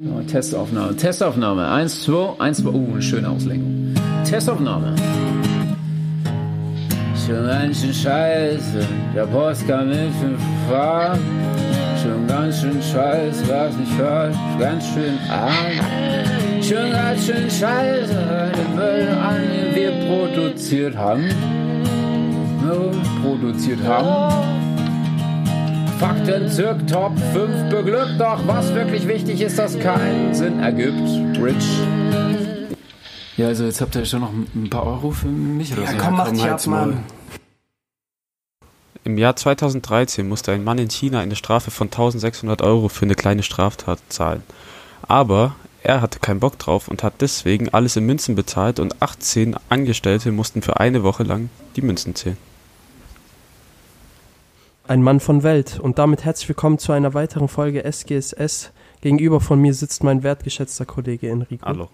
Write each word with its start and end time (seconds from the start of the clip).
Testaufnahme, 0.00 0.96
Testaufnahme. 0.96 1.68
Eins, 1.68 2.04
zwei, 2.04 2.32
eins, 2.38 2.58
zwei. 2.58 2.70
Uh, 2.70 2.92
eine 2.92 3.02
schöne 3.02 3.28
Auslenkung. 3.28 3.94
Testaufnahme. 4.24 4.96
Schon 7.26 7.46
ganz 7.46 7.82
schön 7.82 7.92
scheiße, 7.92 8.86
der 9.14 9.26
Post 9.26 9.68
kam 9.68 9.88
mit 9.88 10.10
fünf 10.18 10.40
Fahr. 10.70 11.18
Schon 12.02 12.26
ganz 12.26 12.62
schön 12.62 12.80
scheiße, 12.80 13.46
was 13.46 13.76
nicht 13.76 13.92
falsch, 13.92 14.36
ganz 14.58 14.84
schön 14.86 15.18
arm. 15.28 16.62
Schon 16.62 16.90
ganz 16.92 17.26
schön 17.26 17.50
scheiße, 17.50 18.52
den 18.56 18.74
Müll 18.74 19.08
an, 19.08 19.42
den 19.52 19.74
wir 19.74 19.92
produziert 20.08 20.96
haben. 20.96 21.28
No, 22.64 22.90
produziert 23.22 23.82
haben. 23.86 24.49
Fakten 26.00 26.48
zirk 26.48 26.86
Top 26.86 27.12
5 27.34 27.68
beglückt, 27.68 28.18
doch 28.18 28.40
was 28.46 28.72
wirklich 28.72 29.06
wichtig 29.06 29.42
ist, 29.42 29.58
das 29.58 29.78
keinen 29.78 30.34
Sinn 30.34 30.58
ergibt. 30.58 30.96
Rich. 31.38 31.78
Ja, 33.36 33.48
also 33.48 33.64
jetzt 33.64 33.82
habt 33.82 33.94
ihr 33.96 34.06
schon 34.06 34.20
noch 34.20 34.32
ein 34.32 34.70
paar 34.70 34.86
Euro 34.86 35.10
für 35.10 35.28
mich 35.28 35.74
oder 35.74 35.82
Ja, 35.82 35.90
so. 35.90 35.96
komm, 35.98 36.16
mach 36.16 36.30
dich 36.30 36.42
ab. 36.42 36.66
Mann. 36.68 37.02
Im 39.04 39.18
Jahr 39.18 39.36
2013 39.36 40.26
musste 40.26 40.52
ein 40.52 40.64
Mann 40.64 40.78
in 40.78 40.88
China 40.88 41.20
eine 41.20 41.36
Strafe 41.36 41.70
von 41.70 41.88
1600 41.88 42.62
Euro 42.62 42.88
für 42.88 43.04
eine 43.04 43.14
kleine 43.14 43.42
Straftat 43.42 43.98
zahlen. 44.08 44.42
Aber 45.02 45.54
er 45.82 46.00
hatte 46.00 46.18
keinen 46.18 46.40
Bock 46.40 46.58
drauf 46.58 46.88
und 46.88 47.02
hat 47.02 47.14
deswegen 47.20 47.68
alles 47.74 47.96
in 47.96 48.06
Münzen 48.06 48.34
bezahlt 48.36 48.80
und 48.80 49.02
18 49.02 49.54
Angestellte 49.68 50.32
mussten 50.32 50.62
für 50.62 50.80
eine 50.80 51.02
Woche 51.02 51.24
lang 51.24 51.50
die 51.76 51.82
Münzen 51.82 52.14
zählen. 52.14 52.38
Ein 54.90 55.02
Mann 55.02 55.20
von 55.20 55.44
Welt. 55.44 55.78
Und 55.78 56.00
damit 56.00 56.24
herzlich 56.24 56.48
willkommen 56.48 56.80
zu 56.80 56.90
einer 56.90 57.14
weiteren 57.14 57.46
Folge 57.46 57.84
SGSS. 57.84 58.72
Gegenüber 59.00 59.40
von 59.40 59.60
mir 59.60 59.72
sitzt 59.72 60.02
mein 60.02 60.24
wertgeschätzter 60.24 60.84
Kollege 60.84 61.30
Enrico. 61.30 61.64
Hallo. 61.64 61.90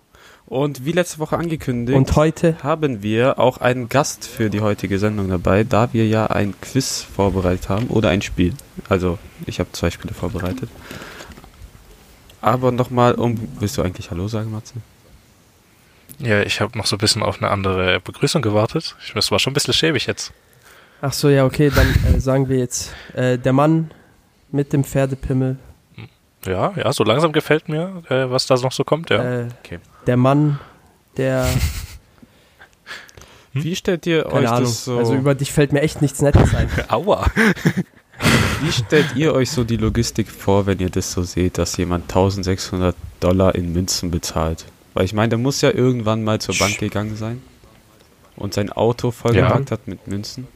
Und 0.47 0.87
wie 0.87 0.93
letzte 0.93 1.19
Woche 1.19 1.37
angekündigt, 1.37 1.95
Und 1.95 2.17
heute, 2.17 2.57
haben 2.63 3.03
wir 3.03 3.39
auch 3.39 3.59
einen 3.59 3.91
Gast 3.91 4.27
für 4.27 4.49
die 4.49 4.63
heutige 4.63 4.99
Sendung 4.99 5.29
dabei, 5.29 5.63
da 5.63 5.93
wir 5.93 6.07
ja 6.07 6.29
ein 6.29 6.59
Quiz 6.59 7.03
vorbereitet 7.03 7.69
haben 7.69 7.89
oder 7.89 8.09
ein 8.09 8.23
Spiel. 8.23 8.55
Also, 8.89 9.19
ich 9.45 9.61
habe 9.61 9.71
zwei 9.73 9.91
Spiele 9.91 10.15
vorbereitet. 10.15 10.71
Aber 12.41 12.73
nochmal, 12.73 13.13
um. 13.17 13.47
Willst 13.59 13.77
du 13.77 13.83
eigentlich 13.83 14.11
Hallo 14.11 14.27
sagen, 14.27 14.53
Matze? 14.53 14.73
Ja, 16.19 16.41
ich 16.41 16.63
habe 16.63 16.79
noch 16.79 16.87
so 16.87 16.97
ein 16.97 17.01
bisschen 17.01 17.23
auf 17.23 17.43
eine 17.43 17.51
andere 17.51 18.01
Begrüßung 18.01 18.41
gewartet. 18.41 18.97
Ich, 19.05 19.13
das 19.13 19.31
war 19.31 19.39
schon 19.39 19.51
ein 19.51 19.55
bisschen 19.55 19.75
schäbig 19.75 20.07
jetzt. 20.07 20.33
Ach 21.01 21.13
so, 21.13 21.29
ja, 21.29 21.45
okay, 21.45 21.71
dann 21.75 21.87
äh, 22.15 22.21
sagen 22.21 22.49
wir 22.49 22.59
jetzt, 22.59 22.93
äh, 23.15 23.39
der 23.39 23.53
Mann 23.53 23.91
mit 24.53 24.73
dem 24.73 24.85
Pferdepimmel, 24.85 25.57
Ja, 26.47 26.73
ja, 26.77 26.93
so 26.93 27.03
langsam 27.05 27.33
gefällt 27.33 27.69
mir, 27.69 28.03
äh, 28.09 28.31
was 28.31 28.47
da 28.47 28.55
noch 28.57 28.73
so 28.73 28.85
kommt, 28.85 29.11
ja. 29.11 29.23
äh, 29.43 29.49
Okay. 29.65 29.79
der 30.07 30.17
Mann, 30.17 30.59
der, 31.17 31.47
Hm? 33.57 33.65
Wie 33.65 33.75
stellt 33.77 34.07
ihr 34.07 34.27
euch 34.27 34.33
keine 34.33 34.51
Ahnung, 34.51 34.65
das 34.65 34.85
so. 34.85 34.99
also 34.99 35.15
über 35.15 35.35
dich 35.35 35.51
fällt 35.51 35.73
mir 35.73 35.81
echt 35.81 36.03
nichts 36.03 36.21
Nettes 36.21 36.55
ein. 36.55 36.69
Aua. 36.89 37.27
wie 38.61 38.71
stellt 38.73 39.17
ihr 39.17 39.33
euch 39.33 39.51
so 39.51 39.65
die 39.65 39.79
Logistik 39.79 40.29
vor, 40.29 40.67
wenn 40.67 40.79
ihr 40.79 40.91
das 40.91 41.11
so 41.13 41.23
seht, 41.23 41.57
dass 41.59 41.77
jemand 41.79 42.05
1600 42.05 42.95
Dollar 43.21 43.55
in 43.55 43.73
Münzen 43.73 44.11
bezahlt? 44.11 44.67
Weil 44.95 45.05
ich 45.07 45.15
meine, 45.15 45.31
der 45.31 45.39
muss 45.39 45.61
ja 45.63 45.71
irgendwann 45.71 46.23
mal 46.23 46.39
zur 46.41 46.55
Bank 46.59 46.79
gegangen 46.79 47.17
sein 47.17 47.43
und 48.37 48.53
sein 48.55 48.71
Auto 48.71 49.11
vollgepackt 49.11 49.71
hat 49.71 49.89
mit 49.89 50.07
Münzen. 50.07 50.47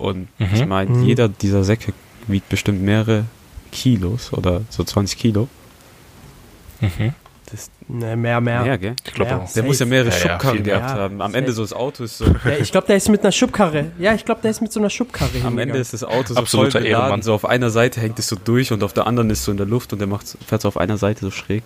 Und 0.00 0.28
ich 0.38 0.62
Mhm. 0.62 0.68
meine, 0.68 0.90
Mhm. 0.90 1.04
jeder 1.04 1.28
dieser 1.28 1.62
Säcke 1.64 1.92
wiegt 2.26 2.48
bestimmt 2.48 2.82
mehrere 2.82 3.24
Kilos 3.72 4.32
oder 4.32 4.62
so 4.70 4.82
20 4.82 5.18
Kilo. 5.18 5.48
Mhm. 6.80 7.14
Ne, 7.88 8.16
mehr, 8.16 8.40
mehr. 8.40 8.62
Mehr, 8.62 8.78
gell? 8.78 8.94
Ich 9.04 9.12
glaube 9.12 9.30
Ja. 9.32 9.38
auch. 9.38 9.52
Der 9.52 9.64
muss 9.64 9.80
ja 9.80 9.86
mehrere 9.86 10.10
Ja, 10.10 10.14
ja, 10.14 10.20
Schubkarren 10.20 10.62
mehr. 10.62 10.76
gehabt 10.78 10.90
Ja, 10.96 11.02
haben. 11.02 11.20
Am 11.20 11.32
safe. 11.32 11.38
Ende 11.38 11.52
so 11.52 11.62
das 11.62 11.72
Auto 11.72 12.04
ist 12.04 12.18
so. 12.18 12.24
Ja, 12.24 12.52
ich 12.60 12.70
glaube, 12.70 12.86
der 12.86 12.96
ist 12.96 13.08
mit 13.08 13.22
einer 13.22 13.32
Schubkarre. 13.32 13.90
Ja, 13.98 14.14
ich 14.14 14.24
glaube, 14.24 14.40
der 14.40 14.52
ist 14.52 14.60
mit 14.62 14.72
so 14.72 14.78
einer 14.78 14.88
Schubkarre 14.90 15.26
Am 15.30 15.32
hingegangen. 15.32 15.58
Ende 15.70 15.78
ist 15.80 15.92
das 15.92 16.04
Auto 16.04 16.34
so 16.34 16.36
Absoluter 16.40 16.70
voll 16.72 16.82
beladen, 16.82 17.00
Ehrenmann. 17.02 17.22
so 17.22 17.34
auf 17.34 17.44
einer 17.44 17.70
Seite 17.70 18.00
hängt 18.00 18.18
es 18.20 18.28
so 18.28 18.36
durch 18.36 18.70
und 18.72 18.84
auf 18.84 18.92
der 18.92 19.08
anderen 19.08 19.28
ist 19.30 19.44
so 19.44 19.50
in 19.50 19.56
der 19.56 19.66
Luft 19.66 19.92
und 19.92 19.98
der 19.98 20.06
macht, 20.06 20.36
fährt 20.46 20.62
so 20.62 20.68
auf 20.68 20.76
einer 20.76 20.96
Seite 20.96 21.20
so 21.22 21.32
schräg. 21.32 21.64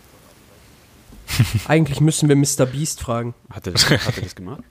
Eigentlich 1.69 2.01
müssen 2.01 2.31
wir 2.31 2.37
Mr. 2.37 2.65
Beast 2.65 3.01
fragen. 3.03 3.35
Hat 3.51 3.67
er 3.67 3.75
das, 3.75 3.89
hat 3.91 4.17
er 4.17 4.23
das 4.23 4.35
gemacht? 4.35 4.63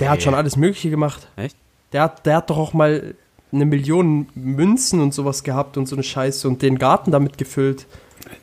Der 0.00 0.10
hat 0.10 0.18
Nee. 0.18 0.24
schon 0.24 0.34
alles 0.34 0.56
Mögliche 0.56 0.90
gemacht. 0.90 1.28
Echt? 1.36 1.56
Der 1.92 2.02
hat, 2.02 2.26
der 2.26 2.36
hat 2.36 2.50
doch 2.50 2.58
auch 2.58 2.72
mal 2.74 3.14
eine 3.50 3.64
Million 3.64 4.28
Münzen 4.34 5.00
und 5.00 5.14
sowas 5.14 5.42
gehabt 5.42 5.76
und 5.76 5.86
so 5.86 5.96
eine 5.96 6.02
Scheiße 6.02 6.46
und 6.46 6.60
den 6.62 6.78
Garten 6.78 7.10
damit 7.10 7.38
gefüllt. 7.38 7.86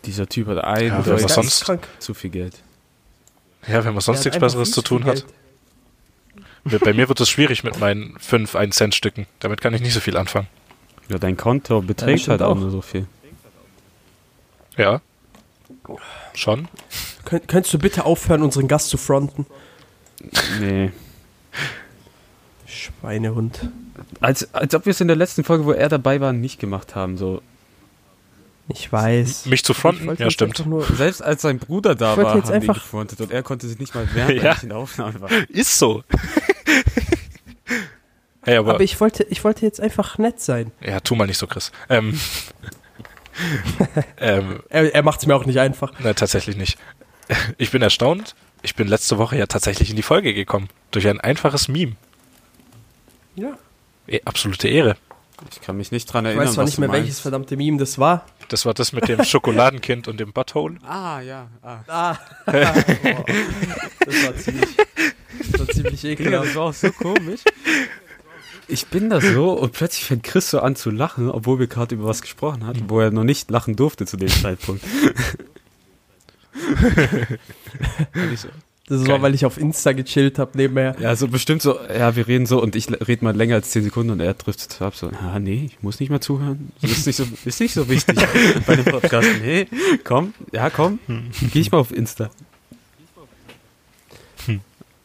Dieser 0.05 0.27
Typ 0.27 0.47
hat 0.47 0.63
ein 0.63 0.87
Ja, 0.87 0.99
oder 0.99 1.17
sonst- 1.19 1.35
Geisteskrank. 1.35 1.87
zu 1.99 2.13
viel 2.13 2.31
Geld. 2.31 2.61
Ja, 3.67 3.83
wenn 3.85 3.93
man 3.93 4.01
sonst 4.01 4.25
nichts 4.25 4.39
Besseres 4.39 4.71
zu 4.71 4.81
tun 4.81 5.05
hat. 5.05 5.25
Geld. 6.65 6.83
Bei 6.83 6.93
mir 6.93 7.07
wird 7.07 7.19
es 7.19 7.29
schwierig 7.29 7.63
mit 7.63 7.79
meinen 7.79 8.17
5 8.19 8.55
1-Cent-Stücken. 8.55 9.27
Damit 9.39 9.61
kann 9.61 9.73
ich 9.75 9.81
nicht 9.81 9.93
so 9.93 9.99
viel 9.99 10.17
anfangen. 10.17 10.47
Ja, 11.09 11.19
dein 11.19 11.37
Konto 11.37 11.75
Ja, 11.75 11.85
beträgt 11.85 12.21
stimmt 12.21 12.39
halt 12.39 12.41
auch 12.41 12.55
nur 12.55 12.71
so 12.71 12.81
viel. 12.81 13.05
Ja. 14.75 15.01
Schon. 16.33 16.67
Könnt, 17.25 17.47
könntest 17.47 17.73
du 17.75 17.77
bitte 17.79 18.05
aufhören, 18.05 18.41
unseren 18.41 18.67
Gast 18.67 18.89
zu 18.89 18.97
fronten? 18.97 19.45
Nee. 20.59 20.91
Schweinehund. 22.75 23.69
Als, 24.21 24.53
als 24.53 24.73
ob 24.75 24.85
wir 24.85 24.91
es 24.91 25.01
in 25.01 25.07
der 25.07 25.17
letzten 25.17 25.43
Folge, 25.43 25.65
wo 25.65 25.71
er 25.71 25.89
dabei 25.89 26.21
war, 26.21 26.33
nicht 26.33 26.59
gemacht 26.59 26.95
haben. 26.95 27.17
So. 27.17 27.41
Ich 28.67 28.91
weiß. 28.91 29.45
Mich 29.45 29.63
zu 29.63 29.73
fronten? 29.73 30.13
Ja, 30.17 30.29
stimmt. 30.31 30.65
Nur, 30.65 30.83
Selbst 30.83 31.21
als 31.21 31.43
sein 31.43 31.59
Bruder 31.59 31.95
da 31.95 32.17
war, 32.17 32.35
jetzt 32.35 32.47
haben 32.47 32.53
einfach- 32.55 32.73
gefrontet 32.75 33.21
und 33.21 33.31
er 33.31 33.43
konnte 33.43 33.67
sich 33.67 33.79
nicht 33.79 33.93
mal 33.95 34.07
wehren, 34.13 34.35
Ja. 34.37 34.43
weil 34.43 34.53
ich 34.57 34.63
in 34.63 34.69
der 34.69 34.77
Aufnahme 34.77 35.21
war. 35.21 35.29
Ist 35.49 35.77
so. 35.77 36.03
hey, 38.43 38.57
aber, 38.57 38.75
aber 38.75 38.83
ich 38.83 38.99
wollte, 38.99 39.23
ich 39.23 39.43
wollte 39.43 39.65
jetzt 39.65 39.79
einfach 39.79 40.17
nett 40.17 40.39
sein. 40.41 40.71
Ja, 40.81 40.99
tu 40.99 41.15
mal 41.15 41.27
nicht 41.27 41.37
so, 41.37 41.47
Chris. 41.47 41.71
Ähm, 41.89 42.19
ähm, 44.19 44.59
Er, 44.69 44.93
er 44.95 45.03
macht 45.03 45.19
es 45.21 45.27
mir 45.27 45.35
auch 45.35 45.45
nicht 45.45 45.59
einfach. 45.59 45.93
na, 45.99 46.13
tatsächlich 46.13 46.57
nicht. 46.57 46.77
Ich 47.57 47.71
bin 47.71 47.81
erstaunt. 47.81 48.35
Ich 48.61 48.75
bin 48.75 48.87
letzte 48.87 49.17
Woche 49.17 49.37
ja 49.37 49.45
tatsächlich 49.45 49.89
in 49.91 49.95
die 49.95 50.01
Folge 50.01 50.33
gekommen. 50.33 50.69
Durch 50.91 51.07
ein 51.07 51.19
einfaches 51.19 51.67
Meme. 51.67 51.93
Ja. 53.35 53.57
Eh, 54.07 54.21
absolute 54.25 54.67
Ehre. 54.67 54.95
Ich 55.51 55.61
kann 55.61 55.75
mich 55.75 55.91
nicht 55.91 56.05
dran 56.05 56.25
Ich 56.25 56.29
erinnern, 56.29 56.47
weiß 56.47 56.53
zwar 56.55 56.63
was 56.63 56.71
nicht 56.71 56.79
mehr, 56.79 56.91
welches 56.91 57.19
verdammte 57.19 57.57
Meme 57.57 57.77
das 57.77 57.99
war. 57.99 58.25
Das 58.47 58.65
war 58.65 58.73
das 58.73 58.93
mit 58.93 59.07
dem 59.07 59.23
Schokoladenkind 59.23 60.07
und 60.07 60.19
dem 60.19 60.31
Butthole. 60.31 60.77
Ah, 60.87 61.19
ja. 61.21 61.47
Ah. 61.61 61.79
Ah. 61.87 62.17
Boah. 62.45 62.55
das 64.05 64.25
war 64.25 64.35
ziemlich, 64.37 64.69
das 65.51 65.59
war 65.59 65.67
ziemlich 65.67 66.03
Ja, 66.03 66.09
ekelhaft. 66.11 66.47
das 66.47 66.55
war 66.55 66.63
auch 66.63 66.73
so 66.73 66.91
komisch. 66.91 67.41
Ich 68.67 68.87
bin 68.87 69.09
da 69.09 69.21
so 69.21 69.51
und 69.51 69.73
plötzlich 69.73 70.05
fängt 70.05 70.23
Chris 70.23 70.49
so 70.49 70.59
an 70.59 70.75
zu 70.75 70.89
lachen, 70.89 71.29
obwohl 71.29 71.59
wir 71.59 71.67
gerade 71.67 71.95
über 71.95 72.05
was 72.05 72.21
gesprochen 72.21 72.65
hatten, 72.65 72.89
wo 72.89 72.99
er 72.99 73.11
noch 73.11 73.23
nicht 73.23 73.51
lachen 73.51 73.75
durfte 73.75 74.05
zu 74.07 74.17
dem 74.17 74.29
Zeitpunkt. 74.29 74.83
Das 78.87 79.01
Geil. 79.03 79.13
war, 79.15 79.21
weil 79.23 79.33
ich 79.33 79.45
auf 79.45 79.57
Insta 79.57 79.93
gechillt 79.93 80.37
habe 80.37 80.55
nebenher. 80.55 80.95
ja, 80.99 81.15
so 81.15 81.27
bestimmt 81.27 81.61
so, 81.63 81.79
ja, 81.89 82.15
wir 82.15 82.27
reden 82.27 82.45
so 82.45 82.61
und 82.61 82.75
ich 82.75 82.87
rede 83.07 83.23
mal 83.25 83.35
länger 83.35 83.55
als 83.55 83.71
10 83.71 83.83
Sekunden 83.83 84.11
und 84.11 84.19
er 84.19 84.37
trifft 84.37 84.79
ab 84.79 84.95
so, 84.95 85.07
ah, 85.09 85.39
nee, 85.39 85.71
ich 85.71 85.81
muss 85.81 85.99
nicht 85.99 86.09
mehr 86.11 86.21
zuhören. 86.21 86.71
Das 86.81 86.91
ist 86.91 87.07
nicht 87.07 87.15
so, 87.15 87.25
ist 87.45 87.59
nicht 87.59 87.73
so 87.73 87.89
wichtig 87.89 88.15
bei 88.67 88.75
dem 88.75 88.85
Podcast. 88.85 89.27
Nee, 89.41 89.65
komm, 90.03 90.33
ja, 90.51 90.69
komm, 90.69 90.99
geh 91.51 91.59
ich 91.61 91.71
mal 91.71 91.79
auf 91.79 91.91
Insta. 91.91 92.29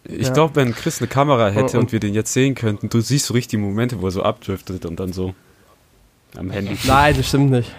Ich 0.04 0.26
Ja. 0.26 0.32
glaube, 0.32 0.56
wenn 0.56 0.74
Chris 0.74 0.98
eine 1.00 1.08
Kamera 1.08 1.48
hätte 1.50 1.76
Und- 1.78 1.84
und, 1.84 1.92
wir 1.92 2.00
den 2.00 2.14
jetzt 2.14 2.32
sehen 2.32 2.54
könnten, 2.54 2.88
du 2.88 3.00
siehst 3.00 3.26
so 3.26 3.34
richtig 3.34 3.50
die 3.52 3.56
Momente, 3.58 4.00
wo 4.00 4.06
er 4.06 4.10
so 4.10 4.22
abdriftet 4.22 4.84
und 4.84 4.98
dann 4.98 5.12
so 5.12 5.34
am 6.36 6.50
Handy. 6.50 6.76
Nein, 6.84 7.16
das 7.16 7.28
stimmt 7.28 7.50
nicht. 7.50 7.70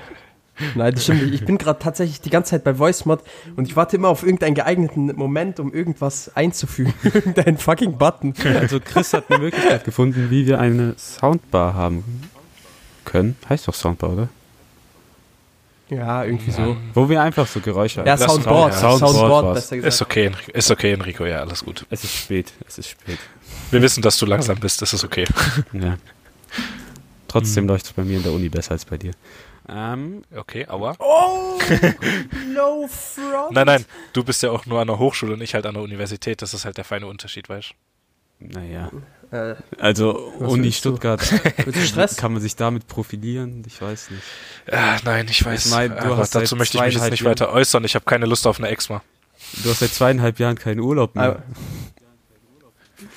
Nein, 0.75 0.93
das 0.93 1.03
stimmt 1.03 1.23
nicht. 1.23 1.33
Ich 1.33 1.45
bin 1.45 1.57
gerade 1.57 1.79
tatsächlich 1.79 2.21
die 2.21 2.29
ganze 2.29 2.51
Zeit 2.51 2.63
bei 2.63 2.77
VoiceMod 2.77 3.21
und 3.55 3.67
ich 3.67 3.75
warte 3.75 3.95
immer 3.95 4.09
auf 4.09 4.23
irgendeinen 4.23 4.55
geeigneten 4.55 5.07
Moment, 5.15 5.59
um 5.59 5.73
irgendwas 5.73 6.35
einzufügen. 6.35 6.93
Irgendeinen 7.03 7.57
fucking 7.57 7.97
Button. 7.97 8.33
Also 8.59 8.79
Chris 8.79 9.13
hat 9.13 9.25
eine 9.29 9.39
Möglichkeit 9.39 9.83
gefunden, 9.83 10.27
wie 10.29 10.45
wir 10.47 10.59
eine 10.59 10.95
Soundbar 10.97 11.73
haben 11.73 12.03
können. 13.05 13.35
Heißt 13.49 13.67
doch 13.67 13.73
Soundbar, 13.73 14.11
oder? 14.11 14.29
Ja, 15.89 16.23
irgendwie 16.23 16.51
so. 16.51 16.77
Wo 16.93 17.09
wir 17.09 17.21
einfach 17.21 17.45
so 17.45 17.59
Geräusche 17.59 18.01
Ja, 18.05 18.15
Soundboard. 18.15 18.71
ja, 18.73 18.79
Soundboard, 18.79 19.13
Soundboard 19.13 19.53
besser 19.55 19.75
gesagt. 19.75 19.93
Ist 19.93 20.01
okay, 20.01 20.25
Enrico. 20.27 20.51
ist 20.53 20.71
okay, 20.71 20.93
Enrico. 20.93 21.25
Ja, 21.25 21.39
alles 21.41 21.65
gut. 21.65 21.85
Es 21.89 22.05
ist 22.05 22.15
spät, 22.15 22.53
es 22.65 22.77
ist 22.77 22.89
spät. 22.89 23.19
Wir 23.71 23.81
wissen, 23.81 24.01
dass 24.01 24.17
du 24.17 24.25
langsam 24.25 24.57
bist. 24.57 24.81
Das 24.81 24.93
ist 24.93 25.03
okay. 25.03 25.25
Ja. 25.73 25.97
Trotzdem 27.27 27.67
läuft 27.67 27.85
es 27.85 27.93
bei 27.93 28.03
mir 28.03 28.17
in 28.17 28.23
der 28.23 28.31
Uni 28.31 28.47
besser 28.49 28.71
als 28.71 28.85
bei 28.85 28.97
dir. 28.97 29.11
Ähm, 29.69 30.23
Okay, 30.35 30.67
aua. 30.67 30.95
Oh, 30.99 31.59
no 32.53 32.87
front. 32.87 33.51
Nein, 33.53 33.65
nein, 33.65 33.85
du 34.13 34.23
bist 34.23 34.41
ja 34.43 34.51
auch 34.51 34.65
nur 34.65 34.79
an 34.81 34.87
der 34.87 34.97
Hochschule 34.99 35.33
und 35.33 35.41
ich 35.41 35.53
halt 35.53 35.65
an 35.65 35.75
der 35.75 35.83
Universität. 35.83 36.41
Das 36.41 36.53
ist 36.53 36.65
halt 36.65 36.77
der 36.77 36.83
feine 36.83 37.07
Unterschied, 37.07 37.47
weißt 37.47 37.71
Naja. 38.39 38.91
Äh, 39.31 39.55
Also 39.79 40.17
Uni 40.39 40.69
du? 40.69 40.73
Stuttgart, 40.73 41.21
du 41.65 41.73
Stress? 41.85 42.17
kann 42.17 42.33
man 42.33 42.41
sich 42.41 42.55
damit 42.55 42.87
profilieren? 42.87 43.63
Ich 43.65 43.81
weiß 43.81 44.11
nicht. 44.11 44.23
Ah, 44.71 44.97
nein, 45.05 45.27
ich 45.29 45.45
weiß. 45.45 45.65
Ich 45.67 45.71
mein, 45.71 45.91
du 45.91 45.97
aber 45.97 46.27
dazu 46.29 46.55
möchte 46.55 46.77
ich 46.77 46.83
mich 46.83 46.95
jetzt 46.95 47.11
nicht 47.11 47.23
weiter 47.23 47.51
äußern. 47.53 47.83
Ich 47.85 47.95
habe 47.95 48.05
keine 48.05 48.25
Lust 48.25 48.45
auf 48.47 48.57
eine 48.59 48.67
Exma. 48.69 49.01
Du 49.63 49.69
hast 49.69 49.79
seit 49.79 49.91
zweieinhalb 49.93 50.39
Jahren 50.39 50.57
keinen 50.57 50.79
Urlaub 50.81 51.15
mehr. 51.15 51.35
Ein 51.35 51.43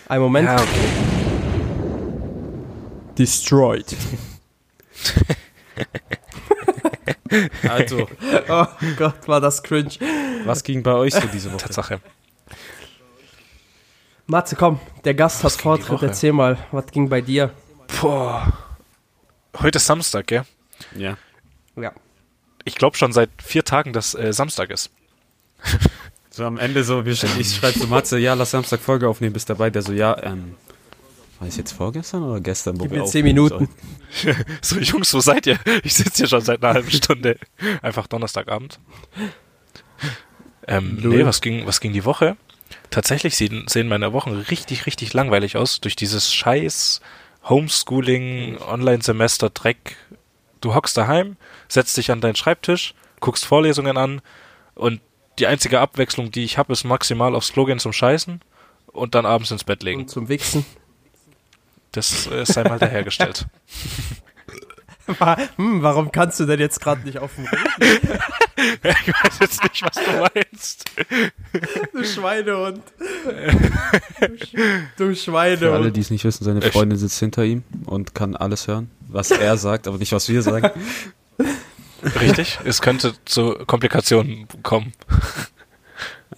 ein 0.06 0.20
Moment. 0.20 0.46
Ja, 0.48 0.56
okay. 0.56 0.68
Destroyed. 3.18 3.86
Also, 7.68 8.08
Oh 8.48 8.66
Gott, 8.96 9.26
war 9.28 9.40
das 9.40 9.62
cringe. 9.62 9.90
was 10.44 10.62
ging 10.62 10.82
bei 10.82 10.92
euch 10.92 11.14
so 11.14 11.26
diese 11.32 11.50
Woche? 11.50 11.58
Tatsache. 11.58 12.00
Matze, 14.26 14.56
komm, 14.56 14.80
der 15.04 15.14
Gast 15.14 15.44
Was 15.44 15.56
hat 15.56 15.62
Vortritt. 15.62 16.02
Erzähl 16.02 16.32
mal, 16.32 16.58
was 16.72 16.86
ging 16.86 17.08
bei 17.08 17.20
dir? 17.20 17.50
Boah. 18.00 18.52
Heute 19.60 19.76
ist 19.76 19.86
Samstag, 19.86 20.26
gell? 20.26 20.44
Ja. 20.94 21.16
Ja. 21.76 21.92
Ich 22.64 22.76
glaube 22.76 22.96
schon 22.96 23.12
seit 23.12 23.30
vier 23.42 23.64
Tagen, 23.64 23.92
dass 23.92 24.14
äh, 24.14 24.32
Samstag 24.32 24.70
ist. 24.70 24.90
So 26.30 26.44
am 26.44 26.58
Ende 26.58 26.82
so, 26.82 27.04
wir, 27.04 27.12
ich 27.12 27.54
schreibe 27.54 27.78
so 27.78 27.86
Matze, 27.86 28.18
ja, 28.18 28.34
lass 28.34 28.50
Samstag 28.50 28.80
Folge 28.80 29.08
aufnehmen, 29.08 29.34
bist 29.34 29.50
dabei. 29.50 29.70
Der 29.70 29.82
so, 29.82 29.92
ja, 29.92 30.20
ähm, 30.22 30.56
war 31.44 31.48
es 31.48 31.56
jetzt 31.58 31.72
vorgestern 31.72 32.22
oder 32.22 32.40
gestern? 32.40 32.78
wo 32.80 32.84
Gib 32.84 32.92
wir 32.92 33.02
mir 33.02 33.06
zehn 33.06 33.24
Minuten. 33.24 33.68
So, 34.62 34.78
Jungs, 34.78 35.12
wo 35.12 35.18
seid 35.18 35.44
ihr? 35.46 35.58
Ich 35.82 35.94
sitze 35.94 36.18
hier 36.18 36.28
schon 36.28 36.40
seit 36.40 36.62
einer 36.62 36.74
halben 36.74 36.90
Stunde. 36.90 37.36
Einfach 37.82 38.06
Donnerstagabend. 38.06 38.78
Ähm, 40.68 40.98
nee, 41.02 41.26
was 41.26 41.40
ging, 41.40 41.66
was 41.66 41.80
ging 41.80 41.92
die 41.92 42.04
Woche? 42.04 42.36
Tatsächlich 42.90 43.36
sehen, 43.36 43.64
sehen 43.66 43.88
meine 43.88 44.12
Wochen 44.12 44.30
richtig, 44.30 44.86
richtig 44.86 45.12
langweilig 45.12 45.56
aus 45.56 45.80
durch 45.80 45.96
dieses 45.96 46.32
scheiß 46.32 47.00
Homeschooling, 47.48 48.56
Online-Semester, 48.58 49.50
Dreck. 49.50 49.96
Du 50.60 50.74
hockst 50.74 50.96
daheim, 50.96 51.36
setzt 51.68 51.96
dich 51.96 52.12
an 52.12 52.20
deinen 52.20 52.36
Schreibtisch, 52.36 52.94
guckst 53.20 53.44
Vorlesungen 53.44 53.96
an 53.96 54.22
und 54.74 55.00
die 55.40 55.48
einzige 55.48 55.80
Abwechslung, 55.80 56.30
die 56.30 56.44
ich 56.44 56.56
habe, 56.56 56.72
ist 56.72 56.84
maximal 56.84 57.34
aufs 57.34 57.52
Klo 57.52 57.64
gehen 57.64 57.80
zum 57.80 57.92
Scheißen 57.92 58.40
und 58.86 59.14
dann 59.16 59.26
abends 59.26 59.50
ins 59.50 59.64
Bett 59.64 59.82
legen. 59.82 60.02
Und 60.02 60.10
zum 60.10 60.28
Wichsen. 60.28 60.64
Das 61.94 62.26
äh, 62.26 62.44
sei 62.44 62.64
mal 62.64 62.78
dahergestellt. 62.78 63.46
hm, 65.56 65.82
warum 65.82 66.10
kannst 66.10 66.40
du 66.40 66.44
denn 66.44 66.58
jetzt 66.58 66.80
gerade 66.80 67.02
nicht 67.02 67.18
auf 67.18 67.34
dem 67.36 67.44
Rücken? 67.44 67.68
ich 68.82 69.08
weiß 69.08 69.38
jetzt 69.40 69.62
nicht, 69.62 69.82
was 69.82 69.92
du 69.92 70.28
meinst. 70.34 70.84
Du 71.92 72.04
Schweinehund. 72.04 72.82
du 74.96 74.96
Für 74.96 75.04
alle, 75.04 75.16
Schweinehund. 75.16 75.96
die 75.96 76.00
es 76.00 76.10
nicht 76.10 76.24
wissen, 76.24 76.44
seine? 76.44 76.62
Freundin 76.62 76.98
sitzt 76.98 77.18
hinter 77.20 77.44
ihm 77.44 77.62
und 77.84 78.14
kann 78.14 78.34
alles 78.34 78.66
hören, 78.66 78.90
was 79.08 79.30
er 79.30 79.56
sagt, 79.56 79.86
aber 79.86 79.98
nicht, 79.98 80.12
was 80.12 80.28
wir 80.28 80.42
sagen. 80.42 80.70
Richtig, 82.20 82.58
es 82.64 82.82
könnte 82.82 83.14
zu 83.24 83.54
Komplikationen 83.66 84.48
kommen. 84.62 84.92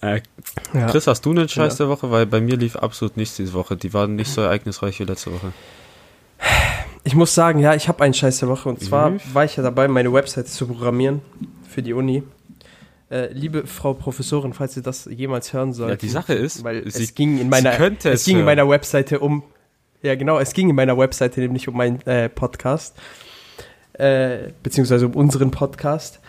Äh, 0.01 0.21
Ja. 0.73 0.87
Chris, 0.87 1.07
hast 1.07 1.25
du 1.25 1.31
einen 1.31 1.47
Scheiß 1.49 1.77
der 1.77 1.89
Woche? 1.89 2.11
Weil 2.11 2.25
bei 2.25 2.41
mir 2.41 2.57
lief 2.57 2.75
absolut 2.75 3.17
nichts 3.17 3.35
diese 3.35 3.53
Woche. 3.53 3.75
Die 3.77 3.93
waren 3.93 4.15
nicht 4.15 4.29
so 4.31 4.41
ereignisreich 4.41 4.99
wie 4.99 5.03
letzte 5.03 5.31
Woche. 5.33 5.51
Ich 7.03 7.15
muss 7.15 7.33
sagen, 7.33 7.59
ja, 7.59 7.73
ich 7.73 7.87
habe 7.87 8.03
einen 8.03 8.13
Scheiß 8.13 8.39
der 8.39 8.49
Woche. 8.49 8.69
Und 8.69 8.81
zwar 8.83 9.11
Mhm. 9.11 9.19
war 9.33 9.45
ich 9.45 9.55
ja 9.55 9.63
dabei, 9.63 9.87
meine 9.87 10.11
Webseite 10.11 10.49
zu 10.49 10.67
programmieren 10.67 11.21
für 11.67 11.81
die 11.81 11.93
Uni. 11.93 12.23
Äh, 13.09 13.31
liebe 13.31 13.65
Frau 13.65 13.93
Professorin, 13.93 14.53
falls 14.53 14.73
Sie 14.73 14.81
das 14.81 15.05
jemals 15.05 15.53
hören 15.53 15.71
sollten. 15.73 15.91
Ja, 15.91 15.95
die 15.95 16.09
Sache 16.09 16.33
ist, 16.33 16.63
weil 16.65 16.89
sie- 16.91 17.03
es 17.03 17.15
ging 17.15 17.39
in 17.39 17.47
meiner, 17.47 17.71
es 17.79 18.05
es 18.05 18.25
ging 18.25 18.39
in 18.39 18.45
meiner 18.45 18.67
Webseite 18.67 19.19
um, 19.21 19.43
ja 20.01 20.15
genau, 20.15 20.39
es 20.39 20.51
ging 20.51 20.69
in 20.69 20.75
meiner 20.75 20.97
Webseite 20.97 21.39
nämlich 21.39 21.69
um 21.69 21.77
meinen 21.77 22.01
äh, 22.05 22.27
Podcast, 22.27 22.97
äh, 23.93 24.49
beziehungsweise 24.61 25.05
um 25.07 25.13
unseren 25.15 25.51
Podcast. 25.51 26.19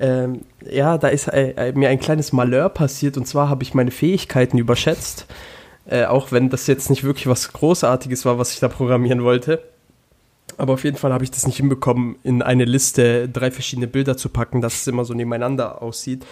Ähm, 0.00 0.42
ja, 0.68 0.98
da 0.98 1.08
ist 1.08 1.28
äh, 1.28 1.50
äh, 1.50 1.72
mir 1.72 1.88
ein 1.88 2.00
kleines 2.00 2.32
Malheur 2.32 2.68
passiert 2.68 3.16
und 3.16 3.26
zwar 3.26 3.48
habe 3.48 3.62
ich 3.62 3.74
meine 3.74 3.92
Fähigkeiten 3.92 4.58
überschätzt, 4.58 5.26
äh, 5.86 6.06
auch 6.06 6.32
wenn 6.32 6.50
das 6.50 6.66
jetzt 6.66 6.90
nicht 6.90 7.04
wirklich 7.04 7.26
was 7.26 7.52
Großartiges 7.52 8.24
war, 8.24 8.38
was 8.38 8.52
ich 8.52 8.60
da 8.60 8.68
programmieren 8.68 9.22
wollte. 9.22 9.62
Aber 10.58 10.74
auf 10.74 10.84
jeden 10.84 10.96
Fall 10.96 11.12
habe 11.12 11.24
ich 11.24 11.30
das 11.30 11.46
nicht 11.46 11.56
hinbekommen, 11.56 12.16
in 12.22 12.42
eine 12.42 12.64
Liste 12.64 13.28
drei 13.28 13.50
verschiedene 13.50 13.86
Bilder 13.86 14.16
zu 14.16 14.28
packen, 14.28 14.60
dass 14.60 14.74
es 14.74 14.86
immer 14.86 15.04
so 15.04 15.14
nebeneinander 15.14 15.82
aussieht. 15.82 16.24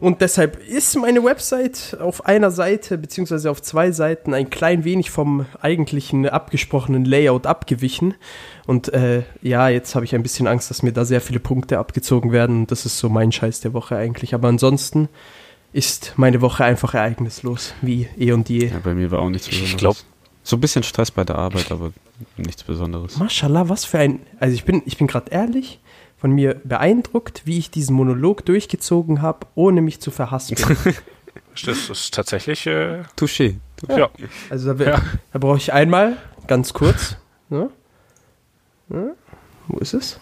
Und 0.00 0.20
deshalb 0.20 0.58
ist 0.66 0.96
meine 0.96 1.24
Website 1.24 1.96
auf 2.00 2.26
einer 2.26 2.50
Seite 2.50 2.98
beziehungsweise 2.98 3.50
auf 3.50 3.62
zwei 3.62 3.90
Seiten 3.90 4.34
ein 4.34 4.50
klein 4.50 4.84
wenig 4.84 5.10
vom 5.10 5.46
eigentlichen 5.60 6.28
abgesprochenen 6.28 7.04
Layout 7.04 7.46
abgewichen. 7.46 8.14
Und 8.66 8.92
äh, 8.92 9.22
ja, 9.42 9.68
jetzt 9.68 9.94
habe 9.94 10.04
ich 10.04 10.14
ein 10.14 10.22
bisschen 10.22 10.46
Angst, 10.46 10.70
dass 10.70 10.82
mir 10.82 10.92
da 10.92 11.04
sehr 11.04 11.20
viele 11.20 11.40
Punkte 11.40 11.78
abgezogen 11.78 12.32
werden. 12.32 12.60
Und 12.60 12.70
das 12.70 12.86
ist 12.86 12.98
so 12.98 13.08
mein 13.08 13.32
Scheiß 13.32 13.60
der 13.60 13.72
Woche 13.72 13.96
eigentlich. 13.96 14.34
Aber 14.34 14.48
ansonsten 14.48 15.08
ist 15.72 16.14
meine 16.16 16.40
Woche 16.40 16.64
einfach 16.64 16.94
ereignislos, 16.94 17.74
wie 17.82 18.08
eh 18.18 18.32
und 18.32 18.48
je. 18.48 18.66
Ja, 18.66 18.80
bei 18.82 18.94
mir 18.94 19.10
war 19.10 19.20
auch 19.20 19.30
nichts 19.30 19.48
Ich 19.48 19.60
Besonderes. 19.60 20.04
So 20.48 20.56
ein 20.56 20.60
bisschen 20.60 20.82
Stress 20.82 21.10
bei 21.10 21.24
der 21.24 21.36
Arbeit, 21.36 21.70
aber 21.70 21.92
nichts 22.38 22.62
Besonderes. 22.64 23.18
Mashallah, 23.18 23.68
was 23.68 23.84
für 23.84 23.98
ein. 23.98 24.20
Also 24.40 24.54
ich 24.54 24.64
bin, 24.64 24.80
ich 24.86 24.96
bin 24.96 25.06
gerade 25.06 25.30
ehrlich 25.30 25.78
von 26.16 26.30
mir 26.30 26.54
beeindruckt, 26.64 27.42
wie 27.44 27.58
ich 27.58 27.70
diesen 27.70 27.94
Monolog 27.94 28.46
durchgezogen 28.46 29.20
habe, 29.20 29.46
ohne 29.54 29.82
mich 29.82 30.00
zu 30.00 30.10
verhaspeln. 30.10 30.78
Das 31.66 31.90
ist 31.90 32.14
tatsächlich, 32.14 32.66
äh, 32.68 33.02
Touché. 33.18 33.56
ja. 33.88 34.08
Also 34.48 34.72
da, 34.74 34.84
Ja. 34.84 35.02
da 35.32 35.38
brauche 35.38 35.56
ich 35.58 35.72
einmal, 35.72 36.16
ganz 36.46 36.72
kurz. 36.72 37.16
Ne? 37.50 37.68
Ne? 38.88 39.14
Wo 39.66 39.78
ist 39.78 39.92
es? 39.92 40.18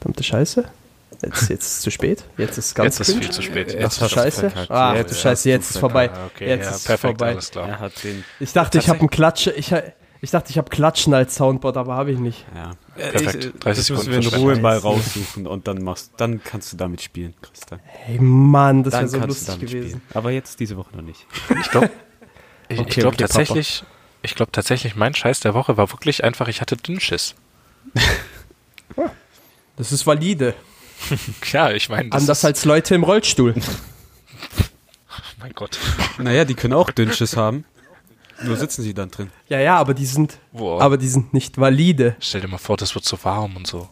Verdammte 0.00 0.22
Scheiße. 0.24 0.64
Jetzt, 1.22 1.48
jetzt 1.48 1.64
ist 1.66 1.72
es 1.74 1.80
zu 1.80 1.90
spät. 1.90 2.24
Jetzt 2.36 2.58
ist 2.58 2.66
es 2.66 2.74
ganz 2.74 2.98
Jetzt 2.98 3.08
ist 3.08 3.18
viel 3.18 3.30
zu 3.30 3.42
spät. 3.42 3.72
Jetzt 3.74 4.02
Ach 4.02 4.08
Scheiße. 4.10 4.52
Ach 4.68 4.94
Jetzt 4.94 5.12
du 5.12 5.14
Scheiße, 5.16 5.48
jetzt 5.48 5.70
ist 5.70 5.78
vorbei. 5.78 6.10
Ah, 6.12 6.26
okay, 6.26 6.48
Jetzt 6.48 6.64
ja, 6.64 6.70
ist 6.70 6.76
es 6.78 6.84
perfekt, 6.84 7.18
vorbei. 7.18 7.32
alles 7.32 7.50
klar. 7.50 7.68
Er 7.68 7.78
hat 7.80 8.04
den. 8.04 8.24
Ich 8.40 8.52
dachte, 8.52 8.78
ich 8.78 8.88
habe 8.88 8.98
einen 9.00 9.10
Klatsche. 9.10 9.52
Ich, 9.52 9.72
ich 10.20 10.30
dachte, 10.30 10.50
ich 10.50 10.58
habe 10.58 10.68
Klatschen 10.70 11.14
als 11.14 11.34
Soundboard, 11.36 11.76
aber 11.76 11.94
habe 11.94 12.10
ich 12.12 12.18
nicht. 12.18 12.44
Ja. 12.54 12.72
Perfekt. 12.96 13.44
Ich, 13.44 13.52
30 13.52 13.60
30 13.60 13.90
müssen 13.90 14.10
wir 14.10 14.16
in 14.16 14.22
Sekunden 14.22 14.44
Ruhe 14.46 14.56
mal 14.60 14.78
raussuchen 14.78 15.46
und 15.46 15.66
dann 15.68 15.82
machst, 15.82 16.12
dann 16.16 16.42
kannst 16.42 16.72
du 16.72 16.76
damit 16.76 17.02
spielen, 17.02 17.34
Christian. 17.40 17.80
Hey 17.84 18.18
Mann, 18.20 18.82
das 18.82 18.94
wäre 18.94 19.08
so 19.08 19.18
lustig 19.18 19.46
damit 19.48 19.60
gewesen. 19.70 19.88
spielen. 19.88 20.02
Aber 20.14 20.30
jetzt 20.30 20.60
diese 20.60 20.76
Woche 20.76 20.94
noch 20.96 21.02
nicht. 21.02 21.26
Ich 21.60 21.70
glaube 21.70 21.90
ich, 22.68 22.78
Okay, 22.78 22.88
ich 22.90 22.96
glaub 22.96 23.14
okay, 23.14 23.22
Papa. 23.24 23.28
tatsächlich, 23.34 23.84
ich 24.22 24.34
glaube 24.34 24.52
tatsächlich, 24.52 24.94
mein 24.96 25.14
Scheiß 25.14 25.40
der 25.40 25.54
Woche 25.54 25.76
war 25.76 25.90
wirklich 25.92 26.22
einfach, 26.24 26.48
ich 26.48 26.60
hatte 26.60 26.76
Dünnschiss. 26.76 27.34
Das 29.76 29.90
ist 29.92 30.06
valide. 30.06 30.54
Ja, 31.52 31.70
ich 31.70 31.88
meine, 31.88 32.12
Anders 32.12 32.38
ist, 32.38 32.44
als 32.44 32.64
Leute 32.64 32.94
im 32.94 33.04
Rollstuhl. 33.04 33.54
mein 35.38 35.52
Gott. 35.54 35.78
Naja, 36.18 36.44
die 36.44 36.54
können 36.54 36.74
auch 36.74 36.90
Dünnschiss 36.90 37.36
haben. 37.36 37.64
Nur 38.42 38.56
sitzen 38.56 38.82
sie 38.82 38.92
dann 38.94 39.10
drin. 39.10 39.30
Ja, 39.48 39.60
ja, 39.60 39.76
aber 39.78 39.94
die 39.94 40.06
sind, 40.06 40.38
Boah. 40.52 40.80
aber 40.82 40.96
die 40.98 41.06
sind 41.08 41.32
nicht 41.32 41.58
valide. 41.58 42.16
Stell 42.18 42.40
dir 42.40 42.48
mal 42.48 42.58
vor, 42.58 42.76
das 42.76 42.94
wird 42.94 43.04
so 43.04 43.22
warm 43.22 43.54
und 43.56 43.66
so. 43.66 43.88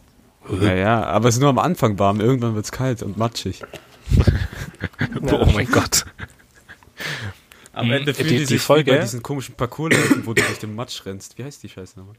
Naja, 0.49 1.03
aber 1.05 1.29
es 1.29 1.35
ist 1.35 1.41
nur 1.41 1.49
am 1.49 1.59
Anfang 1.59 1.97
warm. 1.99 2.19
Irgendwann 2.19 2.55
wird 2.55 2.65
es 2.65 2.71
kalt 2.71 3.01
und 3.03 3.17
matschig. 3.17 3.61
oh 5.31 5.45
mein 5.53 5.67
Gott. 5.71 6.05
Am 7.73 7.85
Mhm. 7.87 7.93
Ende 7.93 8.13
fühlen 8.13 8.27
Die- 8.27 8.33
die, 8.33 8.39
die 8.41 8.45
sich 8.45 8.61
Folge- 8.61 8.91
wie 8.91 8.95
bei 8.95 9.01
diesen 9.01 9.23
komischen 9.23 9.55
Parcours, 9.55 9.93
wo 10.25 10.33
du 10.33 10.41
durch 10.41 10.59
den 10.59 10.75
Matsch 10.75 11.05
rennst. 11.05 11.37
Wie 11.37 11.43
heißt 11.45 11.63
die 11.63 11.69
Scheiße 11.69 11.97
nochmal? 11.99 12.15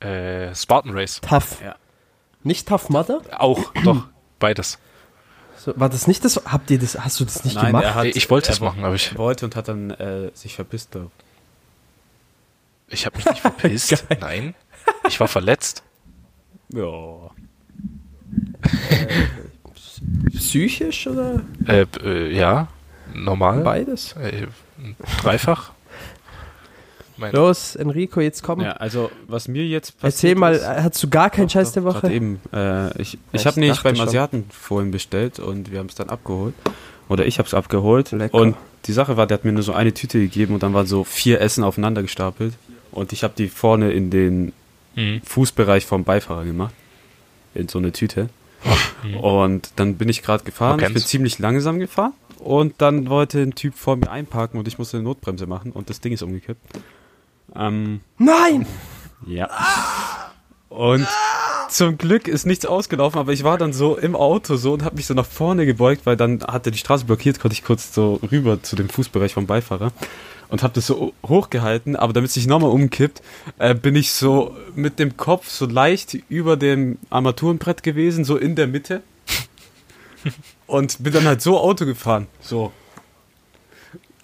Äh, 0.00 0.54
Spartan 0.54 0.92
Race. 0.92 1.20
Tough. 1.26 1.62
Ja. 1.62 1.76
Nicht 2.46 2.68
Tough 2.68 2.88
Mother? 2.90 3.20
Auch, 3.38 3.72
doch, 3.84 4.06
beides. 4.38 4.78
So, 5.58 5.72
war 5.76 5.88
das 5.88 6.06
nicht 6.06 6.24
das? 6.24 6.40
Habt 6.46 6.70
ihr 6.70 6.78
das? 6.78 6.96
Hast 6.98 7.18
du 7.18 7.24
das 7.24 7.44
nicht 7.44 7.60
gemacht? 7.60 7.82
er 7.84 7.94
hat, 7.96 8.06
Ich 8.06 8.30
wollte 8.30 8.52
es 8.52 8.60
machen, 8.60 8.84
aber 8.84 8.94
ich, 8.94 9.18
wollte 9.18 9.44
und 9.46 9.56
hat 9.56 9.66
dann 9.66 9.90
äh, 9.90 10.30
sich 10.32 10.54
verpisst. 10.54 10.92
glaub 10.92 11.10
ich 12.88 13.04
habe 13.04 13.16
mich 13.16 13.26
nicht 13.26 13.40
verpisst. 13.40 14.04
Nein. 14.20 14.54
Ich 15.08 15.18
war 15.18 15.26
verletzt. 15.26 15.82
Ja. 16.72 17.30
Psychisch 20.32 21.06
oder 21.08 21.42
Äh, 21.66 21.86
äh, 22.04 22.32
ja, 22.32 22.68
normal. 23.12 23.62
beides? 23.62 24.12
Äh, 24.12 24.46
dreifach. 25.20 25.72
Mein, 27.18 27.32
Los, 27.32 27.76
Enrico, 27.76 28.20
jetzt 28.20 28.42
komm. 28.42 28.60
ja, 28.60 28.72
also 28.72 29.10
was 29.26 29.48
mir 29.48 29.64
jetzt 29.64 29.98
passiert 29.98 30.12
Erzähl 30.14 30.34
mal, 30.34 30.54
ist, 30.54 30.66
hast 30.66 31.02
du 31.02 31.08
gar 31.08 31.30
keinen 31.30 31.46
Doch, 31.46 31.52
Scheiß 31.54 31.72
der 31.72 31.84
Woche? 31.84 32.12
Eben, 32.12 32.40
äh, 32.52 32.90
ich 33.00 33.14
ich 33.14 33.18
ich 33.32 33.46
habe 33.46 33.58
nämlich 33.60 33.80
beim 33.82 33.96
schon. 33.96 34.06
Asiaten 34.08 34.44
vorhin 34.50 34.90
bestellt 34.90 35.38
und 35.38 35.70
wir 35.70 35.78
haben 35.78 35.86
es 35.88 35.94
dann 35.94 36.08
abgeholt. 36.10 36.54
Oder 37.08 37.24
ich 37.26 37.38
habe 37.38 37.46
es 37.46 37.54
abgeholt. 37.54 38.10
Lecker. 38.12 38.34
Und 38.34 38.56
die 38.86 38.92
Sache 38.92 39.16
war, 39.16 39.26
der 39.26 39.38
hat 39.38 39.44
mir 39.44 39.52
nur 39.52 39.62
so 39.62 39.72
eine 39.72 39.94
Tüte 39.94 40.18
gegeben 40.18 40.54
und 40.54 40.62
dann 40.62 40.74
waren 40.74 40.86
so 40.86 41.04
vier 41.04 41.40
Essen 41.40 41.64
aufeinander 41.64 42.02
gestapelt. 42.02 42.54
Und 42.92 43.12
ich 43.12 43.22
habe 43.24 43.34
die 43.36 43.48
vorne 43.48 43.92
in 43.92 44.10
den 44.10 44.52
Mhm. 44.96 45.20
Fußbereich 45.24 45.84
vom 45.84 46.04
Beifahrer 46.04 46.44
gemacht. 46.44 46.72
In 47.54 47.68
so 47.68 47.78
eine 47.78 47.92
Tüte. 47.92 48.30
Und 49.22 49.70
dann 49.76 49.96
bin 49.96 50.08
ich 50.08 50.22
gerade 50.22 50.42
gefahren. 50.44 50.80
Ich 50.80 50.92
bin 50.92 51.02
ziemlich 51.02 51.38
langsam 51.38 51.78
gefahren. 51.78 52.12
Und 52.38 52.74
dann 52.78 53.08
wollte 53.08 53.40
ein 53.40 53.54
Typ 53.54 53.74
vor 53.74 53.96
mir 53.96 54.10
einparken 54.10 54.58
und 54.58 54.66
ich 54.68 54.78
musste 54.78 54.96
eine 54.96 55.04
Notbremse 55.04 55.46
machen 55.46 55.72
und 55.72 55.90
das 55.90 56.00
Ding 56.00 56.12
ist 56.12 56.22
umgekippt. 56.22 56.60
Ähm, 57.54 58.00
Nein! 58.18 58.66
ja. 59.26 59.48
Und 60.68 61.06
zum 61.68 61.98
Glück 61.98 62.28
ist 62.28 62.46
nichts 62.46 62.66
ausgelaufen, 62.66 63.18
aber 63.18 63.32
ich 63.32 63.44
war 63.44 63.58
dann 63.58 63.72
so 63.72 63.96
im 63.96 64.14
Auto 64.14 64.56
so 64.56 64.72
und 64.72 64.84
habe 64.84 64.96
mich 64.96 65.06
so 65.06 65.14
nach 65.14 65.26
vorne 65.26 65.66
gebeugt, 65.66 66.06
weil 66.06 66.16
dann 66.16 66.42
hatte 66.42 66.70
die 66.70 66.78
Straße 66.78 67.04
blockiert, 67.04 67.40
konnte 67.40 67.54
ich 67.54 67.64
kurz 67.64 67.94
so 67.94 68.20
rüber 68.30 68.62
zu 68.62 68.76
dem 68.76 68.88
Fußbereich 68.88 69.34
vom 69.34 69.46
Beifahrer 69.46 69.92
und 70.48 70.62
habe 70.62 70.74
das 70.74 70.86
so 70.86 71.12
hochgehalten, 71.26 71.96
aber 71.96 72.12
damit 72.12 72.28
es 72.28 72.34
sich 72.34 72.46
nochmal 72.46 72.70
umkippt, 72.70 73.22
äh, 73.58 73.74
bin 73.74 73.96
ich 73.96 74.12
so 74.12 74.56
mit 74.74 74.98
dem 74.98 75.16
Kopf 75.16 75.48
so 75.48 75.66
leicht 75.66 76.14
über 76.28 76.56
dem 76.56 76.98
Armaturenbrett 77.10 77.82
gewesen, 77.82 78.24
so 78.24 78.36
in 78.36 78.54
der 78.54 78.66
Mitte 78.66 79.02
und 80.66 81.02
bin 81.02 81.12
dann 81.12 81.24
halt 81.24 81.42
so 81.42 81.58
Auto 81.58 81.84
gefahren, 81.86 82.26
so 82.40 82.72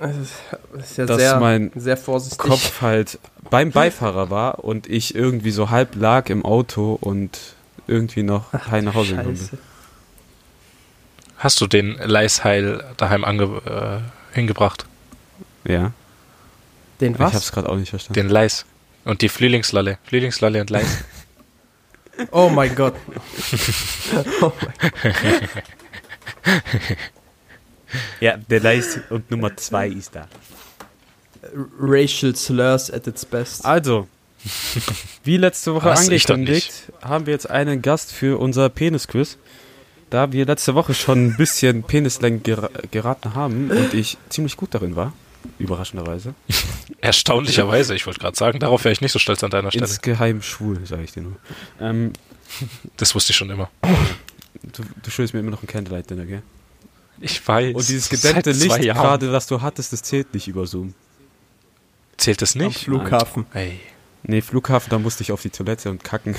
Das 0.02 0.16
ist, 0.16 0.32
das 0.74 0.90
ist 0.90 0.96
ja 0.98 1.06
Dass 1.06 1.16
sehr, 1.16 1.38
mein 1.38 1.70
sehr 1.76 1.96
vorsichtig. 1.96 2.38
Kopf 2.38 2.80
halt 2.82 3.20
beim 3.50 3.70
Beifahrer 3.70 4.30
war 4.30 4.64
und 4.64 4.88
ich 4.88 5.14
irgendwie 5.14 5.52
so 5.52 5.70
halb 5.70 5.94
lag 5.94 6.28
im 6.28 6.44
Auto 6.44 6.98
und 7.00 7.38
irgendwie 7.86 8.24
noch 8.24 8.52
heim 8.52 8.86
nach 8.86 8.94
Hause 8.94 9.14
gekommen 9.14 9.38
bin. 9.38 9.58
Hast 11.38 11.60
du 11.60 11.68
den 11.68 11.96
Leisheil 11.98 12.84
daheim 12.96 13.24
ange 13.24 13.44
äh, 13.64 14.34
hingebracht? 14.34 14.86
Ja, 15.64 15.92
Den 17.00 17.14
ich 17.14 17.20
hab's 17.20 17.34
was? 17.34 17.52
gerade 17.52 17.68
auch 17.68 17.76
nicht 17.76 17.90
verstanden. 17.90 18.14
Den 18.14 18.28
Leis. 18.28 18.64
Und 19.04 19.22
die 19.22 19.28
Frühlingslalle. 19.28 19.98
Frühlingslalle 20.02 20.60
und 20.60 20.70
Leis. 20.70 21.04
Oh 22.32 22.48
mein 22.48 22.74
Gott. 22.74 22.94
oh 24.42 24.52
mein 24.60 24.74
Ja, 28.20 28.36
der 28.36 28.60
Leist 28.60 29.00
und 29.10 29.30
Nummer 29.30 29.56
zwei 29.56 29.88
ist 29.88 30.14
da. 30.14 30.28
Racial 31.78 32.34
Slurs 32.36 32.90
at 32.90 33.06
its 33.06 33.24
best. 33.24 33.64
Also, 33.64 34.08
wie 35.24 35.36
letzte 35.36 35.74
Woche 35.74 35.86
Was? 35.86 36.08
Angekündigt, 36.08 36.92
haben 37.02 37.26
wir 37.26 37.32
jetzt 37.32 37.50
einen 37.50 37.82
Gast 37.82 38.12
für 38.12 38.38
unser 38.38 38.68
Penisquiz. 38.68 39.38
Da 40.10 40.30
wir 40.30 40.44
letzte 40.44 40.74
Woche 40.74 40.92
schon 40.94 41.26
ein 41.26 41.36
bisschen 41.36 41.84
Penislängen 41.84 42.42
gera 42.42 42.68
geraten 42.90 43.34
haben 43.34 43.70
und 43.70 43.94
ich 43.94 44.18
ziemlich 44.28 44.56
gut 44.58 44.74
darin 44.74 44.94
war, 44.94 45.14
überraschenderweise. 45.58 46.34
Erstaunlicherweise, 47.00 47.94
ich 47.94 48.06
wollte 48.06 48.20
gerade 48.20 48.36
sagen, 48.36 48.58
darauf 48.58 48.84
wäre 48.84 48.92
ich 48.92 49.00
nicht 49.00 49.12
so 49.12 49.18
stolz 49.18 49.42
an 49.42 49.50
deiner 49.50 49.70
Stelle. 49.70 49.86
Insgeheim 49.86 50.42
schwul, 50.42 50.84
sage 50.86 51.04
ich 51.04 51.12
dir 51.12 51.22
nur. 51.22 51.36
Ähm, 51.80 52.12
Das 52.98 53.14
wusste 53.14 53.30
ich 53.32 53.36
schon 53.36 53.48
immer. 53.50 53.70
du, 54.62 54.82
du 55.02 55.10
schuldest 55.10 55.32
mir 55.32 55.40
immer 55.40 55.50
noch 55.50 55.62
ein 55.62 55.66
Candlelight-Dinner, 55.66 56.26
gell? 56.26 56.42
Ich 57.20 57.46
weiß. 57.46 57.74
Und 57.74 57.88
dieses 57.88 58.08
gedämmte 58.08 58.52
Licht 58.52 58.80
gerade, 58.80 59.30
das 59.30 59.46
du 59.46 59.60
hattest, 59.60 59.92
das 59.92 60.02
zählt 60.02 60.34
nicht 60.34 60.48
über 60.48 60.66
Zoom. 60.66 60.94
Zählt 62.16 62.42
das 62.42 62.54
Am 62.56 62.62
nicht? 62.62 62.84
Flughafen. 62.84 63.46
Ey. 63.54 63.80
Nee, 64.24 64.40
Flughafen, 64.40 64.90
da 64.90 64.98
musste 64.98 65.22
ich 65.22 65.32
auf 65.32 65.42
die 65.42 65.50
Toilette 65.50 65.90
und 65.90 66.04
kacken. 66.04 66.34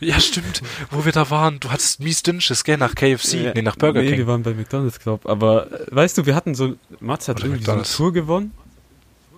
Ja, 0.00 0.20
stimmt. 0.20 0.60
Wo 0.90 1.04
wir 1.04 1.12
da 1.12 1.30
waren, 1.30 1.60
du 1.60 1.70
hattest 1.70 2.00
mies 2.00 2.22
Dünnsches, 2.22 2.64
gell? 2.64 2.76
Nach 2.76 2.94
KFC. 2.94 3.52
nee, 3.54 3.62
nach 3.62 3.76
Burger 3.76 4.02
nee, 4.02 4.08
King. 4.10 4.18
wir 4.18 4.26
waren 4.26 4.42
bei 4.42 4.52
McDonalds, 4.52 4.98
glaub. 4.98 5.26
Aber 5.26 5.70
äh, 5.72 5.86
weißt 5.94 6.18
du, 6.18 6.26
wir 6.26 6.34
hatten 6.34 6.54
so, 6.54 6.74
Mats 7.00 7.28
hat 7.28 7.36
Oder 7.38 7.46
irgendwie 7.46 7.64
so 7.64 7.72
eine. 7.72 7.82
Tour 7.82 8.12
gewonnen. 8.12 8.52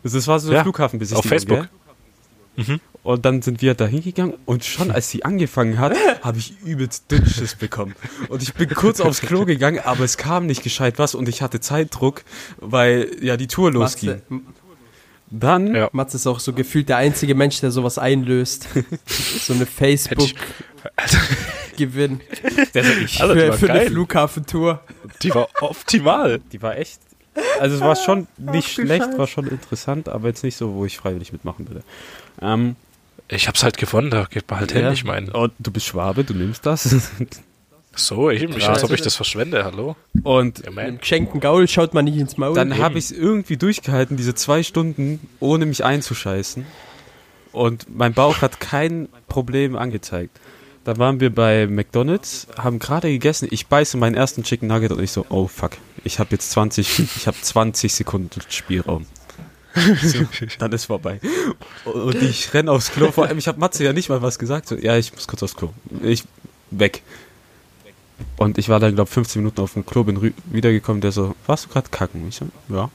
Also 0.03 0.19
das 0.19 0.27
war 0.27 0.41
so 0.41 0.49
eine 0.49 0.57
Ja, 0.57 0.63
Flughafenbesichtigung, 0.63 1.25
auf 1.25 1.29
Facebook. 1.29 1.59
Gell? 1.59 1.69
Mhm. 2.57 2.81
Und 3.03 3.25
dann 3.25 3.41
sind 3.41 3.63
wir 3.63 3.75
da 3.75 3.87
hingegangen 3.87 4.35
und 4.47 4.65
schon 4.65 4.91
als 4.91 5.11
sie 5.11 5.25
angefangen 5.25 5.79
hat, 5.79 5.95
habe 6.23 6.39
ich 6.39 6.55
übelst 6.65 7.09
Dünnsches 7.11 7.55
bekommen. 7.55 7.95
Und 8.29 8.43
ich 8.43 8.53
bin 8.55 8.69
kurz 8.71 9.01
aufs 9.01 9.21
Klo 9.21 9.45
gegangen, 9.45 9.79
aber 9.85 10.03
es 10.03 10.17
kam 10.17 10.47
nicht 10.47 10.65
gescheit 10.65 10.99
was 10.99 11.15
und 11.15 11.29
ich 11.29 11.41
hatte 11.41 11.61
Zeitdruck, 11.61 12.25
weil 12.57 13.09
ja 13.21 13.37
die 13.37 13.47
Tour 13.47 13.71
losging. 13.71 14.23
Matze, 14.29 14.45
Dann 15.31 15.75
Ja. 15.75 15.89
Matze 15.93 16.17
ist 16.17 16.27
auch 16.27 16.41
so 16.41 16.53
gefühlt 16.53 16.89
der 16.89 16.97
einzige 16.97 17.37
Mensch, 17.37 17.61
der 17.61 17.71
sowas 17.71 17.99
einlöst. 17.99 18.67
so 19.07 19.53
eine 19.53 19.67
ich. 20.25 20.35
Alter, 20.97 21.19
die 21.79 21.95
für, 23.35 23.53
für 23.53 23.73
eine. 23.73 23.87
Flughafentour. 23.87 24.81
Die 25.23 25.35
war 25.35 25.49
optimal. 25.61 26.41
Die 26.53 26.61
war 26.63 26.77
echt. 26.77 27.01
Also 27.61 27.77
es 27.77 27.83
war 27.83 27.97
schon 27.97 28.27
nicht 28.39 28.73
schlecht, 28.73 29.19
war 29.19 29.27
schon 29.27 29.47
interessant, 29.47 30.09
aber 30.09 30.29
jetzt 30.29 30.43
nicht 30.43 30.57
so, 30.57 30.75
wo 30.75 30.87
ich 30.87 30.97
freiwillig 30.97 31.33
mitmachen 31.33 31.69
würde. 31.69 31.83
Ähm, 32.41 32.77
Ich 33.29 33.49
hab's 33.49 33.63
halt 33.63 33.77
gewonnen, 33.79 34.11
da 34.11 34.25
geht 34.25 34.49
man 34.51 34.61
halt 34.61 34.73
ja. 34.73 34.81
händisch 34.83 35.05
meinen. 35.05 35.31
Und 35.31 35.53
du 35.59 35.71
bist 35.71 35.87
Schwabe, 35.87 36.25
du 36.25 36.35
nimmst 36.35 36.65
das. 36.67 37.11
So, 37.99 38.29
ich 38.29 38.47
mich, 38.47 38.69
als 38.69 38.85
ob 38.85 38.91
ich 38.91 39.01
das 39.01 39.17
verschwende, 39.17 39.65
hallo? 39.65 39.97
Und 40.23 40.63
Ja, 40.67 40.91
geschenkten 40.91 41.41
Gaul 41.41 41.67
schaut 41.67 41.95
man 41.95 42.05
nicht 42.05 42.19
ins 42.19 42.37
Maul. 42.37 42.55
dann 42.55 42.77
habe 42.77 42.99
ich 42.99 43.07
es 43.07 43.11
irgendwie 43.11 43.57
durchgehalten, 43.57 44.19
diese 44.19 44.35
zwei 44.35 44.63
Stunden, 44.63 45.19
ohne 45.41 45.65
mich 45.65 45.83
einzuscheißen. 45.83 46.67
Und 47.53 47.87
mein 47.89 48.13
Bauch 48.13 48.43
hat 48.43 48.61
kein 48.61 49.09
Problem 49.29 49.77
angezeigt. 49.77 50.39
Dann 50.85 50.99
waren 50.99 51.21
wir 51.21 51.35
bei 51.35 51.67
McDonalds, 51.67 52.49
haben 52.59 52.79
gerade 52.79 53.09
gegessen. 53.09 53.49
Ich 53.51 53.67
beiße 53.67 53.97
meinen 53.97 54.15
ersten 54.15 54.43
Chicken 54.43 54.69
Nugget 54.69 54.93
und 54.93 55.03
ich 55.03 55.11
so, 55.11 55.25
oh 55.31 55.47
fuck, 55.49 55.73
ich 56.05 56.19
habe 56.19 56.33
jetzt 56.33 56.51
20, 56.51 56.99
ich 57.17 57.27
habe 57.27 57.37
20 57.41 57.95
Sekunden 57.95 58.41
Spielraum. 58.51 59.07
So, 60.03 60.27
dann 60.59 60.73
ist 60.73 60.87
vorbei. 60.87 61.21
Und 61.85 62.15
ich 62.23 62.53
renn 62.55 62.69
aufs 62.69 62.91
Klo. 62.91 63.13
Vor 63.13 63.27
allem, 63.27 63.39
ich 63.39 63.47
habe 63.47 63.61
Matze 63.61 63.85
ja 63.85 63.93
nicht 63.93 64.09
mal 64.09 64.23
was 64.23 64.39
gesagt. 64.39 64.69
So, 64.69 64.77
ja, 64.77 64.97
ich 64.97 65.13
muss 65.13 65.29
kurz 65.29 65.43
aufs 65.43 65.55
Klo. 65.55 65.71
Ich 66.03 66.25
weg. 66.71 67.03
Und 68.37 68.57
ich 68.59 68.69
war 68.69 68.81
dann, 68.81 68.95
glaube 68.95 69.11
15 69.11 69.43
Minuten 69.43 69.61
auf 69.61 69.75
dem 69.75 69.85
Klo, 69.85 70.05
bin 70.05 70.35
wiedergekommen, 70.47 71.01
der 71.01 71.13
so, 71.13 71.35
warst 71.47 71.67
du 71.67 71.69
gerade 71.69 71.91
kacken? 71.91 72.27
Ich 72.29 72.37
so, 72.37 72.47
ja. 72.69 72.91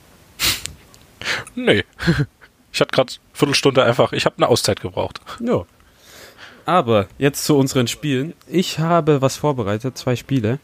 Nee. 1.54 1.84
Ich 2.72 2.80
hatte 2.80 2.90
gerade 2.90 3.12
Viertelstunde 3.32 3.84
einfach, 3.84 4.12
ich 4.12 4.24
habe 4.24 4.36
eine 4.38 4.48
Auszeit 4.48 4.80
gebraucht. 4.80 5.20
Ja. 5.40 5.64
Aber 6.64 7.06
jetzt 7.18 7.44
zu 7.44 7.56
unseren 7.56 7.86
Spielen. 7.86 8.34
Ich 8.46 8.78
habe 8.78 9.20
was 9.20 9.36
vorbereitet, 9.36 9.98
zwei 9.98 10.16
Spiele. 10.16 10.58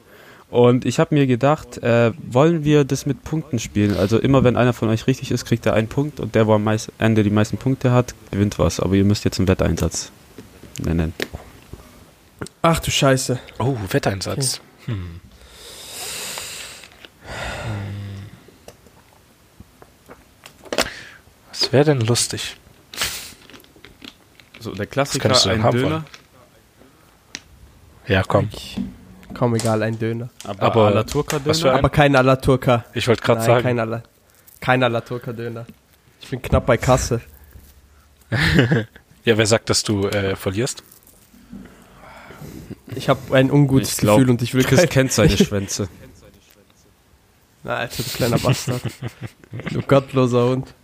Und 0.51 0.87
ich 0.87 0.99
habe 0.99 1.15
mir 1.15 1.27
gedacht, 1.27 1.79
äh, 1.83 2.13
wollen 2.17 2.65
wir 2.65 2.85
das 2.85 3.05
mit 3.05 3.23
Punkten 3.23 3.59
spielen? 3.59 3.97
Also 3.97 4.19
immer 4.19 4.45
wenn 4.45 4.57
einer 4.57 4.73
von 4.73 4.89
euch 4.89 5.07
richtig 5.07 5.31
ist, 5.31 5.45
kriegt 5.45 5.67
er 5.67 5.75
einen 5.75 5.89
Punkt 5.89 6.21
und 6.21 6.35
der, 6.35 6.47
wo 6.47 6.55
am 6.55 6.65
meist, 6.65 6.91
Ende 6.99 7.23
die 7.23 7.31
meisten 7.31 7.59
Punkte 7.59 7.93
hat, 7.93 8.15
gewinnt 8.31 8.59
was. 8.59 8.81
Aber 8.81 8.95
ihr 8.95 9.05
müsst 9.05 9.25
jetzt 9.25 9.39
einen 9.39 9.49
Wetteinsatz 9.49 10.11
nennen. 10.79 11.13
Ach 12.63 12.81
du 12.81 12.91
Scheiße. 12.91 13.39
Oh, 13.59 13.77
Wetteinsatz. 13.91 14.61
Hm. 14.87 15.21
Was 21.51 21.73
wäre 21.73 21.85
denn 21.85 22.01
lustig? 22.01 22.57
So, 24.61 24.73
der 24.73 24.87
Klassiker, 24.87 25.29
kannst 25.29 25.45
du 25.45 25.51
denn 25.51 25.59
ein 25.59 25.65
haben 25.65 25.77
Döner, 25.77 25.91
wollen? 25.91 26.05
Ja, 28.07 28.23
komm. 28.23 28.49
Ich, 28.53 28.79
kaum 29.35 29.55
egal, 29.55 29.83
ein 29.83 29.99
Döner. 29.99 30.29
aber, 30.45 30.63
Aber 30.63 30.89
à 30.89 30.95
la 30.95 31.05
Turca 31.05 31.41
was 31.45 31.59
für 31.59 31.65
Döner. 31.69 31.79
Aber 31.79 31.91
kein 31.91 32.17
Alla 32.17 32.37
Turca. 32.37 32.85
Ich 32.95 33.09
wollte 33.09 33.23
gerade 33.23 33.43
sagen, 33.43 33.63
kein 33.63 33.79
Alla, 33.79 34.03
kein 34.61 34.83
Alla 34.83 35.01
Turca 35.01 35.33
Döner. 35.33 35.67
Ich 36.21 36.29
bin 36.31 36.43
knapp 36.43 36.67
bei 36.67 36.77
Kasse. 36.77 37.21
ja, 39.25 39.39
wer 39.39 39.47
sagt, 39.47 39.71
dass 39.71 39.83
du 39.83 40.09
äh, 40.09 40.37
verlierst? 40.37 40.83
Ich 42.95 43.09
habe 43.09 43.21
ein 43.37 43.51
ungutes 43.51 43.93
Ich 43.93 43.99
glaub, 43.99 44.19
Gefühl 44.19 44.31
und 44.31 44.43
ich 44.43 44.55
will 44.55 44.65
Chris 44.65 44.81
kein... 44.81 44.89
kennt 44.89 45.13
seine 45.13 45.31
Schwänze. 45.37 45.89
Na, 47.65 47.77
Alter, 47.77 48.03
du 48.03 48.11
kleiner 48.11 48.39
Bastard. 48.39 48.81
du 49.73 49.83
gottloser 49.83 50.49
Hund. 50.49 50.75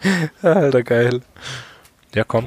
Alter, 0.42 0.82
geil. 0.82 1.22
Ja, 2.14 2.24
komm. 2.24 2.46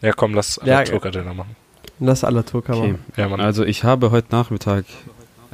Ja, 0.00 0.12
komm, 0.12 0.34
lass 0.34 0.60
Ja, 0.64 0.80
ja, 0.80 0.84
Turka-Döner 0.84 1.34
machen. 1.34 1.54
Lass 2.00 2.24
Alla 2.24 2.42
Turca 2.42 2.74
Okay. 2.74 2.92
machen. 2.92 3.04
Ja, 3.16 3.28
Mann. 3.28 3.40
Also 3.40 3.64
ich 3.64 3.84
habe 3.84 4.10
heute 4.10 4.28
Nachmittag 4.30 4.84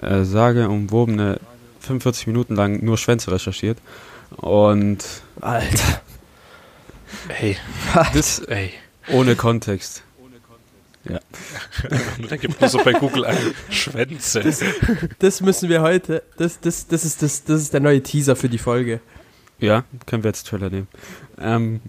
äh, 0.01 0.25
sage 0.25 0.69
umwobene 0.69 1.41
45 1.81 2.27
Minuten 2.27 2.55
lang 2.55 2.83
nur 2.85 2.99
Schwänze 2.99 3.31
recherchiert. 3.31 3.79
Und 4.37 5.05
Alter. 5.41 6.01
Ey, 7.41 7.57
das 8.15 8.41
ey. 8.41 8.73
ohne 9.13 9.37
Kontext. 9.37 10.03
Da 12.31 12.37
gibt 12.37 12.59
nur 12.61 12.71
so 12.71 12.83
bei 12.83 12.93
Google 12.93 13.27
ein 13.27 13.37
Schwänze. 13.69 14.43
Das 15.19 15.43
müssen 15.43 15.69
wir 15.69 15.83
heute... 15.83 16.23
Das, 16.39 16.61
das, 16.61 16.87
das, 16.87 17.05
ist, 17.05 17.23
das, 17.23 17.45
das 17.45 17.61
ist 17.61 17.75
der 17.75 17.81
neue 17.81 18.03
Teaser 18.03 18.37
für 18.37 18.49
die 18.49 18.57
Folge. 18.57 19.01
Ja, 19.59 19.85
können 20.07 20.23
wir 20.25 20.31
jetzt 20.31 20.47
Trailer 20.47 20.71
nehmen. 20.71 20.89
Ähm, 21.39 21.81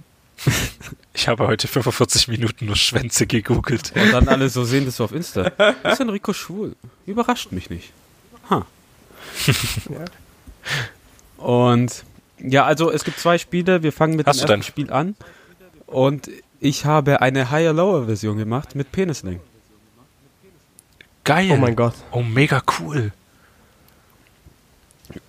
Ich 1.18 1.30
habe 1.30 1.48
heute 1.48 1.68
45 1.70 2.28
Minuten 2.28 2.66
nur 2.66 2.76
Schwänze 2.76 3.26
gegoogelt. 3.26 3.94
und 3.96 4.12
dann 4.12 4.28
alle 4.28 4.50
so 4.50 4.66
sehen 4.66 4.84
das 4.86 4.98
so 4.98 5.06
auf 5.06 5.14
Insta. 5.14 5.44
Ist 5.84 6.02
Enrico 6.02 6.34
schwul? 6.34 6.76
Überrascht 7.06 7.54
mich 7.54 7.70
nicht. 7.70 7.94
Ha. 8.50 8.66
Ja. 9.90 10.06
Und 11.44 12.04
ja, 12.40 12.66
also 12.66 12.92
es 12.92 13.04
gibt 13.06 13.18
zwei 13.20 13.38
Spiele. 13.38 13.82
Wir 13.82 13.94
fangen 13.94 14.18
mit 14.18 14.28
Hast 14.28 14.42
dem 14.42 14.48
du 14.48 14.54
ersten? 14.54 14.64
Spiel 14.64 14.92
an. 14.92 15.16
Und 15.88 16.30
ich 16.60 16.84
habe 16.86 17.22
eine 17.22 17.50
Higher-Lower-Version 17.50 18.38
gemacht 18.38 18.76
mit 18.76 18.92
Penisling. 18.92 19.40
Geil. 21.24 21.50
Oh 21.52 21.56
mein 21.58 21.76
Gott. 21.78 21.96
Oh, 22.12 22.22
mega 22.24 22.62
cool. 22.80 23.12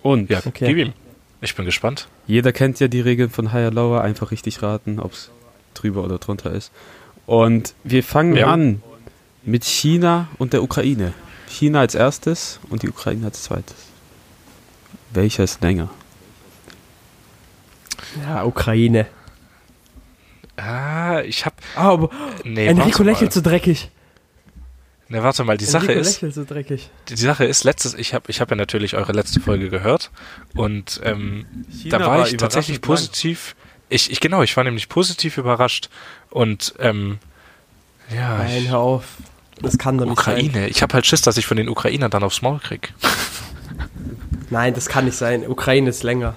Und 0.03 0.29
Ja, 0.29 0.41
Okay. 0.45 0.67
gib 0.67 0.77
ihm. 0.77 0.93
Ich 1.41 1.55
bin 1.55 1.65
gespannt. 1.65 2.07
Jeder 2.25 2.51
kennt 2.51 2.79
ja 2.79 2.87
die 2.87 3.01
Regeln 3.01 3.29
von 3.29 3.53
Higher 3.53 3.71
Lower, 3.71 4.01
einfach 4.01 4.31
richtig 4.31 4.61
raten, 4.63 4.99
ob 4.99 5.13
es 5.13 5.29
drüber 5.73 6.03
oder 6.03 6.17
drunter 6.17 6.51
ist. 6.51 6.71
Und 7.25 7.73
wir 7.83 8.03
fangen 8.03 8.35
Ja. 8.35 8.47
an 8.47 8.81
mit 9.43 9.63
China 9.63 10.27
und 10.39 10.53
der 10.53 10.63
Ukraine. 10.63 11.13
China 11.47 11.79
als 11.81 11.95
erstes 11.95 12.59
und 12.69 12.81
die 12.83 12.89
Ukraine 12.89 13.25
als 13.27 13.43
zweites. 13.43 13.75
Welcher 15.11 15.43
ist 15.43 15.61
länger? 15.61 15.89
Ja, 18.23 18.43
Ukraine. 18.43 19.05
Ah, 20.55 21.21
ich 21.21 21.45
hab. 21.45 21.53
Aber 21.75 22.09
Nee, 22.43 22.65
Enrico 22.67 22.87
warte 22.89 23.03
mal. 23.03 23.09
lächelt 23.11 23.33
so 23.33 23.41
dreckig. 23.41 23.89
Nee, 25.09 25.23
warte 25.23 25.43
mal, 25.45 25.57
die 25.57 25.65
Sache 25.65 25.93
ist, 25.93 26.19
so 26.19 26.43
dreckig. 26.43 26.89
die 27.07 27.15
Sache 27.15 27.45
ist, 27.45 27.63
letztes, 27.63 27.93
ich 27.93 28.13
habe 28.13 28.25
ich 28.29 28.41
hab 28.41 28.49
ja 28.49 28.57
natürlich 28.57 28.95
eure 28.95 29.13
letzte 29.13 29.39
Folge 29.39 29.69
gehört 29.69 30.11
und 30.53 30.99
ähm, 31.03 31.45
da 31.85 31.99
war, 32.01 32.27
ich 32.27 32.35
tatsächlich 32.35 32.81
positiv. 32.81 33.55
Ich, 33.89 34.11
ich 34.11 34.19
genau, 34.19 34.43
ich 34.43 34.57
war 34.57 34.65
nämlich 34.65 34.89
positiv 34.89 35.37
überrascht 35.37 35.89
und 36.29 36.73
ähm, 36.79 37.19
ja, 38.13 38.37
Nein, 38.39 38.63
ich, 38.63 38.69
hör 38.69 38.79
auf. 38.79 39.05
Das 39.61 39.77
kann 39.77 39.97
doch 39.97 40.05
nicht 40.05 40.21
sein. 40.21 40.33
Ukraine. 40.45 40.67
Ich 40.67 40.81
habe 40.81 40.93
halt 40.93 41.05
Schiss, 41.05 41.21
dass 41.21 41.37
ich 41.37 41.45
von 41.45 41.57
den 41.57 41.69
Ukrainern 41.69 42.11
dann 42.11 42.23
aufs 42.23 42.41
Maul 42.41 42.59
krieg. 42.59 42.93
Nein, 44.49 44.73
das 44.73 44.87
kann 44.87 45.05
nicht 45.05 45.17
sein. 45.17 45.47
Ukraine 45.47 45.89
ist 45.89 46.03
länger. 46.03 46.35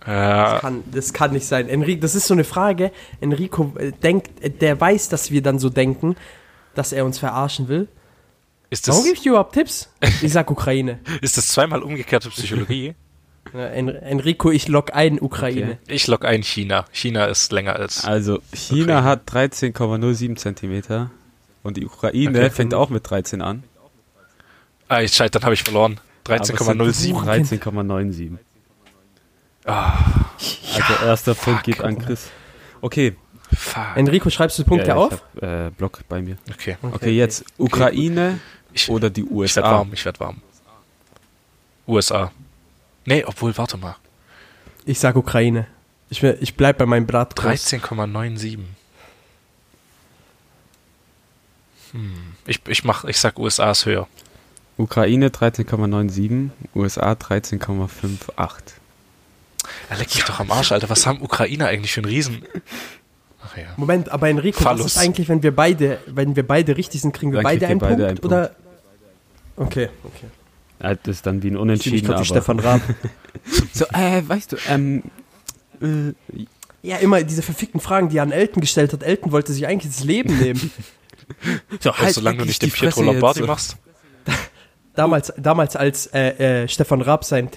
Das 0.00 0.58
Äh, 0.58 0.60
kann, 0.60 0.84
das 0.92 1.12
kann 1.12 1.32
nicht 1.32 1.46
sein. 1.46 1.68
Enrico, 1.68 2.00
das 2.00 2.14
ist 2.14 2.26
so 2.26 2.34
eine 2.34 2.44
Frage. 2.44 2.92
Enrico 3.20 3.74
äh, 3.78 3.92
denkt, 3.92 4.42
äh, 4.42 4.50
der 4.50 4.80
weiß, 4.80 5.08
dass 5.08 5.30
wir 5.30 5.42
dann 5.42 5.58
so 5.58 5.70
denken, 5.70 6.16
dass 6.74 6.92
er 6.92 7.04
uns 7.04 7.18
verarschen 7.18 7.68
will. 7.68 7.88
ist, 8.70 8.86
das, 8.88 8.94
Warum 8.94 9.04
gebe 9.04 9.16
ich 9.16 9.22
dir 9.22 9.30
überhaupt 9.30 9.54
Tipps? 9.54 9.90
Ich 10.22 10.32
sag 10.32 10.50
Ukraine. 10.50 10.98
ist 11.22 11.36
das 11.36 11.48
zweimal 11.48 11.82
umgekehrte 11.82 12.30
Psychologie? 12.30 12.94
En 13.54 13.88
Enrico, 13.88 14.50
ich 14.50 14.68
log 14.68 14.92
ein 14.94 15.18
Ukraine. 15.18 15.78
Ich 15.86 16.06
log 16.06 16.26
ein 16.26 16.42
China. 16.42 16.84
China 16.92 17.24
ist 17.26 17.50
länger 17.50 17.76
als. 17.76 18.04
Also, 18.04 18.40
China 18.52 18.98
Ukraine. 18.98 19.04
hat 19.04 19.30
13,07 19.32 20.36
Zentimeter 20.36 21.10
und 21.62 21.78
die 21.78 21.86
Ukraine 21.86 22.38
Okay. 22.38 22.50
fängt 22.50 22.74
auch 22.74 22.90
mit 22.90 23.08
13 23.08 23.40
an. 23.40 23.62
Ah, 24.88 25.00
ich 25.00 25.14
scheiße, 25.14 25.30
dann 25.30 25.44
habe 25.44 25.54
ich 25.54 25.62
verloren. 25.62 25.98
aber 26.26 26.40
es 26.42 26.48
sind 26.48 26.58
13,07. 26.58 27.58
13,97. 27.58 28.36
Ah, 29.64 29.94
Also, 30.74 31.04
erster 31.06 31.34
Punkt 31.34 31.64
geht 31.64 31.80
an 31.80 31.98
Chris. 31.98 32.28
Okay. 32.82 33.16
Fuck. 33.54 33.96
Enrico, 33.96 34.30
schreibst 34.30 34.58
du 34.58 34.64
Punkte 34.64 34.88
ja, 34.88 34.94
auf? 34.96 35.22
Ich 35.34 35.42
hab, 35.42 35.66
äh, 35.66 35.70
Block 35.70 36.00
bei 36.08 36.20
mir. 36.22 36.36
Okay. 36.52 36.76
Okay, 36.82 37.10
jetzt 37.10 37.44
Ukraine 37.58 38.40
Ich, 38.72 38.88
oder 38.88 39.10
die 39.10 39.22
ich 39.22 39.26
werde 39.26 39.34
USA. 39.36 39.62
warm, 39.62 39.90
ich 39.92 40.04
werde 40.04 40.20
warm. 40.20 40.40
USA. 41.86 42.30
Nee, 43.04 43.24
obwohl, 43.24 43.56
warte 43.56 43.76
mal. 43.78 43.96
Ich 44.84 44.98
sag 45.00 45.16
Ukraine. 45.16 45.66
Ich, 46.10 46.22
will- 46.22 46.38
ich 46.40 46.54
bleib 46.54 46.78
bei 46.78 46.86
meinem 46.86 47.06
Bratkurs. 47.06 47.66
13,97. 47.72 48.58
Hm. 51.92 52.12
Ich, 52.46 52.60
ich, 52.68 52.84
mach, 52.84 53.04
ich 53.04 53.18
sag 53.18 53.38
USA 53.38 53.70
ist 53.70 53.86
höher. 53.86 54.06
Ukraine 54.76 55.28
13,97, 55.28 56.50
USA 56.74 57.12
13,58. 57.12 58.28
Er 59.90 59.96
leckt 59.96 60.14
mich 60.14 60.24
doch 60.24 60.38
am 60.40 60.50
Arsch, 60.52 60.70
Alter. 60.72 60.88
Was 60.88 61.06
haben 61.06 61.20
Ukrainer 61.20 61.66
eigentlich 61.66 61.92
für 61.92 62.00
einen 62.00 62.10
Riesen... 62.10 62.42
Ach 63.50 63.56
ja. 63.56 63.64
Moment, 63.76 64.10
aber 64.10 64.28
Enrico, 64.28 64.62
Phallus. 64.62 64.84
was 64.84 64.96
ist 64.96 64.98
eigentlich, 64.98 65.28
wenn 65.28 65.42
wir 65.42 65.54
beide, 65.54 65.98
wenn 66.06 66.36
wir 66.36 66.46
beide 66.46 66.76
richtig 66.76 67.00
sind, 67.00 67.12
kriegen 67.12 67.32
wir 67.32 67.38
Dann 67.38 67.44
beide, 67.44 67.66
einen, 67.66 67.78
beide 67.78 67.96
Punkt, 67.96 68.10
einen 68.10 68.18
oder? 68.18 68.54
Okay, 69.56 69.88
okay. 70.04 70.26
Ja, 70.80 70.94
das 70.94 71.16
ist 71.16 71.26
dann 71.26 71.42
wie 71.42 71.50
ein 71.50 71.56
Unentschieden, 71.56 72.06
für 72.06 72.14
aber... 72.14 72.24
Stefan 72.24 72.60
Raab. 72.60 72.80
So, 73.72 73.84
äh, 73.92 74.22
weißt 74.26 74.52
du, 74.52 74.56
ähm, 74.68 75.02
äh, 75.80 76.12
Ja, 76.82 76.96
immer 76.96 77.22
diese 77.22 77.42
verfickten 77.42 77.80
Fragen, 77.80 78.08
die 78.08 78.18
er 78.18 78.24
an 78.24 78.32
Elton 78.32 78.60
gestellt 78.60 78.92
hat. 78.92 79.02
Elton 79.02 79.32
wollte 79.32 79.52
sich 79.52 79.66
eigentlich 79.66 79.94
das 79.94 80.04
Leben 80.04 80.36
nehmen. 80.38 80.70
so, 81.80 81.92
Also, 81.92 82.20
solange 82.20 82.38
du 82.38 82.44
nicht 82.44 82.60
den 82.60 82.70
Pietro 82.70 83.02
Lombardi 83.02 83.42
machst. 83.42 83.76
Damals, 84.94 85.32
damals 85.36 85.76
als 85.76 86.06
äh, 86.08 86.62
äh, 86.64 86.68
Stefan 86.68 87.00
Raab 87.00 87.24
sein 87.24 87.48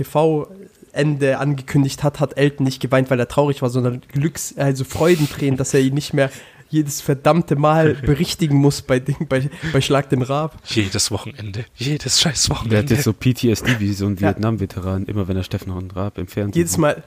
TV-Ende 0.92 1.38
angekündigt 1.38 2.04
hat, 2.04 2.20
hat 2.20 2.38
Elton 2.38 2.66
nicht 2.66 2.82
geweint, 2.82 3.10
weil 3.10 3.20
er 3.20 3.28
traurig 3.28 3.62
war, 3.62 3.70
sondern 3.70 4.02
Glücks-, 4.14 4.58
also 4.58 4.84
Freudentränen, 4.84 5.58
dass 5.58 5.74
er 5.74 5.80
ihn 5.82 5.94
nicht 5.94 6.14
mehr 6.14 6.30
jedes 6.70 7.02
verdammte 7.02 7.56
Mal 7.58 7.96
berichtigen 8.06 8.56
muss 8.58 8.82
bei, 8.82 9.00
Ding, 9.00 9.28
bei, 9.28 9.50
bei 9.74 9.82
Schlag 9.82 10.10
den 10.10 10.22
Raab. 10.22 10.58
Jedes 10.66 11.12
Wochenende. 11.12 11.66
Jedes 11.76 12.22
scheiß 12.22 12.46
Der 12.46 12.56
hat 12.56 12.64
Wochenende. 12.66 12.94
jetzt 12.94 13.04
so 13.04 13.14
PTSD 13.14 13.80
wie 13.80 13.94
so 13.94 14.06
ein 14.06 14.16
Ja. 14.18 14.30
Vietnam-Veteran, 14.30 15.06
immer 15.06 15.28
wenn 15.28 15.36
er 15.38 15.44
Stefan 15.44 15.74
und 15.74 15.96
Raab 15.96 16.18
im 16.18 16.28
Fernsehen 16.28 16.54
Jedes 16.58 16.78
Mal, 16.78 17.04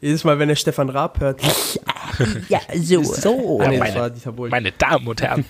jedes 0.00 0.24
Mal, 0.24 0.38
wenn 0.38 0.48
er 0.48 0.56
Stefan 0.56 0.88
Raab 0.90 1.20
hört. 1.20 1.40
Ja, 2.48 2.60
so. 2.74 3.02
so. 3.02 3.60
Ah, 3.60 3.70
meine-. 3.70 4.12
Meine 4.50 4.72
Damen 4.72 5.06
und 5.06 5.22
Herren. 5.22 5.44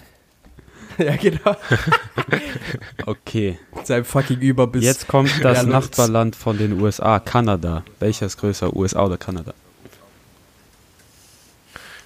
Ja, 0.98 1.16
genau. 1.16 1.56
Okay, 3.06 3.58
seinem 3.84 4.04
fucking 4.04 4.40
Überbiss. 4.40 4.84
jetzt 4.84 5.08
kommt 5.08 5.30
das 5.44 5.58
Ja. 5.58 5.62
Nachbarland 5.64 6.34
von 6.36 6.56
den 6.58 6.80
USA, 6.80 7.20
Kanada. 7.20 7.84
Welcher 8.00 8.26
ist 8.26 8.38
größer, 8.38 8.74
USA 8.74 9.04
oder 9.04 9.16
Kanada? 9.18 9.52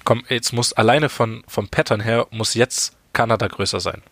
Komm, 0.04 0.24
jetzt 0.28 0.52
muss 0.52 0.72
alleine 0.72 1.08
von, 1.08 1.44
vom 1.46 1.68
Pattern 1.68 2.00
her, 2.00 2.26
muss 2.30 2.54
jetzt 2.54 2.94
Kanada 3.12 3.46
größer 3.46 3.80
sein. 3.80 4.02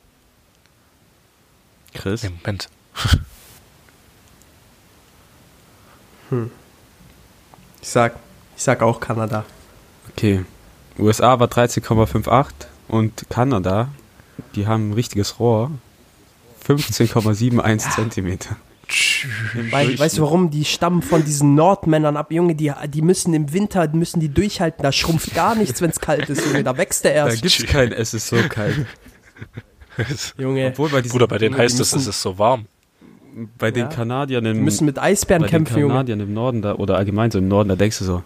Chris? 1.94 2.22
Nee, 2.22 2.30
Moment. 2.30 2.68
Ich 7.80 7.88
sag, 7.88 8.16
ich 8.56 8.62
sag 8.62 8.82
auch 8.82 9.00
Kanada. 9.00 9.44
Okay, 10.10 10.44
USA 10.98 11.38
war 11.40 11.46
13,58 11.46 12.66
und 12.88 13.24
Kanada, 13.30 13.88
die 14.55 14.66
haben 14.66 14.90
ein 14.90 14.92
richtiges 14.94 15.38
Rohr, 15.38 15.70
15,71 16.66 17.94
Zentimeter. 17.94 18.57
Weil, 19.70 19.98
weißt 19.98 20.16
du 20.18 20.22
warum? 20.22 20.51
Die 20.51 20.64
stammen 20.64 21.03
von 21.03 21.22
diesen 21.24 21.55
Nordmännern 21.55 22.16
ab, 22.16 22.33
Junge, 22.33 22.55
die, 22.55 22.72
die 22.88 23.03
müssen 23.03 23.35
im 23.35 23.53
Winter, 23.53 23.87
müssen 23.92 24.18
die 24.20 24.31
durchhalten, 24.31 24.83
da 24.83 24.92
schrumpft 24.92 25.35
gar 25.35 25.55
nichts, 25.55 25.83
wenn 25.83 25.90
es 25.90 26.01
kalt 26.01 26.29
ist, 26.31 26.44
Junge, 26.46 26.64
da 26.64 26.77
wächst 26.79 27.05
der 27.05 27.12
Da 27.12 27.27
erst. 27.29 27.42
gibt's 27.42 27.66
kein, 27.66 27.92
es 27.92 28.14
ist 28.14 28.29
so 28.29 28.37
kalt. 28.48 28.87
Junge, 30.38 30.68
Obwohl 30.68 30.88
bei, 30.90 31.03
diesen, 31.03 31.12
Bruder, 31.12 31.27
bei 31.29 31.38
denen 31.38 31.55
die 31.55 31.61
heißt 31.61 31.81
es, 31.81 31.92
es 31.92 32.07
ist 32.07 32.22
so 32.22 32.38
warm. 32.38 32.66
bei 33.59 33.70
den 33.70 33.85
Ja. 33.85 33.88
Kanadiern 33.88 34.44
die 34.44 34.51
im, 34.51 34.64
müssen 34.64 34.85
mit 34.87 34.98
Eisbären 34.98 35.42
bei 35.42 35.48
den 35.48 35.51
kämpfen, 35.51 35.79
Junge. 35.81 35.92
Kanadiern 35.92 36.20
im 36.20 36.33
Norden 36.33 36.62
da, 36.62 36.74
oder 36.77 36.96
allgemein 36.96 37.31
so 37.31 37.38
im 37.38 37.48
Norden, 37.48 37.68
da 37.68 37.77
denkst 37.77 37.98
du 37.98 38.05
so, 38.05 38.22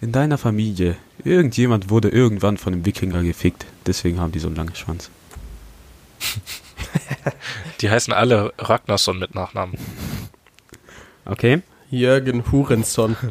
in 0.00 0.12
deiner 0.12 0.38
Familie, 0.38 0.96
irgendjemand 1.24 1.90
wurde 1.90 2.08
irgendwann 2.08 2.56
von 2.56 2.72
einem 2.72 2.84
Wikinger 2.86 3.22
gefickt, 3.22 3.66
deswegen 3.86 4.18
haben 4.18 4.32
die 4.32 4.38
so 4.38 4.46
einen 4.48 4.56
langen 4.56 4.74
Schwanz. 4.74 5.10
Die 7.80 7.90
heißen 7.90 8.12
alle 8.12 8.52
Ragnarsson 8.58 9.18
mit 9.18 9.34
Nachnamen. 9.34 9.76
Okay, 11.24 11.62
Jürgen 11.90 12.50
Hurenson. 12.50 13.16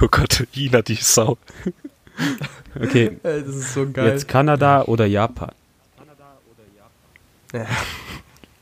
oh 0.00 0.08
Gott, 0.10 0.46
Ina, 0.56 0.82
die 0.82 0.94
Sau. 0.94 1.36
okay, 2.80 3.18
Ey, 3.22 3.42
das 3.44 3.56
ist 3.56 3.74
so 3.74 3.90
geil. 3.90 4.08
jetzt 4.08 4.28
Kanada 4.28 4.82
oder 4.82 5.06
Japan? 5.06 5.50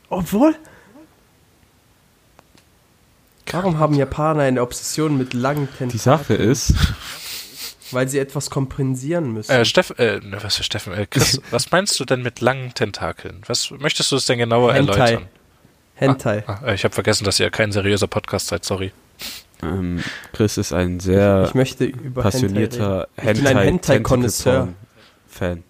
Obwohl. 0.09 0.55
Warum 3.51 3.77
haben 3.77 3.93
Japaner 3.93 4.43
eine 4.43 4.61
Obsession 4.63 5.15
mit 5.17 5.33
langen 5.35 5.67
Tentakeln? 5.67 5.89
Die 5.89 5.97
Sache 5.99 6.33
ist, 6.33 6.73
Weil 7.93 8.07
sie 8.07 8.19
etwas 8.19 8.49
kompensieren 8.49 9.33
müssen. 9.33 9.51
Äh, 9.51 9.65
Steff, 9.65 9.91
äh, 9.99 10.19
was 10.41 10.57
für 10.57 10.63
Steffen? 10.63 10.93
Äh, 10.93 11.05
Chris, 11.09 11.41
was 11.51 11.71
meinst 11.71 11.99
du 11.99 12.05
denn 12.05 12.21
mit 12.21 12.41
langen 12.41 12.73
Tentakeln? 12.73 13.41
Was 13.47 13.71
möchtest 13.71 14.11
du 14.11 14.15
es 14.15 14.25
denn 14.25 14.37
genauer 14.39 14.73
Hentai. 14.73 14.93
erläutern? 14.93 15.29
Hentai. 15.95 16.43
Ah, 16.47 16.59
äh, 16.65 16.75
ich 16.75 16.83
habe 16.83 16.93
vergessen, 16.93 17.23
dass 17.23 17.39
ihr 17.39 17.49
kein 17.49 17.71
seriöser 17.71 18.07
Podcast 18.07 18.47
seid, 18.47 18.65
sorry. 18.65 18.91
ähm, 19.61 20.03
Chris 20.33 20.57
ist 20.57 20.73
ein 20.73 20.99
sehr 20.99 21.45
ich 21.47 21.53
möchte 21.53 21.85
über 21.85 22.23
passionierter 22.23 23.07
Hentai 23.15 23.27
reden. 23.27 23.37
Ich 23.37 23.43
bin 23.43 23.57
ein 23.57 23.65
Hentai-Konnoisseur. 23.65 24.59
Hentai-Fan. 25.29 25.63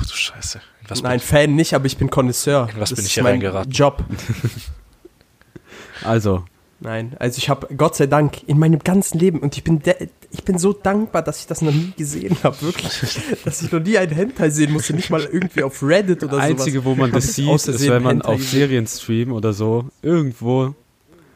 Oh 0.00 0.02
du 0.02 0.14
Scheiße. 0.14 0.60
Nein, 1.02 1.18
bin 1.18 1.20
Fan 1.20 1.54
nicht, 1.54 1.74
aber 1.74 1.86
ich 1.86 1.96
bin 1.96 2.10
Connoisseur. 2.10 2.68
In 2.74 2.80
was 2.80 2.90
das 2.90 2.96
bin 2.96 3.04
ich 3.04 3.10
ist 3.10 3.14
hier 3.14 3.22
mein 3.22 3.34
reingeraten? 3.34 3.70
Job. 3.70 4.04
Also, 6.04 6.44
Nein, 6.82 7.14
also 7.20 7.38
ich 7.38 7.48
habe 7.48 7.68
Gott 7.76 7.94
sei 7.94 8.08
Dank 8.08 8.42
in 8.48 8.58
meinem 8.58 8.80
ganzen 8.80 9.18
Leben 9.18 9.38
und 9.38 9.56
ich 9.56 9.62
bin 9.62 9.80
ich 10.32 10.42
bin 10.42 10.58
so 10.58 10.72
dankbar, 10.72 11.22
dass 11.22 11.40
ich 11.40 11.46
das 11.46 11.62
noch 11.62 11.72
nie 11.72 11.92
gesehen 11.96 12.36
habe, 12.42 12.60
wirklich, 12.60 13.00
dass 13.44 13.62
ich 13.62 13.70
noch 13.70 13.80
nie 13.80 13.98
einen 13.98 14.12
Hentai 14.12 14.50
sehen 14.50 14.72
musste, 14.72 14.92
nicht 14.94 15.08
mal 15.08 15.22
irgendwie 15.22 15.62
auf 15.62 15.80
Reddit 15.82 16.24
oder 16.24 16.38
das 16.38 16.46
Einzige, 16.46 16.84
wo 16.84 16.96
man 16.96 17.12
das 17.12 17.34
sieht, 17.34 17.48
ist, 17.52 17.88
wenn 17.88 18.02
man 18.02 18.16
Hentai 18.16 18.34
auf. 18.34 18.42
Serienstream 18.42 19.32
oder 19.32 19.52
so 19.52 19.86
irgendwo 20.02 20.74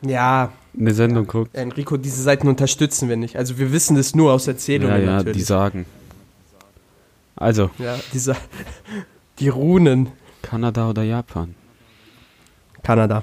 Ja, 0.02 0.52
eine 0.78 0.94
Sendung 0.94 1.26
guckt. 1.28 1.54
Enrico, 1.54 1.96
diese 1.96 2.22
Seiten 2.22 2.48
unterstützen 2.48 3.08
wir 3.08 3.16
nicht. 3.16 3.36
Also 3.36 3.56
wir 3.58 3.72
wissen 3.72 3.96
das 3.96 4.16
nur 4.16 4.32
aus 4.32 4.46
Ja, 4.46 4.52
Erzählungen 4.52 5.00
ja, 5.00 5.16
natürlich. 5.18 5.36
die 5.36 5.42
sagen. 5.44 5.86
Also, 7.36 7.70
ja, 7.78 7.98
dieser, 8.12 8.36
die 9.38 9.48
Runen. 9.48 10.08
Kanada 10.42 10.90
oder 10.90 11.02
Japan? 11.02 11.54
Kanada. 12.82 13.22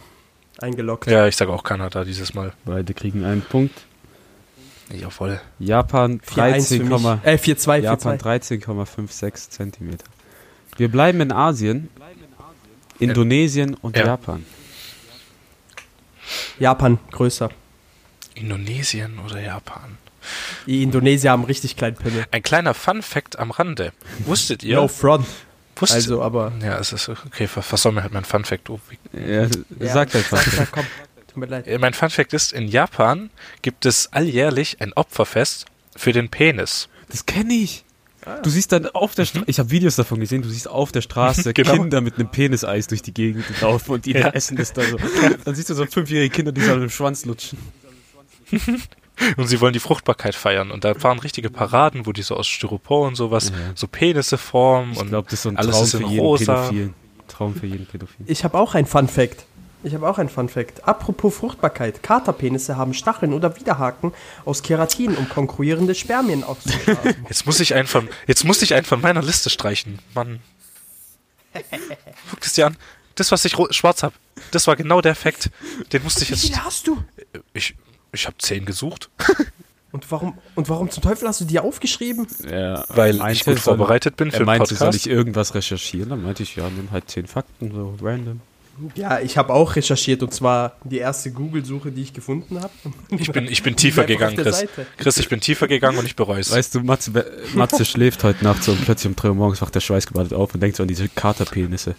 Eingeloggt. 0.63 1.07
Ja, 1.11 1.27
ich 1.27 1.35
sage 1.35 1.51
auch 1.51 1.63
Kanada 1.63 2.05
dieses 2.05 2.33
Mal. 2.33 2.53
Beide 2.63 2.93
kriegen 2.93 3.25
einen 3.25 3.41
Punkt. 3.41 3.81
Jawohl. 4.93 5.41
Japan 5.59 6.21
4-1 6.21 6.23
für 6.23 6.35
13, 6.35 6.87
mich. 6.87 7.03
Äh, 7.25 7.35
4-2, 7.35 7.77
Japan 7.79 8.17
4-2. 8.17 8.61
13,56 8.61 9.49
Zentimeter. 9.49 10.05
Wir 10.77 10.89
bleiben 10.89 11.19
in 11.19 11.31
Asien, 11.33 11.89
Indonesien 12.99 13.73
und 13.75 13.97
Ja. 13.97 14.05
Japan. 14.05 14.45
Japan, 16.59 16.97
größer. 17.11 17.49
Indonesien 18.35 19.19
oder 19.19 19.41
Japan? 19.41 19.97
Die 20.65 20.81
Indonesier 20.81 21.31
haben 21.31 21.43
richtig 21.43 21.75
kleinen 21.75 21.97
Pimmel. 21.97 22.25
Ein 22.31 22.41
kleiner 22.41 22.73
Fun-Fact 22.73 23.37
am 23.37 23.51
Rande. 23.51 23.91
Wusstet 24.19 24.63
ihr? 24.69 24.77
No 24.77 24.87
front. 24.87 25.25
Wusstet, 25.75 25.95
Also, 25.97 26.21
aber. 26.21 26.51
ja, 26.61 26.77
es 26.79 26.93
ist 26.93 27.09
okay. 27.09 27.47
ver- 27.47 27.61
Versoll 27.61 27.91
mir 27.93 28.03
halt 28.03 28.13
mein 28.13 28.25
Fun-Fact. 28.25 28.69
Oh, 28.69 28.79
wie- 28.89 29.19
Ja, 29.19 29.47
sagt 29.93 30.15
einfach. 30.15 30.41
Sag, 30.43 30.53
sag, 30.53 30.71
komm. 30.71 30.85
Tut 31.27 31.37
mir 31.37 31.45
leid. 31.47 31.67
Äh, 31.67 31.77
Mein 31.79 31.93
Fun-Fact 31.93 32.33
ist: 32.33 32.53
In 32.53 32.67
Japan 32.67 33.29
gibt 33.61 33.85
es 33.85 34.11
alljährlich 34.13 34.81
ein 34.81 34.93
Opferfest 34.93 35.65
für 35.95 36.11
den 36.13 36.29
Penis. 36.29 36.89
Das 37.09 37.25
kenne 37.25 37.53
ich. 37.53 37.83
Du 38.41 38.49
siehst 38.49 38.71
dann 38.71 38.87
auf 38.87 39.15
der 39.15 39.25
Straße, 39.25 39.43
ich 39.47 39.59
habe 39.59 39.69
Videos 39.69 39.97
davon 39.97 40.17
gesehen, 40.21 40.41
du 40.43 40.47
siehst 40.47 40.69
auf 40.69 40.93
der 40.93 41.01
Straße 41.01 41.53
Genau. 41.53 41.73
Kinder 41.73 41.99
mit 41.99 42.15
einem 42.17 42.29
Peniseis 42.31 42.87
durch 42.87 43.01
die 43.01 43.13
Gegend 43.13 43.43
laufen 43.59 43.91
und 43.91 44.05
die 44.05 44.11
Ja. 44.13 44.29
essen 44.29 44.55
das 44.55 44.71
da 44.71 44.81
so. 44.83 44.97
Dann 45.43 45.55
siehst 45.55 45.69
du 45.69 45.73
so 45.73 45.85
fünfjährige 45.85 46.33
Kinder, 46.33 46.53
die 46.53 46.61
so 46.61 46.71
an 46.71 46.79
dem 46.79 46.89
Schwanz 46.89 47.25
lutschen. 47.25 47.57
Und 49.37 49.47
sie 49.47 49.61
wollen 49.61 49.73
die 49.73 49.79
Fruchtbarkeit 49.79 50.35
feiern. 50.35 50.71
Und 50.71 50.83
da 50.83 50.93
fahren 50.95 51.19
richtige 51.19 51.49
Paraden, 51.49 52.05
wo 52.05 52.11
die 52.11 52.23
so 52.23 52.35
aus 52.35 52.47
Styropor 52.47 53.07
und 53.07 53.15
sowas 53.15 53.49
Ja. 53.49 53.55
so 53.75 53.87
Penisse 53.87 54.37
formen. 54.37 54.93
Ich 54.93 54.99
und 54.99 55.09
glaube, 55.09 55.25
das 55.29 55.33
ist 55.39 55.43
so 55.43 55.49
ein 55.49 55.57
alles 55.57 55.75
Traum 55.75 55.83
ist 55.85 55.93
in 55.93 55.99
für 56.01 56.07
jeden 56.07 56.19
rosa. 56.25 56.55
Pädophilen. 56.55 56.93
Traum 57.27 57.55
für 57.55 57.67
jeden 57.67 57.85
Pädophilen. 57.85 58.25
Ich 58.29 58.43
habe 58.43 58.57
auch 58.57 58.73
ein 58.75 58.85
Fun 58.85 59.07
Fact. 59.07 59.45
Ich 59.85 59.93
habe 59.93 60.07
auch 60.09 60.17
ein 60.17 60.29
Fun 60.29 60.47
Fact. 60.49 60.87
Apropos 60.87 61.35
Fruchtbarkeit. 61.35 62.01
Katerpenisse 62.03 62.77
haben 62.77 62.93
Stacheln 62.93 63.33
oder 63.33 63.55
Widerhaken 63.59 64.13
aus 64.45 64.63
Keratin, 64.63 65.15
um 65.15 65.27
konkurrierende 65.27 65.93
Spermien 65.93 66.43
auszuschlagen. 66.43 67.15
Jetzt 67.27 67.45
muss 67.45 67.59
ich 67.59 67.75
einen 67.75 67.87
von, 67.87 68.07
jetzt 68.25 68.45
muss 68.45 68.61
ich 68.61 68.73
einen 68.73 68.85
von 68.85 69.01
meiner 69.01 69.21
Liste 69.21 69.49
streichen. 69.49 69.99
Mann. 70.15 70.39
Guck 72.29 72.43
es 72.45 72.53
dir 72.53 72.67
an. 72.67 72.77
Das, 73.15 73.31
was 73.31 73.45
ich 73.45 73.55
schwarz 73.71 74.03
habe, 74.03 74.15
das 74.51 74.65
war 74.67 74.75
genau 74.75 75.01
der 75.01 75.15
Fact. 75.15 75.49
Den 75.91 76.01
musste 76.03 76.23
ich 76.23 76.29
Wie 76.29 76.33
jetzt. 76.33 76.45
viele 76.45 76.63
hast 76.63 76.87
du? 76.87 77.03
Ich, 77.53 77.75
ich 78.13 78.25
habe 78.25 78.37
zehn 78.37 78.65
gesucht, 78.65 79.09
Und 79.91 80.09
warum, 80.11 80.39
und 80.55 80.69
warum 80.69 80.89
zum 80.89 81.03
Teufel 81.03 81.27
hast 81.27 81.39
du 81.41 81.45
die 81.45 81.59
aufgeschrieben? 81.59 82.25
Ja, 82.49 82.83
weil 82.89 83.17
ich 83.31 83.45
gut 83.45 83.59
soll- 83.59 83.77
vorbereitet 83.77 84.15
bin 84.15 84.31
für 84.31 84.37
Er 84.37 84.39
den 84.39 84.45
meinte, 84.47 84.65
soll 84.73 84.87
Podcast. 84.87 85.05
ich 85.05 85.11
irgendwas 85.11 85.53
recherchieren? 85.53 86.09
Dann 86.09 86.23
meinte 86.23 86.41
ich, 86.41 86.55
ja, 86.55 86.67
nimm 86.67 86.89
halt 86.89 87.11
zehn 87.11 87.27
Fakten, 87.27 87.71
so 87.71 87.95
random. 88.01 88.41
Ja, 88.95 89.19
ich 89.19 89.37
habe 89.37 89.53
auch 89.53 89.75
recherchiert 89.75 90.23
und 90.23 90.33
zwar 90.33 90.77
die 90.83 90.97
erste 90.97 91.29
Google-Suche, 91.29 91.91
die 91.91 92.01
ich 92.01 92.11
gefunden 92.11 92.59
habe. 92.59 92.73
Ich 93.19 93.31
bin, 93.31 93.45
ich 93.45 93.61
bin 93.61 93.75
tiefer 93.75 94.05
gegangen, 94.05 94.35
Chris. 94.35 94.61
Seite. 94.61 94.87
Chris, 94.97 95.17
ich 95.17 95.29
bin 95.29 95.41
tiefer 95.41 95.67
gegangen 95.67 95.99
und 95.99 96.05
ich 96.07 96.15
bereue 96.15 96.39
es. 96.39 96.51
Weißt 96.51 96.73
du, 96.73 96.79
Matze, 96.79 97.11
Matze 97.53 97.85
schläft 97.85 98.23
heute 98.23 98.43
Nacht 98.43 98.63
so 98.63 98.71
und 98.71 98.83
plötzlich 98.83 99.09
um 99.09 99.15
3 99.15 99.27
Uhr 99.29 99.35
morgens 99.35 99.61
wacht 99.61 99.75
der 99.75 99.79
schweißgebadet 99.81 100.33
auf 100.33 100.55
und 100.55 100.59
denkt 100.59 100.75
so 100.77 100.81
an 100.81 100.87
diese 100.87 101.07
Katerpenisse. 101.07 101.93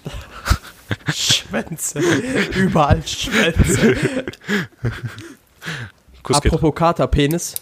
Schwänze. 1.15 2.01
Überall 2.57 3.07
Schwänze. 3.07 3.95
Kuss 6.25 6.41
geht. 6.41 6.53
Apropos 6.53 6.75
Katerpenis. 6.75 7.55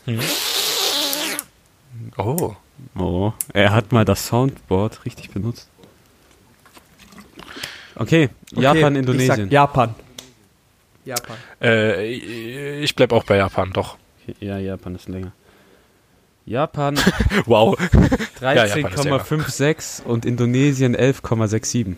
Oh. 2.17 2.55
Oh, 2.97 3.33
er 3.53 3.73
hat 3.73 3.93
mal 3.93 4.05
das 4.07 4.27
Soundboard 4.27 5.05
richtig 5.05 5.31
benutzt. 5.31 5.69
Okay, 7.95 8.31
Okay, 8.51 8.63
Japan, 8.63 8.95
Ich 8.95 8.99
Indonesien. 9.01 9.37
sag 9.37 9.53
Japan. 9.53 9.95
Japan. 11.05 11.37
Äh, 11.61 12.81
ich 12.83 12.95
bleib 12.95 13.13
auch 13.13 13.25
bei 13.25 13.37
Japan, 13.37 13.71
doch. 13.73 13.97
Ja, 14.41 14.57
Japan 14.59 14.95
ist 14.95 15.09
länger. 15.09 15.33
Japan 16.47 16.99
Wow. 17.47 17.79
Ja, 18.41 18.55
Japan 18.65 18.93
ist 18.93 19.05
länger. 19.05 19.19
13,56 19.25 20.03
und 20.05 20.25
Indonesien 20.25 20.97
11,67. 20.97 21.95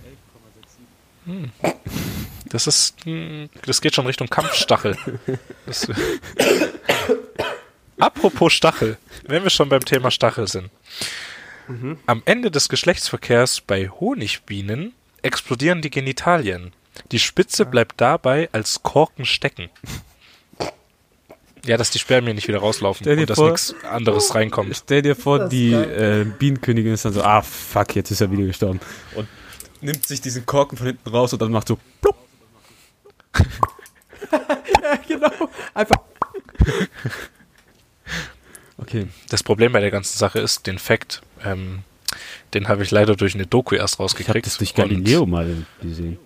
Das 2.54 2.68
ist, 2.68 2.94
hm, 3.04 3.48
das 3.66 3.80
geht 3.80 3.96
schon 3.96 4.06
Richtung 4.06 4.28
Kampfstachel. 4.28 4.96
Das, 5.66 5.88
Apropos 7.98 8.52
Stachel, 8.52 8.96
wenn 9.26 9.42
wir 9.42 9.50
schon 9.50 9.68
beim 9.68 9.84
Thema 9.84 10.12
Stachel 10.12 10.46
sind. 10.46 10.70
Am 12.06 12.22
Ende 12.26 12.52
des 12.52 12.68
Geschlechtsverkehrs 12.68 13.60
bei 13.60 13.88
Honigbienen 13.88 14.92
explodieren 15.22 15.82
die 15.82 15.90
Genitalien. 15.90 16.72
Die 17.10 17.18
Spitze 17.18 17.66
bleibt 17.66 18.00
dabei 18.00 18.48
als 18.52 18.84
Korken 18.84 19.24
stecken. 19.24 19.68
Ja, 21.66 21.76
dass 21.76 21.90
die 21.90 21.98
Spermien 21.98 22.36
nicht 22.36 22.46
wieder 22.46 22.58
rauslaufen 22.58 23.02
Stell 23.04 23.16
dir 23.16 23.22
und 23.22 23.30
dass 23.30 23.38
vor- 23.38 23.50
nichts 23.50 23.74
anderes 23.90 24.32
reinkommt. 24.34 24.76
Stell 24.76 25.02
dir 25.02 25.16
vor, 25.16 25.48
die 25.48 25.72
äh, 25.72 26.24
Bienenkönigin 26.38 26.92
ist 26.92 27.04
dann 27.04 27.14
so, 27.14 27.22
ah 27.22 27.42
fuck, 27.42 27.96
jetzt 27.96 28.10
ist 28.12 28.20
er 28.20 28.30
wieder 28.30 28.44
gestorben. 28.44 28.78
Und 29.16 29.26
nimmt 29.80 30.06
sich 30.06 30.20
diesen 30.20 30.46
Korken 30.46 30.78
von 30.78 30.86
hinten 30.86 31.08
raus 31.08 31.32
und 31.32 31.42
dann 31.42 31.50
macht 31.50 31.66
so, 31.66 31.78
plupp. 32.00 32.16
Ja, 34.32 34.96
genau. 35.06 35.30
Einfach. 35.74 35.98
Okay. 38.78 39.06
Das 39.28 39.42
Problem 39.42 39.72
bei 39.72 39.80
der 39.80 39.90
ganzen 39.90 40.18
Sache 40.18 40.40
ist, 40.40 40.66
den 40.66 40.78
Fakt, 40.78 41.22
ähm, 41.44 41.80
den 42.52 42.68
habe 42.68 42.82
ich 42.82 42.90
leider 42.90 43.16
durch 43.16 43.34
eine 43.34 43.46
Doku 43.46 43.74
erst 43.74 43.94
Ich 43.94 43.98
habe 43.98 44.04
rausgekriegt. 44.04 44.46
das 44.46 44.58
durch 44.58 44.74
Galileo 44.74 45.26
mal 45.26 45.64
gesehen. 45.80 46.18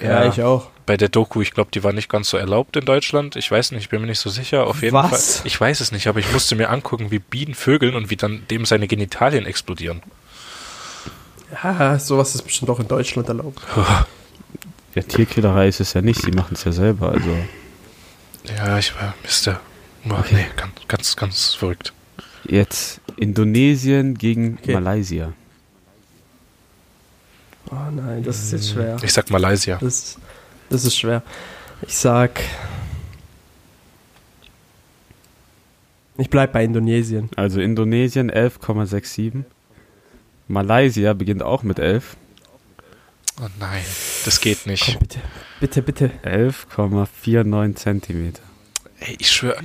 Ja, 0.00 0.26
ich 0.28 0.40
auch. 0.42 0.70
bei 0.86 0.96
der 0.96 1.08
Doku, 1.08 1.40
ich 1.42 1.50
glaube, 1.52 1.70
die 1.72 1.82
war 1.82 1.92
nicht 1.92 2.08
ganz 2.08 2.28
so 2.30 2.36
erlaubt 2.36 2.76
in 2.76 2.84
Deutschland. 2.84 3.34
Ich 3.34 3.50
weiß 3.50 3.72
nicht, 3.72 3.82
ich 3.82 3.88
bin 3.88 4.00
mir 4.00 4.06
nicht 4.06 4.20
so 4.20 4.30
sicher. 4.30 4.66
Auf 4.66 4.82
jeden 4.82 4.94
Was? 4.94 5.38
Fall. 5.38 5.46
Ich 5.46 5.60
weiß 5.60 5.80
es 5.80 5.90
nicht, 5.90 6.06
aber 6.06 6.20
ich 6.20 6.30
musste 6.32 6.54
mir 6.54 6.70
angucken, 6.70 7.10
wie 7.10 7.18
Bienen 7.18 7.54
vögeln 7.54 7.96
und 7.96 8.08
wie 8.10 8.16
dann 8.16 8.46
dem 8.48 8.64
seine 8.64 8.86
Genitalien 8.86 9.44
explodieren. 9.46 10.02
Ja, 11.64 11.98
sowas 11.98 12.34
ist 12.34 12.42
bestimmt 12.42 12.70
auch 12.70 12.78
in 12.78 12.86
Deutschland 12.88 13.28
erlaubt. 13.28 13.60
Ja, 14.94 15.02
Tierquälerei 15.02 15.68
ist 15.68 15.80
es 15.80 15.92
ja 15.92 16.02
nicht, 16.02 16.22
sie 16.22 16.30
machen 16.30 16.54
es 16.54 16.64
ja 16.64 16.72
selber, 16.72 17.12
also. 17.12 17.36
Ja, 18.56 18.78
ich 18.78 18.94
war, 18.94 19.14
Mister. 19.22 19.60
Oh, 20.08 20.14
Nee, 20.30 20.46
ganz, 20.56 20.72
ganz, 20.88 21.16
ganz 21.16 21.54
verrückt. 21.54 21.92
Jetzt 22.44 23.00
Indonesien 23.16 24.14
gegen 24.16 24.58
Okay. 24.62 24.72
Malaysia. 24.74 25.32
Oh 27.70 27.90
nein, 27.94 28.22
das 28.22 28.42
ist 28.42 28.52
jetzt 28.52 28.70
schwer. 28.70 28.96
Ich 29.02 29.12
sag 29.12 29.30
Malaysia. 29.30 29.76
Das, 29.80 30.16
das 30.70 30.84
ist 30.84 30.96
schwer. 30.96 31.22
Ich 31.86 31.94
sag. 31.94 32.40
Ich 36.16 36.30
bleib 36.30 36.52
bei 36.52 36.64
Indonesien. 36.64 37.28
Also 37.36 37.60
Indonesien 37.60 38.30
11,67. 38.30 39.44
Malaysia 40.48 41.12
beginnt 41.12 41.42
auch 41.42 41.62
mit 41.62 41.78
11. 41.78 42.16
Oh 43.40 43.46
nein, 43.60 43.84
das 44.24 44.40
geht 44.40 44.66
nicht. 44.66 44.84
Komm, 44.84 44.98
bitte. 44.98 45.18
Bitte, 45.60 45.82
bitte. 45.82 46.10
11,49 46.24 47.74
Zentimeter. 47.76 48.42
Ey, 49.00 49.16
ich 49.20 49.30
schwöre. 49.30 49.60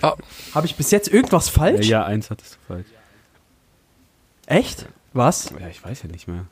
Habe 0.00 0.66
ich 0.66 0.74
bis 0.76 0.90
jetzt 0.90 1.08
irgendwas 1.08 1.48
falsch? 1.50 1.86
ja, 1.86 2.04
eins 2.04 2.30
hattest 2.30 2.54
du 2.54 2.58
falsch. 2.74 2.86
Echt? 4.46 4.86
Was? 5.12 5.52
Ja, 5.60 5.68
ich 5.68 5.84
weiß 5.84 6.02
ja 6.04 6.08
nicht 6.08 6.28
mehr. 6.28 6.46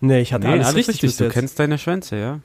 Nee, 0.00 0.20
ich 0.20 0.32
hatte 0.32 0.48
alles, 0.48 0.74
richtig, 0.74 1.00
bis 1.00 1.16
Du 1.16 1.24
jetzt. 1.24 1.32
kennst 1.32 1.58
deine 1.58 1.78
Schwänze, 1.78 2.16
ja? 2.16 2.40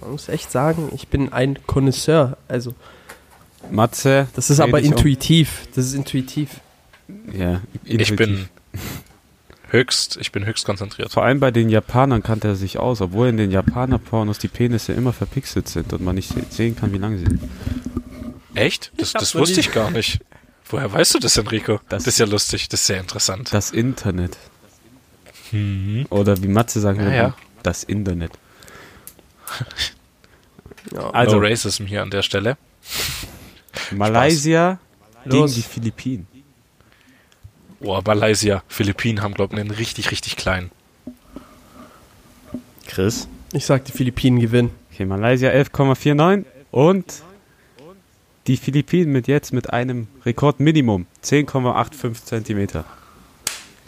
Man 0.00 0.12
muss 0.12 0.28
echt 0.28 0.50
sagen, 0.50 0.90
ich 0.94 1.08
bin 1.08 1.32
ein 1.32 1.58
Connoisseur. 1.66 2.36
Also, 2.48 2.74
Matze. 3.70 4.28
das 4.34 4.48
ist 4.50 4.60
aber 4.60 4.80
dich 4.80 4.90
um. 4.90 4.96
intuitiv. 4.96 5.66
Das 5.74 5.86
ist 5.86 5.94
intuitiv. 5.94 6.60
Ja, 7.32 7.60
Ich 7.84 7.90
intuitiv. 7.92 8.16
bin 8.16 8.48
höchst, 9.72 10.16
ich 10.20 10.32
bin 10.32 10.44
höchst 10.46 10.64
konzentriert. 10.64 11.12
Vor 11.12 11.24
allem 11.24 11.40
bei 11.40 11.50
den 11.50 11.68
Japanern 11.70 12.22
kannte 12.22 12.48
er 12.48 12.54
sich 12.56 12.78
aus, 12.78 13.00
obwohl 13.00 13.28
in 13.28 13.36
den 13.36 13.50
Japaner-Pornos 13.50 14.38
die 14.38 14.48
Penisse 14.48 14.92
immer 14.92 15.12
verpixelt 15.12 15.68
sind 15.68 15.92
und 15.92 16.02
man 16.02 16.14
nicht 16.16 16.28
se- 16.32 16.44
sehen 16.50 16.76
kann, 16.76 16.92
wie 16.92 16.98
lang 16.98 17.16
sie 17.18 17.24
sind. 17.24 17.40
Echt? 18.54 18.92
Das, 18.96 19.12
das 19.12 19.34
wusste 19.34 19.54
nie- 19.54 19.60
ich 19.60 19.72
gar 19.72 19.90
nicht. 19.90 20.20
Woher 20.66 20.92
weißt 20.92 21.14
du 21.14 21.18
das, 21.18 21.36
Enrico? 21.36 21.80
Das- 21.88 22.04
Das, 22.04 22.14
ist 22.14 22.18
ja 22.18 22.26
lustig, 22.26 22.68
das 22.68 22.80
ist 22.80 22.86
sehr 22.86 23.00
interessant. 23.00 23.52
Das 23.52 23.70
Internet. 23.70 24.36
Mhm. 25.52 26.06
Oder 26.10 26.40
wie 26.42 26.48
Matze 26.48 26.80
sagen 26.80 26.98
Ja, 26.98 27.04
würde, 27.04 27.16
ja. 27.16 27.36
das 27.62 27.84
Internet. 27.84 28.32
Ja. 30.92 31.10
Also, 31.10 31.38
no 31.38 31.46
Racism 31.46 31.84
hier 31.84 32.02
an 32.02 32.10
der 32.10 32.22
Stelle. 32.22 32.56
Malaysia 33.92 34.78
gegen 35.24 35.36
Los. 35.36 35.54
die 35.54 35.62
Philippinen. 35.62 36.26
Oh, 37.82 38.00
Malaysia, 38.06 38.62
Philippinen 38.68 39.22
haben, 39.22 39.34
glaube 39.34 39.54
ich, 39.54 39.60
einen 39.60 39.70
richtig, 39.70 40.10
richtig 40.10 40.36
kleinen. 40.36 40.70
Chris? 42.86 43.26
Ich 43.52 43.64
sag, 43.64 43.84
die 43.86 43.92
Philippinen 43.92 44.38
gewinnen. 44.38 44.70
Okay, 44.92 45.06
Malaysia 45.06 45.50
11,49 45.50 46.44
und 46.70 47.22
die 48.46 48.56
Philippinen 48.56 49.12
mit 49.12 49.28
jetzt 49.28 49.52
mit 49.52 49.72
einem 49.72 50.08
Rekordminimum 50.24 51.06
10,85 51.24 52.24
Zentimeter. 52.24 52.84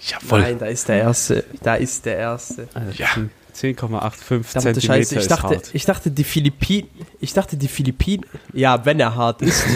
Jawohl. 0.00 0.40
Nein, 0.40 0.59
da 0.59 0.66
ist 0.66 0.88
der 0.88 0.96
Erste. 0.96 1.44
Da 1.62 1.74
ist 1.74 2.05
der 2.07 2.16
Erste. 2.16 2.68
Also 2.74 2.92
Ja. 2.92 3.09
10,85 3.55 4.42
Verdammte 4.42 4.48
Zentimeter 4.48 4.81
Scheiße, 4.81 5.14
ich 5.14 5.20
ist 5.20 5.31
dachte, 5.31 5.57
hart. 5.57 5.70
ich 5.74 5.85
dachte, 5.85 6.11
die 6.11 6.24
Philippinen, 6.24 6.88
ich 7.20 7.35
dachte, 7.35 7.59
die 7.59 7.68
Philippinen, 7.68 8.24
ja, 8.55 8.83
wenn 8.87 8.98
er 8.98 9.14
hart 9.14 9.42
ist. 9.42 9.62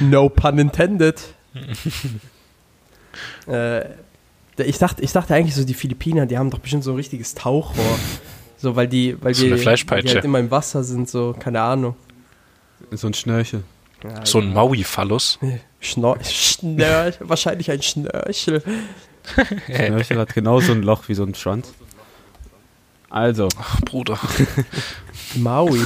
no 0.00 0.28
pun 0.28 0.58
intended. 0.58 1.20
äh, 3.46 3.84
ich 4.58 4.78
dachte, 4.78 5.02
ich 5.02 5.12
dachte 5.12 5.34
eigentlich 5.34 5.54
so, 5.54 5.64
die 5.64 5.74
Philippiner, 5.74 6.26
die 6.26 6.38
haben 6.38 6.50
doch 6.50 6.60
bestimmt 6.60 6.84
so 6.84 6.92
ein 6.92 6.96
richtiges 6.96 7.34
Tauchrohr. 7.34 7.98
So, 8.56 8.76
weil 8.76 8.88
die, 8.88 9.16
weil 9.22 9.34
So 9.34 9.46
die, 9.46 9.54
die 9.54 9.66
halt 9.66 10.24
immer 10.24 10.38
im 10.38 10.50
Wasser 10.50 10.84
sind, 10.84 11.08
so, 11.08 11.34
keine 11.38 11.60
Ahnung. 11.60 11.96
So 12.92 13.08
ein 13.08 13.14
Schnörchel. 13.14 13.64
Ja, 14.02 14.24
So 14.24 14.38
ein 14.38 14.52
Maui-Phallus. 14.52 15.38
Schnor 15.80 16.18
Schnör 16.22 17.12
wahrscheinlich 17.20 17.70
ein 17.70 17.82
Schnörchel. 17.82 18.62
Schnörchel 19.66 20.18
hat 20.18 20.34
genauso 20.34 20.72
ein 20.72 20.82
Loch 20.82 21.08
wie 21.08 21.14
so 21.14 21.24
ein 21.24 21.34
Schwanz. 21.34 21.72
Also, 23.10 23.48
Ach, 23.58 23.80
Bruder. 23.82 24.18
Maui. 25.34 25.80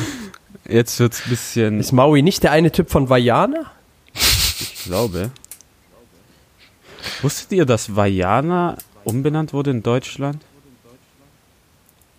Jetzt 0.69 0.99
wird's 1.01 1.25
ein 1.25 1.31
bisschen, 1.31 1.81
Ist 1.81 1.93
Maui 1.93 2.23
nicht 2.23 2.43
der 2.43 2.53
eine 2.53 2.71
Typ 2.71 2.91
von 2.91 3.09
Vajana? 3.09 3.71
ich 4.15 4.83
glaube. 4.85 5.31
Wusstet 7.23 7.53
ihr, 7.53 7.65
dass 7.67 7.95
Vajana 7.97 8.77
umbenannt 9.05 9.53
wurde 9.53 9.71
in 9.71 9.83
Deutschland? 9.83 10.43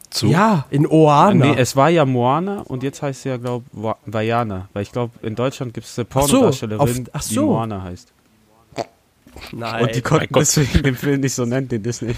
Zu? 0.09 0.27
Ja, 0.27 0.65
in 0.71 0.87
Oana. 0.87 1.45
Nee, 1.45 1.55
es 1.59 1.75
war 1.75 1.89
ja 1.89 2.03
Moana 2.03 2.61
und 2.61 2.81
jetzt 2.81 3.01
heißt 3.03 3.21
sie 3.23 3.29
ja, 3.29 3.37
glaube 3.37 3.65
ich, 3.71 4.13
Vajana. 4.13 4.67
Weil 4.73 4.81
ich 4.83 4.91
glaube, 4.91 5.13
in 5.21 5.35
Deutschland 5.35 5.73
gibt 5.75 5.85
es 5.85 5.99
eine 5.99 6.07
Ach 6.09 6.21
so, 6.23 6.27
Pornodarstellerin, 6.27 6.79
auf- 7.07 7.09
ach 7.13 7.23
die 7.23 7.33
so. 7.35 7.45
Moana 7.45 7.83
heißt. 7.83 8.11
Nein. 9.51 9.83
und 9.83 9.95
die 9.95 10.01
konnten 10.01 10.33
deswegen 10.33 10.81
den 10.83 10.95
Film 10.95 11.21
nicht 11.21 11.35
so 11.35 11.45
nennen, 11.45 11.67
den 11.67 11.83
Disney. 11.83 12.15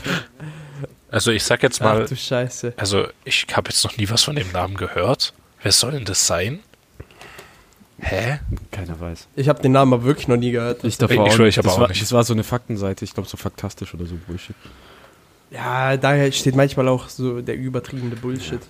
Also 1.12 1.32
ich 1.32 1.44
sag 1.44 1.62
jetzt 1.62 1.82
mal, 1.82 2.04
Ach 2.04 2.08
du 2.10 2.16
Scheiße. 2.16 2.74
also 2.78 3.06
ich 3.26 3.46
habe 3.54 3.70
jetzt 3.70 3.84
noch 3.84 3.98
nie 3.98 4.10
was 4.10 4.24
von 4.24 4.36
dem 4.38 4.50
Namen 4.54 4.76
gehört. 4.78 5.34
Wer 5.64 5.72
soll 5.72 5.92
denn 5.92 6.06
das 6.06 6.26
sein? 6.26 6.60
Hä? 8.00 8.40
Keiner 8.72 9.00
weiß. 9.00 9.28
Ich 9.36 9.48
habe 9.48 9.62
den 9.62 9.74
Namen 9.74 9.94
aber 9.94 10.04
wirklich 10.04 10.28
noch 10.28 10.38
nie 10.38 10.52
gehört. 10.52 10.84
Ich 10.84 10.98
davor 10.98 11.14
Ich 11.14 11.20
auch 11.20 11.36
schwör, 11.36 11.48
ich 11.48 11.56
das, 11.56 11.66
auch 11.68 11.80
war, 11.80 11.88
nicht. 11.88 12.02
das 12.02 12.12
war 12.12 12.24
so 12.24 12.34
eine 12.34 12.44
Faktenseite, 12.44 13.06
ich 13.06 13.14
glaube 13.14 13.30
so 13.30 13.38
faktastisch 13.38 13.94
oder 13.94 14.06
so 14.06 14.16
Bullshit. 14.28 14.56
Ja, 15.52 15.98
daher 15.98 16.32
steht 16.32 16.56
manchmal 16.56 16.88
auch 16.88 17.10
so 17.10 17.42
der 17.42 17.56
übertriebene 17.56 18.16
Bullshit. 18.16 18.62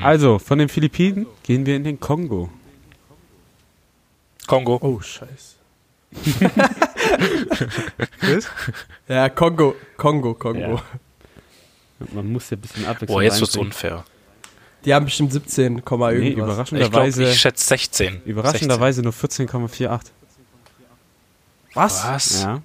Also, 0.00 0.38
von 0.38 0.58
den 0.58 0.68
Philippinen 0.68 1.26
gehen 1.42 1.66
wir 1.66 1.76
in 1.76 1.84
den 1.84 2.00
Kongo. 2.00 2.48
Kongo. 4.46 4.78
Oh, 4.80 5.00
Scheiße. 5.00 5.56
Ja, 9.08 9.28
Kongo, 9.28 9.74
Kongo, 9.96 10.34
Kongo. 10.34 10.58
Ja. 10.60 10.82
Man 12.12 12.32
muss 12.32 12.50
ja 12.50 12.56
ein 12.56 12.60
bisschen 12.60 12.84
abwechseln. 12.86 13.08
Boah, 13.08 13.22
jetzt 13.22 13.40
wird's 13.40 13.56
unfair. 13.56 14.04
Die 14.84 14.94
haben 14.94 15.04
bestimmt 15.04 15.32
17, 15.32 15.74
Nee, 15.74 15.78
irgendwas. 15.80 16.20
Ich 16.22 16.34
glaube, 16.34 16.52
überraschenderweise, 16.54 17.24
ich 17.24 17.40
schätze 17.40 17.66
16. 17.66 18.22
überraschenderweise 18.24 19.02
nur 19.02 19.12
14,48. 19.12 20.00
Was? 21.74 22.02
16. 22.02 22.12
Was? 22.14 22.42
Ja. 22.42 22.62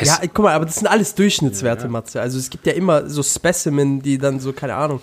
Ja, 0.00 0.20
guck 0.32 0.44
mal, 0.44 0.54
aber 0.54 0.64
das 0.64 0.76
sind 0.76 0.86
alles 0.86 1.14
Durchschnittswerte, 1.14 1.88
Matze. 1.88 2.20
Also 2.20 2.38
es 2.38 2.48
gibt 2.48 2.66
ja 2.66 2.72
immer 2.72 3.10
so 3.10 3.22
Specimen, 3.22 4.00
die 4.00 4.16
dann 4.16 4.40
so, 4.40 4.52
keine 4.52 4.74
Ahnung, 4.74 5.00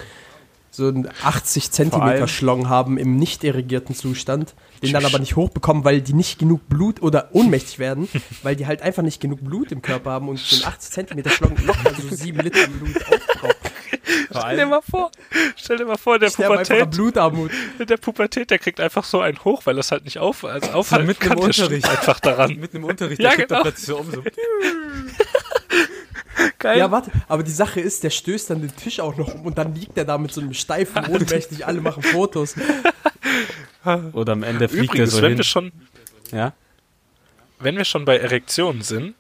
so 0.71 0.88
einen 0.88 1.08
80 1.23 1.63
Vor 1.63 1.71
Zentimeter 1.71 2.27
Schlong 2.27 2.69
haben 2.69 2.97
im 2.97 3.17
nicht 3.17 3.43
irrigierten 3.43 3.95
Zustand, 3.95 4.55
den 4.82 4.93
dann 4.93 5.05
aber 5.05 5.19
nicht 5.19 5.36
hochbekommen, 5.36 5.84
weil 5.84 6.01
die 6.01 6.13
nicht 6.13 6.39
genug 6.39 6.67
Blut 6.69 7.01
oder 7.01 7.29
ohnmächtig 7.34 7.79
werden, 7.79 8.08
weil 8.43 8.55
die 8.55 8.65
halt 8.65 8.82
einfach 8.82 9.03
nicht 9.03 9.19
genug 9.19 9.43
Blut 9.43 9.71
im 9.71 9.82
Körper 9.82 10.12
haben 10.12 10.29
und 10.29 10.39
so 10.39 10.63
ein 10.63 10.71
80 10.73 10.91
Zentimeter 10.91 11.29
Schlong 11.29 11.55
locker 11.65 11.93
so 11.95 12.15
7 12.15 12.39
Liter 12.39 12.67
Blut 12.67 12.95
aufbraucht. 12.97 13.58
Stell 14.32 14.58
dir 14.58 14.65
mal 14.65 14.82
vor, 14.82 15.12
stell 15.56 15.78
dir 15.78 15.86
mal 15.86 15.97
vor, 15.97 16.19
der 16.19 16.30
Pubertät, 16.30 16.91
Blutarmut. 16.91 17.52
der 17.80 17.97
Pubertät, 17.97 18.49
der 18.52 18.60
kriegt 18.60 18.80
einfach 18.80 19.04
so 19.04 19.21
einen 19.21 19.43
hoch, 19.43 19.65
weil 19.65 19.75
das 19.75 19.91
halt 19.91 20.04
nicht 20.06 20.17
auf, 20.19 20.43
also 20.45 20.71
aufhalten 20.71 21.10
im 21.10 21.17
kann. 21.19 21.38
Unterricht. 21.38 21.88
einfach 21.89 22.19
daran. 22.19 22.56
Mitten 22.58 22.78
im 22.78 22.84
Unterricht, 22.86 23.21
Ja, 23.21 23.30
der 23.36 23.47
genau. 23.47 23.47
dann 23.56 23.62
plötzlich 23.63 23.86
so 23.88 23.97
um. 23.97 24.12
So. 24.12 24.23
Geil. 26.60 26.78
Ja, 26.78 26.89
warte, 26.91 27.12
aber 27.28 27.43
die 27.43 27.52
Sache 27.52 27.82
ist, 27.82 28.04
der 28.04 28.10
stößt 28.12 28.49
dann 28.49 28.62
den 28.62 28.75
Tisch 28.75 28.99
auch 28.99 29.15
noch 29.17 29.34
um 29.36 29.45
und 29.45 29.58
dann 29.58 29.75
liegt 29.75 29.97
er 29.97 30.06
da 30.06 30.17
mit 30.17 30.32
so 30.32 30.41
einem 30.41 30.54
steifen, 30.54 31.06
ohnmächtig, 31.08 31.65
alle 31.67 31.82
machen 31.82 32.02
Fotos. 32.04 32.56
Oder 34.13 34.34
am 34.34 34.43
Ende 34.43 34.69
fliegt 34.69 34.86
Übrigens, 34.86 35.10
er 35.10 35.15
so 35.17 35.21
wenn 35.21 35.30
hin. 35.30 35.38
wir 35.38 35.43
schon, 35.43 35.71
Ja? 36.32 36.54
wenn 37.60 37.75
wir 37.78 37.84
schon 37.86 38.06
bei 38.06 38.17
Erektionen 38.17 38.82
sind, 38.84 39.15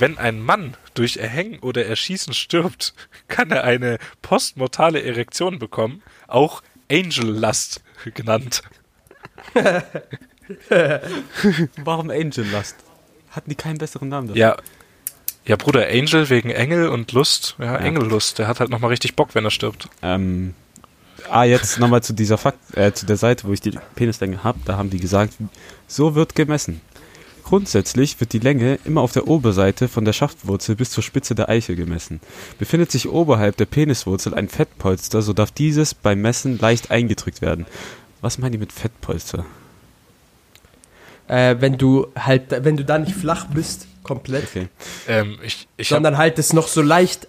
wenn 0.00 0.18
ein 0.18 0.40
Mann 0.40 0.76
durch 0.94 1.16
Erhängen 1.16 1.58
oder 1.60 1.86
Erschießen 1.86 2.34
stirbt, 2.34 2.94
kann 3.28 3.50
er 3.50 3.64
eine 3.64 3.98
postmortale 4.22 5.02
Erektion 5.02 5.58
bekommen, 5.58 6.02
auch 6.26 6.62
Angel 6.90 7.26
Lust 7.26 7.82
genannt. 8.14 8.62
Warum 11.84 12.10
Angel 12.10 12.46
Lust? 12.46 12.76
Hatten 13.30 13.50
die 13.50 13.56
keinen 13.56 13.78
besseren 13.78 14.08
Namen 14.08 14.28
dafür? 14.28 14.40
Ja, 14.40 14.56
ja, 15.46 15.56
Bruder, 15.56 15.88
Angel 15.88 16.28
wegen 16.30 16.50
Engel 16.50 16.88
und 16.88 17.12
Lust. 17.12 17.56
Ja, 17.58 17.76
Engellust. 17.76 18.38
Der 18.38 18.46
hat 18.46 18.60
halt 18.60 18.70
nochmal 18.70 18.90
richtig 18.90 19.16
Bock, 19.16 19.34
wenn 19.34 19.44
er 19.44 19.50
stirbt. 19.50 19.88
Ähm, 20.02 20.54
ah, 21.28 21.44
jetzt 21.44 21.78
nochmal 21.78 22.02
zu 22.02 22.12
dieser 22.12 22.38
Fakt, 22.38 22.58
äh, 22.76 22.92
zu 22.92 23.06
der 23.06 23.16
Seite, 23.16 23.48
wo 23.48 23.52
ich 23.52 23.60
die 23.60 23.76
Penislänge 23.94 24.44
habe. 24.44 24.58
Da 24.64 24.76
haben 24.76 24.90
die 24.90 25.00
gesagt, 25.00 25.34
so 25.86 26.14
wird 26.14 26.34
gemessen. 26.34 26.80
Grundsätzlich 27.50 28.20
wird 28.20 28.32
die 28.32 28.38
Länge 28.38 28.78
immer 28.84 29.00
auf 29.00 29.10
der 29.10 29.26
Oberseite 29.26 29.88
von 29.88 30.04
der 30.04 30.12
Schaftwurzel 30.12 30.76
bis 30.76 30.92
zur 30.92 31.02
Spitze 31.02 31.34
der 31.34 31.48
Eichel 31.48 31.74
gemessen. 31.74 32.20
Befindet 32.60 32.92
sich 32.92 33.08
oberhalb 33.08 33.56
der 33.56 33.64
Peniswurzel 33.64 34.34
ein 34.34 34.48
Fettpolster, 34.48 35.20
so 35.20 35.32
darf 35.32 35.50
dieses 35.50 35.92
beim 35.92 36.20
Messen 36.20 36.60
leicht 36.60 36.92
eingedrückt 36.92 37.42
werden. 37.42 37.66
Was 38.20 38.38
meinen 38.38 38.52
die 38.52 38.58
mit 38.58 38.72
Fettpolster? 38.72 39.44
Äh, 41.26 41.56
wenn 41.58 41.76
du 41.76 42.06
halt, 42.16 42.44
wenn 42.50 42.76
du 42.76 42.84
da 42.84 43.00
nicht 43.00 43.16
flach 43.16 43.46
bist, 43.46 43.88
komplett, 44.04 44.44
Okay. 44.44 44.68
Ähm, 45.08 45.38
ich 45.42 45.66
ich 45.76 45.88
sondern 45.88 46.18
halt 46.18 46.38
es 46.38 46.52
noch 46.52 46.68
so 46.68 46.82
leicht, 46.82 47.26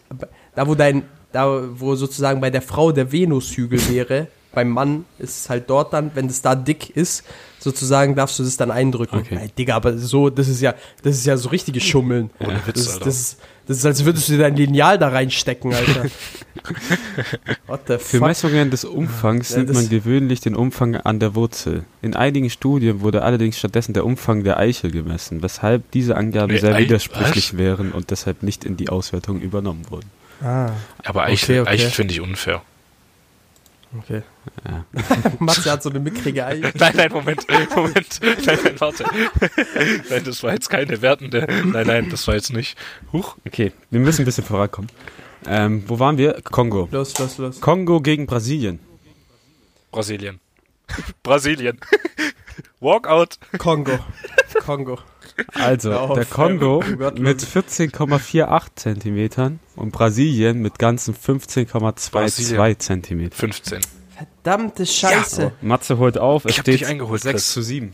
da 0.53 0.67
wo 0.67 0.75
dein, 0.75 1.01
da 1.31 1.63
wo 1.79 1.95
sozusagen 1.95 2.41
bei 2.41 2.51
der 2.51 2.61
Frau 2.61 2.91
der 2.91 3.11
Venushügel 3.11 3.89
wäre, 3.89 4.27
beim 4.53 4.69
Mann 4.69 5.05
ist 5.19 5.41
es 5.41 5.49
halt 5.49 5.69
dort 5.69 5.93
dann, 5.93 6.11
wenn 6.13 6.25
es 6.27 6.41
da 6.41 6.55
dick 6.55 6.89
ist, 6.95 7.23
sozusagen 7.59 8.15
darfst 8.15 8.37
du 8.39 8.43
das 8.43 8.57
dann 8.57 8.71
eindrücken. 8.71 9.19
Okay. 9.19 9.37
Ey, 9.41 9.49
Digga, 9.57 9.75
aber 9.75 9.97
so, 9.97 10.29
das 10.29 10.47
ist 10.47 10.61
ja, 10.61 10.73
das 11.03 11.15
ist 11.17 11.25
ja 11.25 11.37
so 11.37 11.49
richtiges 11.49 11.83
Schummeln. 11.83 12.29
Witz, 12.65 12.73
das, 12.73 12.81
ist, 12.81 12.93
Alter. 12.93 13.05
das, 13.05 13.15
ist, 13.19 13.39
das 13.67 13.77
ist, 13.77 13.85
als 13.85 14.03
würdest 14.05 14.27
du 14.27 14.33
dir 14.33 14.39
dein 14.39 14.55
Lineal 14.55 14.97
da 14.97 15.09
reinstecken, 15.09 15.73
Alter. 15.73 16.05
What 17.67 17.81
the 17.87 17.93
Für 17.97 18.17
fuck? 18.17 18.27
Messungen 18.27 18.71
des 18.71 18.83
Umfangs 18.85 19.51
Ja, 19.51 19.57
nimmt 19.59 19.73
man 19.73 19.89
gewöhnlich 19.89 20.41
den 20.41 20.55
Umfang 20.55 20.95
an 20.95 21.19
der 21.19 21.35
Wurzel. 21.35 21.85
In 22.01 22.15
einigen 22.15 22.49
Studien 22.49 23.01
wurde 23.01 23.23
allerdings 23.23 23.57
stattdessen 23.57 23.93
der 23.93 24.05
Umfang 24.05 24.43
der 24.43 24.57
Eichel 24.57 24.91
gemessen, 24.91 25.41
weshalb 25.41 25.89
diese 25.91 26.17
Angaben 26.17 26.51
Nee, 26.53 26.59
sehr 26.59 26.75
Ei- 26.75 26.79
widersprüchlich 26.83 27.57
wären 27.57 27.91
und 27.91 28.11
deshalb 28.11 28.43
nicht 28.43 28.65
in 28.65 28.77
die 28.77 28.89
Auswertung 28.89 29.39
übernommen 29.39 29.85
wurden. 29.89 30.09
Ah, 30.43 30.71
aber 31.03 31.23
Eichel, 31.23 31.61
Okay, 31.61 31.69
okay. 31.69 31.69
Eichel 31.69 31.89
finde 31.91 32.13
ich 32.13 32.21
unfair. 32.21 32.61
Okay. 33.97 34.23
Ja. 34.65 34.85
Matze 35.39 35.71
hat 35.71 35.83
so 35.83 35.89
eine 35.89 35.99
mickrige 35.99 36.45
Eichel. 36.45 36.71
Nein, 36.79 36.93
nein, 36.95 37.11
Moment, 37.11 37.45
Moment. 37.75 38.19
Nein, 38.21 38.59
nein, 38.63 38.79
warte. 38.79 39.03
Nein, 40.09 40.23
das 40.23 40.43
war 40.43 40.53
jetzt 40.53 40.69
keine 40.69 41.01
wertende. 41.01 41.47
Nein, 41.65 41.87
nein, 41.87 42.09
das 42.09 42.27
war 42.27 42.35
jetzt 42.35 42.53
nicht. 42.53 42.77
Huch. 43.11 43.37
Okay, 43.45 43.71
wir 43.89 43.99
müssen 43.99 44.21
ein 44.21 44.25
bisschen 44.25 44.43
vorankommen. 44.43 44.89
Ähm, 45.45 45.83
wo 45.87 45.99
waren 45.99 46.17
wir? 46.17 46.41
Kongo. 46.43 46.87
Los, 46.91 47.17
los, 47.17 47.37
los. 47.37 47.61
Kongo 47.61 48.01
gegen 48.01 48.27
Brasilien. 48.27 48.79
Brasilien. 49.91 50.39
Brasilien. 51.23 51.79
Walkout. 52.79 53.37
Kongo. 53.57 53.99
Kongo. 54.65 54.99
Also, 55.53 55.93
auf, 55.93 56.13
der 56.15 56.25
Kongo 56.25 56.81
ey, 56.83 56.95
Gott, 56.95 57.19
mit 57.19 57.41
14,48 57.41 58.61
Zentimetern 58.75 59.59
und 59.75 59.91
Brasilien 59.91 60.61
mit 60.61 60.77
ganzen 60.79 61.15
15,22 61.15 62.11
Brasilien. 62.11 62.79
Zentimetern. 62.79 63.37
15. 63.39 63.81
Verdammte 64.17 64.85
Scheiße. 64.85 65.51
Matze 65.61 65.97
holt 65.97 66.17
auf, 66.17 66.45
es 66.45 66.51
Ich 66.51 66.57
hab 66.59 66.65
steht 66.65 66.81
dich 66.81 66.87
eingeholt, 66.87 67.21
6 67.21 67.33
Chris. 67.33 67.51
zu 67.53 67.61
7 67.61 67.93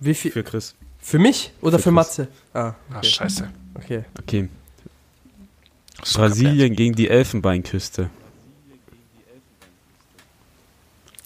Wie 0.00 0.14
viel? 0.14 0.32
für 0.32 0.42
Chris. 0.42 0.74
Für 1.00 1.18
mich 1.18 1.52
oder 1.60 1.78
Für 1.78 1.84
für. 1.84 1.90
Matze? 1.92 2.28
Ah, 2.54 2.74
Ah, 2.90 2.98
okay. 2.98 3.06
scheiße. 3.08 3.50
okay. 3.74 4.04
Okay, 4.20 4.48
So 6.04 6.18
Brasilien 6.20 6.74
gegen 6.76 6.94
die 6.94 7.08
Elfenbeinküste. 7.08 8.10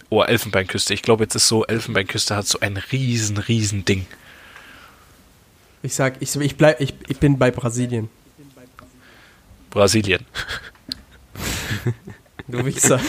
Oh, 0.09 0.23
Elfenbeinküste. 0.23 0.95
Ich 0.95 1.03
glaube, 1.03 1.25
jetzt 1.25 1.35
ist 1.35 1.49
so, 1.49 1.65
Elfenbeinküste 1.67 2.37
hat 2.37 2.47
so 2.47 2.61
ein 2.61 2.77
riesen, 2.77 3.39
riesen 3.39 3.85
Ding. 3.85 4.07
Ich 5.87 5.95
sag, 5.95 6.17
ich, 6.19 6.35
ich, 6.35 6.57
bleib, 6.57 6.81
ich, 6.81 6.95
ich 7.07 7.19
bin 7.21 7.39
bei 7.39 7.53
Brasilien. 7.53 8.09
Brasilien. 9.71 10.27
Du 12.49 12.65
Wichser. 12.65 13.01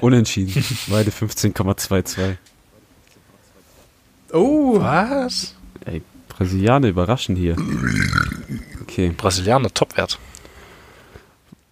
Unentschieden. 0.00 0.64
Beide 0.88 1.10
15,22. 1.10 2.36
Oh, 4.32 4.80
Was? 4.80 5.54
Ey, 5.84 6.02
Brasilianer 6.28 6.88
überraschen 6.88 7.36
hier. 7.36 7.56
Okay. 8.82 9.14
Brasilianer, 9.16 9.72
Topwert. 9.72 10.18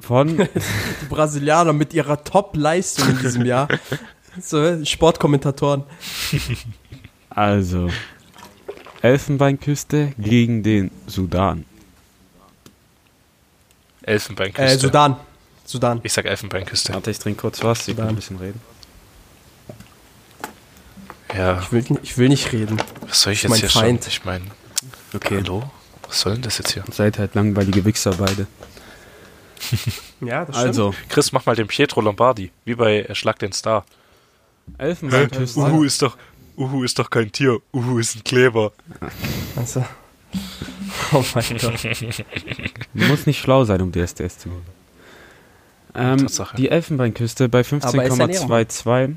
von 0.01 0.37
Die 0.39 1.07
Brasilianer 1.09 1.73
mit 1.73 1.95
ihrer 1.95 2.23
Top-Leistung 2.23 3.09
in 3.09 3.19
diesem 3.19 3.45
Jahr. 3.47 3.69
So, 4.41 4.85
Sportkommentatoren. 4.85 5.85
also 7.31 7.91
Elfenbeinküste 9.03 10.13
gegen 10.19 10.63
den 10.63 10.91
Sudan. 11.07 11.65
Elfenbeinküste. 14.03 14.63
Äh, 14.73 14.79
Sudan. 14.79 15.17
Sudan. 15.65 16.01
Ich 16.03 16.13
sag 16.13 16.25
Elfenbeinküste. 16.25 16.95
Warte, 16.95 17.11
ich 17.11 17.19
trinke 17.19 17.41
kurz 17.43 17.63
was, 17.63 17.85
Sie 17.85 17.93
können 17.95 17.97
Sudan. 17.97 18.09
ein 18.09 18.17
bisschen 18.17 18.37
reden. 18.39 18.61
Ja, 21.35 21.61
Ich 21.61 21.73
will, 21.73 21.85
ich 22.03 22.17
will 22.19 22.29
nicht 22.29 22.53
reden. 22.53 22.81
was 23.07 23.21
soll 23.23 23.35
ich 23.35 23.43
jetzt 23.43 23.51
mein 23.51 23.61
hier 23.61 23.69
Feind. 23.71 24.03
schon? 24.05 24.09
Ich 24.11 24.25
meine, 24.25 24.45
Okay. 25.15 25.37
hallo? 25.43 25.71
Was 26.07 26.21
soll 26.23 26.33
denn 26.35 26.43
das 26.43 26.57
jetzt 26.59 26.73
hier? 26.73 26.85
Seid 26.91 27.19
halt 27.19 27.35
langweilige 27.35 27.85
Wichser 27.85 28.13
beide. 28.15 28.47
Ja, 30.21 30.45
das 30.45 30.57
Also, 30.57 30.95
Chris, 31.09 31.31
mach 31.31 31.47
mal 31.47 31.55
den 31.55 31.69
Pietro 31.69 32.01
Lombardi, 32.01 32.51
wie 32.65 32.75
bei 32.75 33.07
Schlag 33.13 33.39
den 33.39 33.53
Star. 33.53 33.85
Elfenbeinküste. 34.77 35.61
Uhu 35.61 35.85
ist 35.85 36.03
doch, 36.03 36.17
Uhu 36.59 36.83
ist 36.83 36.99
doch 36.99 37.09
kein 37.09 37.31
Tier, 37.33 37.59
Uhu 37.73 37.99
ist 37.99 38.17
ein 38.17 38.25
Kleber. 38.25 38.73
Also. 39.57 39.85
Oh 41.13 41.25
mein 41.35 41.57
Gott. 41.59 41.81
Muss 42.93 43.27
nicht 43.27 43.41
schlau 43.41 43.65
sein, 43.65 43.81
um 43.81 43.93
DSDS 43.93 44.39
zu 44.39 44.49
gehen. 44.51 44.63
Ähm, 45.95 46.27
die 46.59 46.69
Elfenbeinküste 46.69 47.49
bei 47.49 47.61
Aber 47.61 48.05
ist 48.05 48.19
Ernährung. 48.19 48.51
15,22 48.51 49.15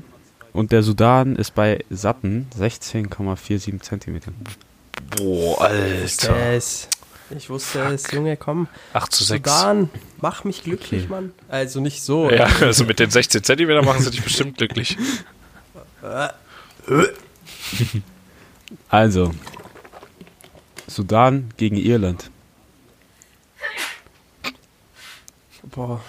und 0.52 0.72
der 0.72 0.82
Sudan 0.82 1.36
ist 1.36 1.54
bei 1.54 1.84
satten 1.90 2.48
16,47 2.58 3.80
Zentimetern. 3.80 4.34
Boah, 5.16 5.62
Alter. 5.62 6.36
Es. 6.52 6.88
Ich 7.36 7.50
wusste 7.50 7.80
es, 7.80 8.10
Junge, 8.10 8.36
komm. 8.36 8.68
8 8.92 9.12
zu 9.12 9.24
6. 9.24 9.50
Sudan, 9.50 9.90
mach 10.20 10.44
mich 10.44 10.64
glücklich, 10.64 11.04
Okay. 11.04 11.10
Mann. 11.10 11.32
Also 11.48 11.80
nicht 11.80 12.02
so. 12.02 12.30
Ja, 12.30 12.44
also 12.60 12.84
mit 12.84 12.98
den 12.98 13.10
16 13.10 13.42
Zentimeter 13.42 13.82
machen 13.82 14.02
sie 14.02 14.10
dich 14.10 14.22
bestimmt 14.22 14.58
glücklich. 14.58 14.96
Also, 18.88 19.32
Sudan 20.86 21.50
gegen 21.58 21.76
Irland. 21.76 22.30
Boah. 25.64 26.00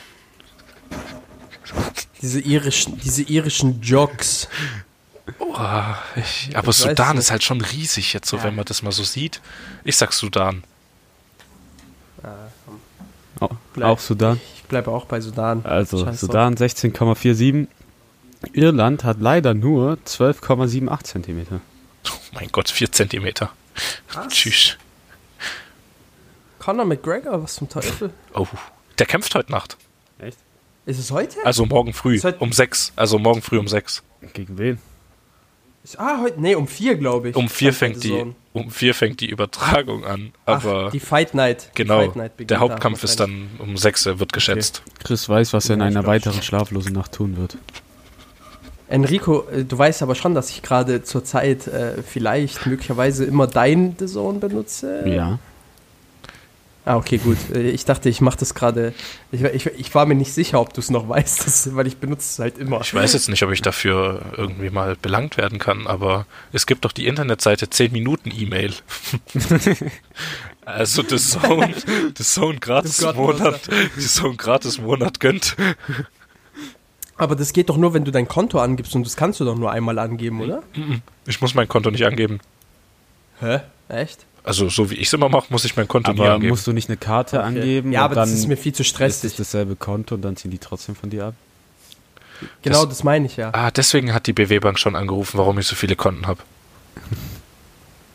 Diese 2.21 2.39
irischen, 2.39 2.99
diese 2.99 3.23
irischen 3.23 3.81
Jogs. 3.81 4.47
Boah, 5.37 5.97
ich, 6.15 6.55
aber 6.55 6.69
Ich 6.69 6.77
Sudan 6.77 7.17
ist 7.17 7.31
halt 7.31 7.43
schon 7.43 7.61
riesig 7.61 8.13
jetzt 8.13 8.27
so, 8.29 8.37
Ja. 8.37 8.43
wenn 8.43 8.55
man 8.55 8.65
das 8.65 8.81
mal 8.81 8.91
so 8.91 9.03
sieht. 9.03 9.41
Ich 9.83 9.95
sag 9.97 10.13
Sudan. 10.13 10.63
Oh, 13.39 13.49
Bleib- 13.73 13.89
auch 13.89 13.99
Sudan. 13.99 14.39
Ich 14.55 14.63
bleibe 14.63 14.91
auch 14.91 15.05
bei 15.05 15.19
Sudan. 15.19 15.65
Also, 15.65 16.05
Scheiß. 16.05 16.21
Sudan 16.21 16.55
16,47. 16.55 17.67
Irland 18.53 19.03
hat 19.03 19.19
leider 19.21 19.53
nur 19.53 19.97
12,78 20.05 21.03
Zentimeter. 21.03 21.61
Oh 22.07 22.11
mein 22.33 22.49
Gott, 22.51 22.69
4 22.69 22.91
Zentimeter. 22.91 23.51
Tschüss. 24.27 24.77
Conor 26.59 26.85
McGregor, 26.85 27.41
was 27.43 27.55
zum 27.55 27.69
Teufel? 27.69 28.11
Oh, 28.33 28.47
der 28.99 29.05
kämpft 29.05 29.33
heute 29.35 29.51
Nacht. 29.51 29.77
Echt? 30.19 30.37
Ist 30.85 30.99
es 30.99 31.11
heute? 31.11 31.37
Also 31.45 31.65
morgen 31.65 31.93
früh, 31.93 32.15
Ist 32.15 32.25
heute- 32.25 32.39
um 32.39 32.51
6. 32.51 32.93
Also 32.95 33.17
morgen 33.19 33.41
früh 33.41 33.57
um 33.57 33.67
6. 33.67 34.03
Gegen 34.33 34.57
wen? 34.57 34.79
Ist, 35.83 35.99
ah, 35.99 36.19
heute, 36.21 36.39
nee, 36.39 36.55
um 36.55 36.67
vier, 36.67 36.95
glaube 36.95 37.29
ich. 37.29 37.35
Um 37.35 37.49
4 37.49 37.73
Stand 37.73 37.95
bei 37.95 37.99
fängt 37.99 38.03
die, 38.05 38.33
um 38.53 38.71
vier 38.71 38.93
fängt 38.95 39.19
die 39.19 39.29
Übertragung 39.29 40.05
an. 40.05 40.31
Aber 40.45 40.85
Ach, 40.87 40.91
die 40.91 41.01
Fight 41.01 41.33
Night. 41.33 41.71
Genau, 41.75 41.99
Fight 42.05 42.15
Night 42.15 42.39
der 42.39 42.45
da 42.47 42.59
Hauptkampf 42.59 43.03
ist 43.03 43.19
wahrscheinlich. 43.19 43.49
dann 43.59 43.67
um 43.67 43.75
6, 43.77 44.05
wird 44.05 44.31
geschätzt. 44.31 44.81
Chris 45.03 45.27
weiß, 45.27 45.51
was 45.51 45.67
er 45.69 45.75
in 45.75 45.81
einer 45.81 46.05
weiteren 46.05 46.41
schlaflosen 46.41 46.93
Nacht 46.93 47.11
tun 47.13 47.35
wird. 47.35 47.57
Enrico, 48.93 49.47
äh, 49.49 49.63
du 49.65 49.75
weißt 49.75 50.03
aber 50.03 50.13
schon, 50.13 50.35
dass 50.35 50.51
ich 50.51 50.61
gerade 50.61 51.01
zur 51.03 51.23
Zeit 51.23 51.65
äh, 51.67 52.03
vielleicht 52.03 52.67
möglicherweise 52.67 53.25
immer 53.25 53.47
dein 53.47 53.95
The 53.97 54.05
Zone 54.05 54.37
benutze. 54.37 55.03
Ja. 55.07 55.39
Ah, 56.85 56.97
okay, 56.97 57.17
gut. 57.17 57.37
Äh, 57.51 57.71
Ich 57.71 57.85
dachte, 57.85 58.09
ich 58.09 58.21
mache 58.21 58.37
das 58.37 58.53
gerade. 58.53 58.93
Ich, 59.31 59.41
ich, 59.41 59.65
ich 59.65 59.95
war 59.95 60.05
mir 60.05 60.13
nicht 60.13 60.31
sicher, 60.31 60.59
ob 60.61 60.75
du 60.75 60.81
es 60.81 60.91
noch 60.91 61.09
weißt, 61.09 61.47
das, 61.47 61.75
weil 61.75 61.87
ich 61.87 61.97
benutze 61.97 62.23
es 62.29 62.39
halt 62.39 62.59
immer. 62.59 62.81
Ich 62.81 62.93
weiß 62.93 63.13
jetzt 63.13 63.29
nicht, 63.29 63.41
ob 63.41 63.51
ich 63.51 63.63
dafür 63.63 64.21
irgendwie 64.37 64.69
mal 64.69 64.95
belangt 65.01 65.37
werden 65.37 65.57
kann, 65.57 65.87
aber 65.87 66.27
es 66.51 66.67
gibt 66.67 66.85
doch 66.85 66.91
die 66.91 67.07
Internetseite 67.07 67.71
10 67.71 67.93
Minuten 67.93 68.31
E-Mail. 68.31 68.73
also 70.65 71.01
das 71.01 71.31
Zone, 71.31 71.73
das 72.15 72.33
Zone 72.35 72.59
gratis 72.59 73.01
Monat, 73.01 73.61
das 73.95 74.13
Zone 74.13 74.35
gratis 74.35 74.77
Monat 74.77 75.19
gönnt. 75.19 75.55
Aber 77.17 77.35
das 77.35 77.53
geht 77.53 77.69
doch 77.69 77.77
nur, 77.77 77.93
wenn 77.93 78.03
du 78.05 78.11
dein 78.11 78.27
Konto 78.27 78.59
angibst 78.59 78.95
und 78.95 79.05
das 79.05 79.15
kannst 79.15 79.39
du 79.39 79.45
doch 79.45 79.55
nur 79.55 79.71
einmal 79.71 79.99
angeben, 79.99 80.41
oder? 80.41 80.63
Ich 81.27 81.41
muss 81.41 81.53
mein 81.53 81.67
Konto 81.67 81.91
nicht 81.91 82.05
angeben. 82.05 82.39
Hä? 83.39 83.59
Echt? 83.89 84.25
Also 84.43 84.67
so 84.67 84.89
wie 84.89 84.95
ich 84.95 85.07
es 85.07 85.13
immer 85.13 85.29
mache, 85.29 85.45
muss 85.49 85.63
ich 85.63 85.77
mein 85.77 85.87
Konto 85.87 86.11
nie 86.11 86.19
Aber 86.21 86.33
angeben. 86.33 86.49
musst 86.49 86.67
du 86.67 86.73
nicht 86.73 86.89
eine 86.89 86.97
Karte 86.97 87.37
Okay. 87.39 87.47
angeben 87.47 87.91
Ja, 87.91 88.01
und 88.01 88.05
aber 88.05 88.15
dann 88.15 88.29
das 88.29 88.37
ist 88.39 88.47
mir 88.47 88.57
viel 88.57 88.73
zu 88.73 88.81
ist 88.81 88.89
stressig. 88.89 89.31
es 89.31 89.37
dasselbe 89.37 89.75
Konto 89.75 90.15
und 90.15 90.21
dann 90.21 90.35
ziehen 90.35 90.51
die 90.51 90.57
trotzdem 90.57 90.95
von 90.95 91.09
dir 91.09 91.25
ab? 91.27 91.35
genau, 92.61 92.85
das 92.85 93.03
meine 93.05 93.25
ich 93.25 93.37
ja. 93.37 93.51
ah, 93.53 93.71
deswegen 93.71 94.13
hat 94.13 94.27
die 94.27 94.33
BW 94.33 94.59
Bank 94.59 94.77
schon 94.79 94.95
angerufen, 94.97 95.37
warum 95.37 95.59
ich 95.59 95.67
so 95.67 95.75
viele 95.75 95.95
Konten 95.95 96.27
habe. 96.27 96.41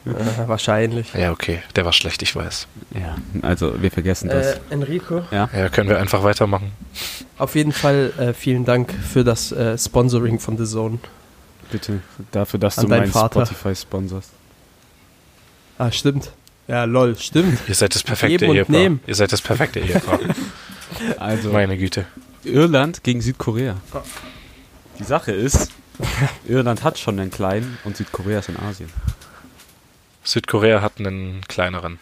Äh, 0.09 0.49
wahrscheinlich. 0.49 1.13
Ja, 1.15 1.31
okay, 1.33 1.63
der 1.77 1.85
war 1.85 1.93
schlecht, 1.93 2.23
ich 2.23 2.35
weiß. 2.35 2.67
Ja, 2.95 3.17
also 3.43 3.81
wir 3.83 3.91
vergessen 3.91 4.29
das. 4.29 4.55
Äh, 4.55 4.61
Enrico, 4.71 5.23
Ja, 5.31 5.47
können 5.69 5.89
wir 5.91 5.99
einfach 5.99 6.23
weitermachen. 6.23 6.73
auf 7.39 7.55
jeden 7.55 7.73
Fall 7.73 8.13
äh, 8.19 8.33
vielen 8.33 8.65
Dank 8.65 8.93
für 8.93 9.25
das 9.25 9.53
äh, 9.53 9.77
Sponsoring 9.77 10.39
von 10.41 10.57
The 10.57 10.65
Zone. 10.65 10.99
Bitte, 11.71 12.01
dafür, 12.33 12.59
dass 12.61 12.79
An 12.79 12.85
du 12.87 12.91
meinen 12.91 13.11
Vater. 13.13 13.45
Spotify 13.45 13.75
sponsorst. 13.77 14.31
Ah, 15.77 15.93
stimmt. 15.93 16.33
Ja, 16.67 16.85
lol, 16.85 17.17
stimmt. 17.19 17.59
Ihr 17.69 17.75
seid 17.75 17.95
das 17.95 18.03
perfekte 18.03 18.47
Ehepaar. 18.47 18.71
nehmen. 18.77 19.01
Ihr 19.07 19.15
seid 19.15 19.33
das 19.33 19.41
perfekte 19.43 19.81
Ehepaar. 19.81 20.19
Also, 21.19 21.51
Meine 21.53 21.77
Güte. 21.77 22.07
Irland 22.45 23.05
gegen 23.05 23.21
Südkorea. 23.21 23.77
Die 24.99 25.05
Sache 25.05 25.33
ist, 25.33 25.71
Irland 26.49 26.83
hat 26.83 26.99
schon 26.99 27.21
einen 27.21 27.31
kleinen 27.31 27.79
und 27.85 27.97
Südkorea 27.97 28.39
ist 28.41 28.49
in 28.49 28.57
Asien. 28.59 28.91
Südkorea 30.33 30.83
hat 30.83 30.99
einen 30.99 31.41
kleineren. 31.49 31.99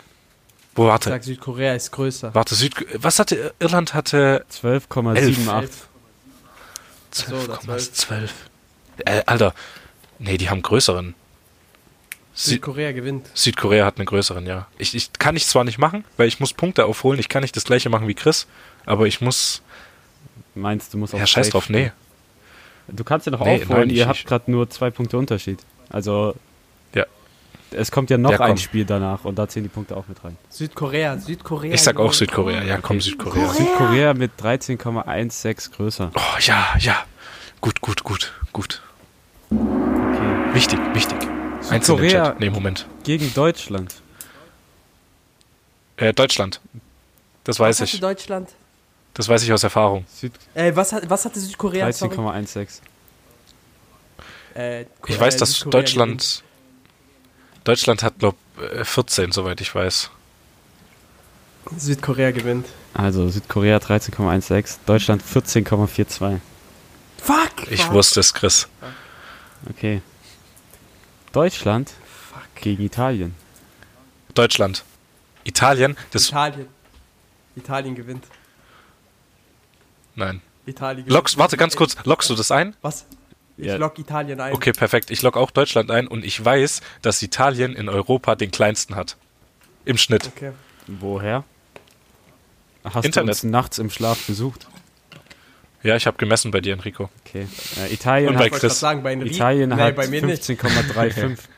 Wo, 0.75 0.85
Ich 0.87 0.91
warte. 0.91 1.11
sag, 1.11 1.23
Südkorea 1.25 1.75
ist 1.75 1.93
größer. 1.93 2.35
Warte, 2.35 2.55
Süd 2.55 2.75
was 2.95 3.19
hatte 3.19 3.55
Irland 3.61 3.95
hatte 3.95 4.45
12,78. 4.53 5.69
So, 7.13 7.35
oder 7.37 7.55
12,12. 7.59 7.93
12. 7.93 8.35
Äh, 9.05 9.23
Alter, 9.27 9.55
nee, 10.19 10.37
die 10.39 10.51
haben 10.51 10.61
größeren. 10.63 11.15
Sü 12.35 12.51
Südkorea 12.51 12.93
gewinnt. 12.93 13.27
Südkorea 13.33 13.87
hat 13.87 13.97
einen 13.99 14.07
größeren, 14.07 14.45
ja. 14.45 14.67
Ich, 14.77 14.95
ich 14.95 15.13
kann 15.15 15.37
ich 15.37 15.47
zwar 15.47 15.65
nicht 15.65 15.79
machen, 15.79 16.05
weil 16.19 16.29
ich 16.29 16.41
muss 16.41 16.53
Punkte 16.53 16.85
aufholen. 16.85 17.19
Ich 17.21 17.29
kann 17.31 17.43
nicht 17.43 17.57
das 17.57 17.65
gleiche 17.65 17.89
machen 17.89 18.09
wie 18.09 18.15
Chris, 18.15 18.47
aber 18.85 19.07
ich 19.07 19.21
muss. 19.23 19.63
Meinst 20.55 20.93
du 20.93 20.99
musst 20.99 21.15
auch 21.15 21.19
Ja, 21.19 21.27
scheiß 21.27 21.51
drauf, 21.51 21.71
nee. 21.71 21.93
Du 22.89 23.05
kannst 23.05 23.27
ja 23.27 23.33
noch 23.33 23.41
Nee, 23.41 23.63
aufholen, 23.63 23.81
nein, 23.89 23.91
ihr 23.91 24.03
ich- 24.03 24.07
habt 24.09 24.27
gerade 24.27 24.51
nur 24.51 24.69
zwei 24.69 24.91
Punkte 24.91 25.17
Unterschied. 25.17 25.61
Also. 25.91 26.35
Es 27.71 27.91
kommt 27.91 28.11
ja 28.11 28.19
noch 28.19 28.33
Ja, 28.33 28.41
ein 28.41 28.59
Spiel 28.59 28.85
danach 28.85 29.25
und 29.25 29.37
da 29.39 29.49
zählen 29.49 29.65
die 29.65 29.69
Punkte 29.71 29.97
auch 29.97 30.07
mit 30.09 30.23
rein. 30.25 30.37
Südkorea, 30.51 31.19
Südkorea. 31.19 31.75
Ich 31.75 31.83
sag 31.83 31.99
auch. 31.99 32.13
Südkorea. 32.13 32.63
Ja, 32.63 32.79
komm, 32.79 33.01
Südkorea. 33.01 33.49
Südkorea 33.53 34.15
mit 34.15 34.33
13,16 34.41 35.71
größer. 35.73 36.11
Oh, 36.15 36.21
ja, 36.41 36.67
ja. 36.79 37.05
Gut, 37.61 37.81
gut, 37.81 38.05
gut, 38.05 38.33
gut. 38.53 38.83
Okay. 39.51 40.55
Wichtig, 40.55 40.79
wichtig. 40.95 41.19
Eins 41.19 41.29
in 41.71 41.71
den 41.71 41.83
Südkorea 41.83 42.25
Chat. 42.27 42.41
Nee, 42.41 42.51
Moment. 42.51 42.87
gegen 43.05 43.33
Deutschland. 43.35 43.95
Äh, 45.97 46.13
Deutschland. 46.13 46.61
Das 47.45 47.59
Was 47.59 47.67
weiß 47.67 47.81
hatte 47.83 47.95
ich. 47.95 48.01
Deutschland? 48.01 48.51
Das 49.15 49.29
weiß 49.29 49.43
ich 49.45 49.53
aus 49.53 49.63
Erfahrung. 49.63 50.05
Süd 50.13 50.33
Äh, 50.55 50.77
was, 50.77 50.93
hat, 50.93 51.09
was 51.09 51.25
hatte 51.25 51.41
Südkorea? 51.41 51.91
Sorry? 51.93 52.15
13,16. 52.15 52.81
Äh, 54.55 54.85
Ich 55.07 55.19
weiß, 55.19 55.35
äh, 55.35 55.39
dass 55.39 55.53
Südkorea 55.53 55.71
Deutschland. 55.81 56.43
Deutschland 57.67 58.05
hat, 58.05 58.21
glaub, 58.21 58.37
äh, 58.61 58.85
14, 58.85 59.33
soweit 59.33 59.61
ich 59.61 59.75
weiß. 59.75 60.11
Südkorea 61.77 62.31
gewinnt. 62.31 62.69
Also 62.95 63.29
Südkorea 63.29 63.79
13,16, 63.79 64.79
Deutschland 64.87 65.21
14,42. 65.21 66.39
Fuck! 67.19 67.69
Ich 67.69 67.83
fuck. 67.83 67.93
wusste 67.93 68.21
es, 68.21 68.33
Chris. 68.33 68.69
Okay. 69.69 70.01
Deutschland 71.33 71.93
Fuck. 72.31 72.55
gegen 72.55 72.85
Italien. 72.85 73.35
Deutschland. 74.35 74.85
Italien, 75.43 75.97
das. 76.13 76.29
Italien. 76.29 76.69
Italien 77.57 77.95
gewinnt. 77.97 78.27
Nein. 80.15 80.41
Italien 80.67 81.05
gewinnt. 81.05 81.13
Lockst, 81.13 81.37
warte 81.37 81.57
ganz 81.57 81.75
kurz, 81.75 81.97
lockst 82.05 82.31
du 82.31 82.37
das 82.37 82.53
ein? 82.53 82.77
Was? 82.81 83.07
Ich 83.57 83.67
Ja. 83.67 83.77
lock 83.77 83.99
Italien 83.99 84.41
ein. 84.41 84.53
Okay, 84.53 84.73
perfekt. 84.73 85.11
Ich 85.11 85.23
logge 85.23 85.39
auch 85.39 85.51
Deutschland 85.51 85.91
ein 85.91 86.07
und 86.07 86.25
ich 86.25 86.43
weiß, 86.45 86.81
dass 87.03 87.23
Italien 87.23 87.75
in 87.75 87.89
Europa 87.89 88.35
den 88.35 88.51
kleinsten 88.51 88.97
hat. 88.97 89.17
Im 89.85 89.97
Schnitt. 89.97 90.31
Okay. 90.37 90.53
Woher? 90.87 91.45
Hast 92.85 93.05
Internet. 93.05 93.29
du 93.29 93.31
uns 93.31 93.43
nachts 93.45 93.79
im 93.79 93.91
Schlaf 93.91 94.27
besucht? 94.27 94.67
Ja, 95.83 95.97
ich 95.97 96.07
habe 96.07 96.17
gemessen 96.17 96.51
bei 96.51 96.61
dir, 96.61 96.73
Enrico. 96.75 97.11
Okay. 97.25 97.47
Äh, 97.81 97.93
Italien 97.93 98.31
Und 98.31 98.39
bei 98.39 98.47
hat, 98.51 98.53
Chris. 98.53 98.79
sagen, 98.81 99.03
bei 99.03 99.13
Enrique. 99.13 99.35
Italien 99.37 99.71
nee, 99.71 99.77
hat 99.77 99.97
bei 99.97 100.09
mir 100.09 100.25
nicht. 100.25 100.43
15,35. 100.43 101.39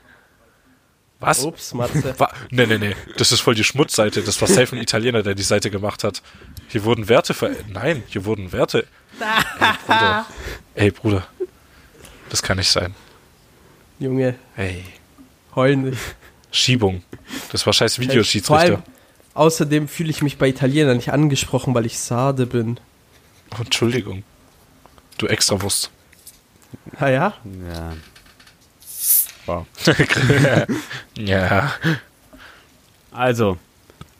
Was? 1.21 1.45
Ups, 1.45 1.75
Matze. 1.75 2.15
Wa 2.19 2.31
nee, 2.51 2.67
nee, 2.67 2.79
nee. 2.79 2.95
Das 3.17 3.33
ist 3.33 3.41
voll 3.41 3.57
die 3.57 3.65
Schmutzseite. 3.65 4.23
Das 4.23 4.41
war 4.41 4.47
safe 4.47 4.77
ein 4.77 4.83
Italiener, 4.83 5.23
der 5.25 5.35
die 5.35 5.43
Seite 5.43 5.69
gemacht 5.71 6.05
hat. 6.05 6.23
Hier 6.69 6.85
wurden 6.85 7.09
Werte 7.09 7.35
ver... 7.35 7.51
Nein, 7.69 8.05
hier 8.07 8.25
wurden 8.25 8.53
Werte... 8.53 8.87
Ey, 9.59 9.73
Bruder. 9.87 10.27
Ey, 10.75 10.91
Bruder. 10.93 11.27
Das 12.29 12.43
kann 12.43 12.59
nicht 12.59 12.70
sein. 12.70 12.95
Junge, 13.99 14.35
Ey. 14.57 14.85
heulen 15.55 15.91
nicht. 15.91 15.99
Schiebung. 16.51 17.03
Das 17.53 17.66
war 17.66 17.72
scheiß 17.72 17.97
Vor 17.97 18.03
allem, 18.03 18.11
Videoschiedsrichter. 18.11 18.83
außerdem 19.35 19.89
fühle 19.89 20.11
ich 20.11 20.22
mich 20.22 20.39
bei 20.39 20.49
Italienern 20.49 20.97
nicht 20.97 21.12
angesprochen, 21.12 21.74
weil 21.74 21.87
ich 21.87 21.99
Sade 21.99 22.47
bin. 22.47 22.79
Oh, 23.53 23.62
Entschuldigung. 23.62 24.22
Du 25.18 25.26
Extrawurst. 25.26 25.91
Ah 26.99 27.09
ja? 27.09 27.35
Ja. 27.74 27.93
Wow. 29.47 29.66
ja. 31.18 31.72
Also, 33.11 33.57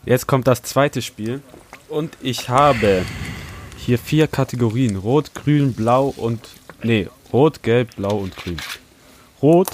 jetzt 0.05 0.27
kommt 0.27 0.47
das 0.47 0.63
zweite 0.63 1.03
Spiel. 1.03 1.43
Und 1.89 2.17
ich 2.21 2.49
habe 2.49 3.05
hier 3.77 3.99
vier 3.99 4.27
Kategorien. 4.27 4.97
Rot, 4.97 5.35
Grün, 5.35 5.73
Blau 5.75 6.09
und... 6.17 6.49
Nee, 6.83 7.09
Rot, 7.33 7.63
Gelb, 7.63 7.97
Blau 7.97 8.19
und 8.19 8.37
Grün. 8.37 8.57
Rot, 9.43 9.69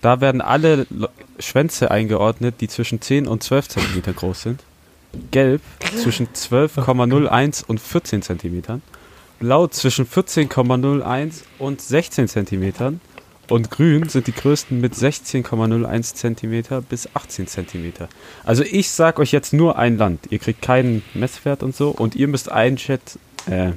da 0.00 0.20
werden 0.20 0.40
alle 0.40 0.86
Lo- 0.90 1.08
Schwänze 1.38 1.90
eingeordnet, 1.90 2.56
die 2.60 2.68
zwischen 2.68 3.00
10 3.00 3.26
und 3.26 3.42
12 3.42 3.68
cm 3.68 4.02
groß 4.16 4.42
sind. 4.42 4.62
Gelb 5.30 5.60
zwischen 6.02 6.28
12,01 6.28 7.64
und 7.66 7.80
14 7.80 8.22
cm. 8.22 8.82
Blau 9.38 9.66
zwischen 9.66 10.06
14,01 10.06 11.42
und 11.58 11.80
16 11.80 12.28
cm. 12.28 13.00
Und 13.48 13.70
grün 13.70 14.08
sind 14.08 14.26
die 14.26 14.32
größten 14.32 14.80
mit 14.80 14.94
16,01 14.94 16.14
cm 16.14 16.82
bis 16.88 17.08
18 17.14 17.46
cm. 17.46 17.92
Also 18.44 18.64
ich 18.64 18.90
sag 18.90 19.18
euch 19.20 19.30
jetzt 19.30 19.52
nur 19.52 19.78
ein 19.78 19.98
Land. 19.98 20.26
Ihr 20.30 20.38
kriegt 20.40 20.62
keinen 20.62 21.02
Messwert 21.14 21.62
und 21.62 21.76
so 21.76 21.90
und 21.90 22.16
ihr 22.16 22.26
müsst 22.28 22.50
einschätzen, 22.50 23.20
äh, 23.48 23.72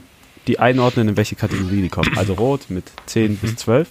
die 0.48 0.60
einordnen, 0.60 1.10
in 1.10 1.18
welche 1.18 1.36
Kategorie 1.36 1.82
die 1.82 1.90
kommen. 1.90 2.18
Also 2.18 2.34
rot 2.34 2.70
mit 2.70 2.86
10 3.08 3.38
bis 3.38 3.56
12, 3.58 3.90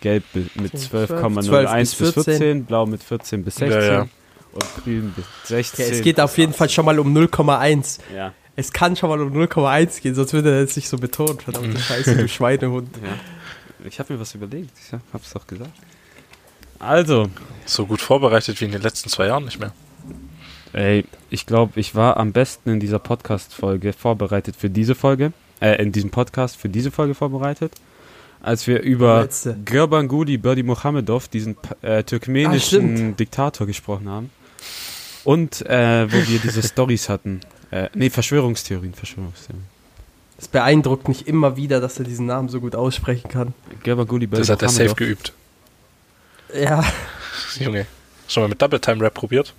gelb 0.00 0.24
mit 0.54 0.76
10, 0.78 0.90
12,01 1.08 1.78
bis 1.78 1.90
12 1.96 2.14
bis 2.14 2.24
14, 2.24 2.64
blau 2.64 2.86
mit 2.86 3.02
14 3.02 3.44
bis 3.44 3.56
16 3.56 3.80
Ja, 3.80 3.92
ja. 3.92 4.00
und 4.52 4.64
grün 4.84 5.12
bis 5.16 5.24
16. 5.48 5.84
Okay, 5.84 5.94
es 5.94 6.02
geht 6.02 6.20
auf 6.20 6.36
jeden 6.38 6.52
Fall 6.52 6.68
schon 6.68 6.84
mal 6.84 6.98
um 6.98 7.16
0,1. 7.16 8.00
Ja, 8.14 8.32
Es 8.56 8.72
kann 8.72 8.96
schon 8.96 9.08
mal 9.10 9.20
um 9.20 9.32
0,1 9.32 10.00
gehen, 10.00 10.14
sonst 10.14 10.32
würde 10.32 10.52
er 10.52 10.60
jetzt 10.60 10.76
nicht 10.76 10.88
so 10.88 10.96
betont. 10.98 11.42
Verdammte 11.42 11.78
Scheiße, 11.78 12.16
du 12.16 12.28
Schweinehund. 12.28 12.88
ja. 13.02 13.12
Ich 13.86 13.98
habe 13.98 14.14
mir 14.14 14.20
was 14.20 14.34
überlegt. 14.34 14.70
Ich 14.82 14.92
hab's 15.12 15.32
doch 15.34 15.46
gesagt. 15.46 15.70
Also, 16.78 17.28
So 17.66 17.84
gut 17.86 18.00
vorbereitet 18.00 18.58
wie 18.60 18.64
in 18.64 18.72
den 18.72 18.80
letzten 18.82 19.08
zwei 19.10 19.26
Jahren 19.26 19.44
nicht 19.44 19.60
mehr. 19.60 19.72
Ey, 20.74 21.04
ich 21.30 21.46
glaube, 21.46 21.78
ich 21.78 21.94
war 21.94 22.16
am 22.16 22.32
besten 22.32 22.70
in 22.70 22.80
dieser 22.80 22.98
Podcast-Folge 22.98 23.92
vorbereitet 23.92 24.56
für 24.56 24.68
diese 24.70 24.94
Folge, 24.94 25.32
äh, 25.60 25.80
in 25.80 25.92
diesem 25.92 26.10
Podcast 26.10 26.56
für 26.56 26.68
diese 26.68 26.90
Folge 26.90 27.14
vorbereitet, 27.14 27.72
als 28.42 28.66
wir 28.66 28.80
über 28.82 29.22
Letzte. 29.22 29.56
Gurbanguly 29.64 30.36
Berdimuhamedov, 30.36 31.28
diesen 31.28 31.54
pa- 31.54 31.76
äh, 31.82 31.98
Ah, 31.98 32.02
türkmenischen 32.02 32.96
stimmt. 32.96 33.20
Diktator, 33.20 33.66
gesprochen 33.66 34.08
haben. 34.08 34.30
Und 35.22 35.64
äh, 35.66 36.10
wo 36.12 36.16
wir 36.28 36.38
diese 36.40 36.62
Stories 36.68 37.08
hatten. 37.08 37.40
Äh, 37.70 37.88
nee, 37.94 38.10
Verschwörungstheorien, 38.10 38.94
Verschwörungstheorien. 38.94 39.64
Es 40.36 40.48
beeindruckt 40.48 41.06
mich 41.06 41.28
immer 41.28 41.56
wieder, 41.56 41.80
dass 41.80 41.98
er 42.00 42.04
diesen 42.04 42.26
Namen 42.26 42.48
so 42.48 42.60
gut 42.60 42.74
aussprechen 42.74 43.28
kann. 43.30 43.54
Gurbanguly 43.84 44.26
Das 44.26 44.48
hat 44.48 44.60
er 44.62 44.68
safe 44.68 44.94
geübt. 44.96 45.32
Ja. 46.52 46.84
Junge. 47.60 47.86
Schon 48.26 48.42
mal 48.42 48.48
mit 48.48 48.60
Double 48.60 48.80
Time 48.80 49.00
Rap 49.02 49.14
probiert? 49.14 49.54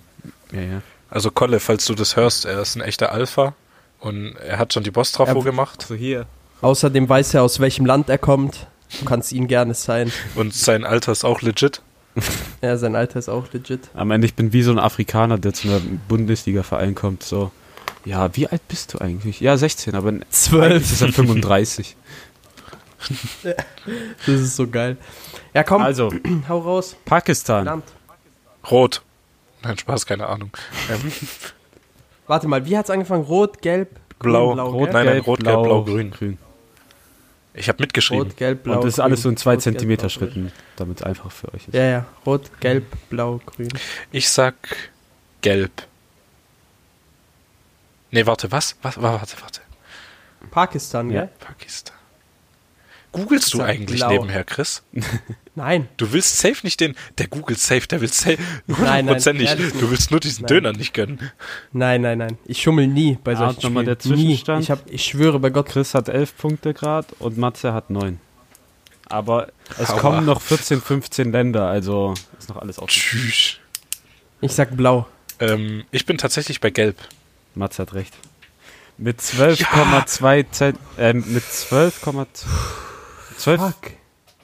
Ja, 0.52 0.60
ja. 0.60 0.82
Also 1.10 1.30
Kolle, 1.30 1.60
falls 1.60 1.86
du 1.86 1.94
das 1.94 2.16
hörst, 2.16 2.44
er 2.44 2.60
ist 2.60 2.76
ein 2.76 2.80
echter 2.82 3.12
Alpha 3.12 3.54
und 4.00 4.36
er 4.36 4.58
hat 4.58 4.72
schon 4.74 4.82
die 4.82 4.90
Boss-Trafo 4.90 5.40
gemacht 5.40 5.86
So 5.88 5.94
hier. 5.94 6.26
Außerdem 6.62 7.08
weiß 7.08 7.34
er, 7.34 7.42
aus 7.42 7.60
welchem 7.60 7.86
Land 7.86 8.08
er 8.08 8.18
kommt. 8.18 8.66
Du 9.00 9.04
kannst 9.04 9.32
ihn 9.32 9.46
gerne 9.46 9.74
sein. 9.74 10.12
und 10.34 10.54
sein 10.54 10.84
Alter 10.84 11.12
ist 11.12 11.24
auch 11.24 11.42
legit. 11.42 11.82
Ja, 12.62 12.78
sein 12.78 12.96
Alter 12.96 13.18
ist 13.18 13.28
auch 13.28 13.52
legit. 13.52 13.90
Am 13.94 14.10
Ende, 14.10 14.26
ich 14.26 14.34
bin 14.34 14.52
wie 14.54 14.62
so 14.62 14.70
ein 14.70 14.78
Afrikaner, 14.78 15.36
der 15.38 15.52
zu 15.52 15.68
einem 15.68 16.00
Bundesliga-Verein 16.08 16.94
kommt, 16.94 17.22
so. 17.22 17.52
Ja, 18.06 18.34
wie 18.34 18.48
alt 18.48 18.66
bist 18.68 18.94
du 18.94 18.98
eigentlich? 18.98 19.40
Ja, 19.40 19.56
16, 19.58 19.94
aber 19.94 20.08
eigentlich 20.08 20.22
ist 20.30 20.44
Zwölf. 20.44 21.00
er 21.02 21.12
35. 21.12 21.96
Das 24.26 24.40
ist 24.40 24.56
so 24.56 24.66
geil. 24.68 24.96
Ja, 25.54 25.62
komm, 25.62 25.82
Also, 25.82 26.10
hau 26.48 26.58
raus. 26.58 26.96
Pakistan. 27.04 27.64
Verdammt. 27.64 27.84
Rot. 28.70 29.02
Nein, 29.66 29.78
Spaß, 29.78 30.06
keine 30.06 30.26
Ahnung. 30.26 30.50
Ähm, 30.90 31.12
Warte 32.26 32.48
mal, 32.48 32.64
wie 32.66 32.76
hat's 32.76 32.90
angefangen? 32.90 33.24
Rot, 33.24 33.62
gelb, 33.62 33.90
grün, 34.18 34.32
Blau. 34.32 34.54
blau, 34.54 34.68
Rot, 34.70 34.84
gell? 34.86 34.92
Nein, 34.92 35.04
nein, 35.06 35.14
gelb, 35.14 35.26
rot, 35.26 35.40
gelb, 35.44 35.62
blau, 35.62 35.84
grün. 35.84 36.10
grün. 36.10 36.38
ich 37.54 37.68
habe 37.68 37.82
mitgeschrieben. 37.82 38.26
Rot, 38.28 38.36
gelb, 38.36 38.62
blau. 38.64 38.76
Und 38.76 38.84
das 38.84 38.94
ist 38.94 39.00
alles 39.00 39.22
so 39.22 39.28
in 39.28 39.34
grün. 39.36 39.42
2 39.42 39.50
Rot, 39.54 39.62
gelb, 39.64 39.74
Zentimeter 39.74 40.00
blau, 40.02 40.08
Schritten, 40.10 40.52
damit 40.76 40.98
es 41.00 41.02
einfach 41.06 41.30
für 41.32 41.52
euch 41.54 41.68
ist. 41.68 41.74
Ja, 41.74 41.82
ja. 41.84 42.06
Rot, 42.24 42.50
gelb, 42.60 42.84
blau, 43.10 43.40
grün. 43.46 43.68
Ich 44.12 44.28
sag 44.28 44.54
gelb. 45.42 45.70
Nee, 48.10 48.26
warte, 48.26 48.50
was? 48.52 48.76
Was? 48.82 49.00
Warte, 49.00 49.36
warte. 49.42 49.60
Pakistan, 50.50 51.10
Ja. 51.10 51.22
gell? 51.22 51.30
Pakistan. 51.40 51.96
Googlest 53.16 53.54
du 53.54 53.62
eigentlich 53.62 54.00
blau. 54.00 54.10
nebenher, 54.10 54.44
Chris? 54.44 54.82
Nein. 55.54 55.88
Du 55.96 56.12
willst 56.12 56.38
safe 56.38 56.58
nicht 56.64 56.80
den, 56.80 56.94
der 57.18 57.28
googelt 57.28 57.58
safe, 57.58 57.86
der 57.86 58.00
will 58.02 58.12
safe, 58.12 58.36
Nein, 58.66 58.76
nein, 58.78 58.98
hundertprozentig. 59.08 59.50
Du 59.80 59.90
willst 59.90 60.10
nur 60.10 60.20
diesen 60.20 60.42
Nein. 60.42 60.48
Döner 60.48 60.72
nicht 60.74 60.92
gönnen. 60.92 61.30
Nein, 61.72 62.02
nein, 62.02 62.18
nein. 62.18 62.38
Ich 62.44 62.60
schummel 62.62 62.86
nie 62.86 63.18
bei 63.24 63.32
Ah, 63.32 63.36
solchen 63.36 63.56
und 63.56 63.62
nochmal 63.64 63.84
der 63.84 63.96
Spielen. 63.98 64.16
Nie. 64.16 64.24
Zwischenstand? 64.26 64.62
Ich, 64.64 64.70
hab, 64.70 64.80
ich 64.90 65.04
schwöre 65.04 65.38
bei 65.40 65.48
Gott. 65.50 65.68
Chris 65.68 65.94
hat 65.94 66.08
11 66.10 66.36
Punkte 66.36 66.74
gerade 66.74 67.08
und 67.18 67.38
Matze 67.38 67.72
hat 67.72 67.88
9. 67.90 68.20
Aber 69.08 69.48
es 69.78 69.88
Aua. 69.90 69.98
kommen 70.00 70.26
noch 70.26 70.40
14, 70.42 70.82
15 70.82 71.32
Länder, 71.32 71.68
also 71.68 72.12
ist 72.38 72.48
noch 72.48 72.56
alles 72.56 72.78
offen. 72.78 72.88
Tschüss. 72.90 73.56
Ich 74.42 74.52
sag 74.52 74.76
blau. 74.76 75.06
Ähm, 75.40 75.84
ich 75.90 76.04
bin 76.06 76.18
tatsächlich 76.18 76.60
bei 76.60 76.70
gelb. 76.70 76.96
Matze 77.54 77.82
hat 77.82 77.94
recht. 77.94 78.12
Mit 78.98 79.20
12,2 79.20 80.50
Zent, 80.50 80.78
ähm, 80.98 81.24
mit 81.28 81.44
12,2 81.44 82.26
12, 83.38 83.60
Fuck. 83.60 83.90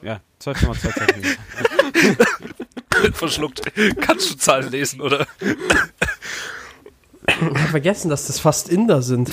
ja, 0.01 0.19
12,2 0.41 0.93
Zentimeter. 0.93 2.25
Verschluckt. 3.13 3.61
Kannst 4.01 4.31
du 4.31 4.35
Zahlen 4.37 4.71
lesen, 4.71 5.01
oder? 5.01 5.25
Ich 7.27 7.35
hab 7.41 7.69
vergessen, 7.69 8.09
dass 8.09 8.27
das 8.27 8.39
fast 8.39 8.69
Inder 8.69 9.01
sind. 9.01 9.31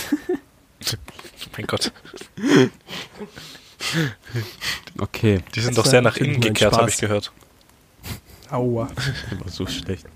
Mein 1.56 1.66
Gott. 1.66 1.92
Okay, 4.98 5.42
Die 5.54 5.60
sind 5.60 5.76
Das 5.76 5.84
doch 5.84 5.90
sehr 5.90 6.02
nach 6.02 6.16
innen 6.16 6.40
gekehrt, 6.40 6.76
habe 6.76 6.90
ich 6.90 6.98
gehört. 6.98 7.32
Aua. 8.50 8.88
war 9.38 9.48
so 9.48 9.66
schlecht. 9.66 10.06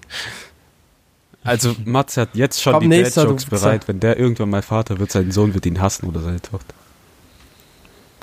Also 1.42 1.76
Matze 1.84 2.22
hat 2.22 2.30
jetzt 2.34 2.62
schon 2.62 2.72
Komm, 2.74 2.90
die 2.90 3.02
Dad-Jokes 3.02 3.44
bereit. 3.46 3.86
Wenn 3.86 4.00
der 4.00 4.18
irgendwann 4.18 4.50
mal 4.50 4.62
Vater 4.62 4.98
wird, 4.98 5.12
sein 5.12 5.30
Sohn 5.30 5.52
wird 5.54 5.66
ihn 5.66 5.80
hassen 5.80 6.08
oder 6.08 6.20
seine 6.20 6.40
Tochter. 6.40 6.74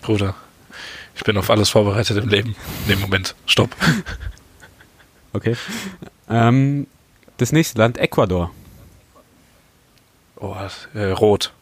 Bruder, 0.02 0.36
ich 1.16 1.24
bin 1.24 1.38
auf 1.38 1.50
alles 1.50 1.70
vorbereitet 1.70 2.18
im 2.18 2.30
Leben. 2.30 2.56
Nee, 2.88 2.96
Moment. 2.96 3.36
Stopp. 3.46 3.76
Okay. 5.34 5.56
Ähm, 6.30 6.88
das 7.38 7.54
nächste 7.54 7.78
Land, 7.78 7.98
Ecuador. 7.98 8.52
Oh, 10.36 10.56
äh, 10.94 11.12
rot. 11.12 11.54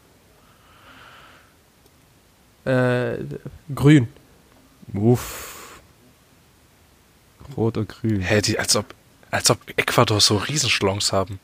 Äh, 2.66 3.18
grün. 3.76 4.08
Uff. 4.93 5.82
Rot 7.56 7.78
und 7.78 7.89
grün. 7.89 8.22
Hä, 8.22 8.41
die, 8.41 8.58
als 8.58 8.76
ob, 8.76 8.86
als 9.32 9.50
ob 9.50 9.60
Ecuador 9.76 10.22
so 10.22 10.38
Riesenschlons 10.38 11.12
haben. 11.12 11.39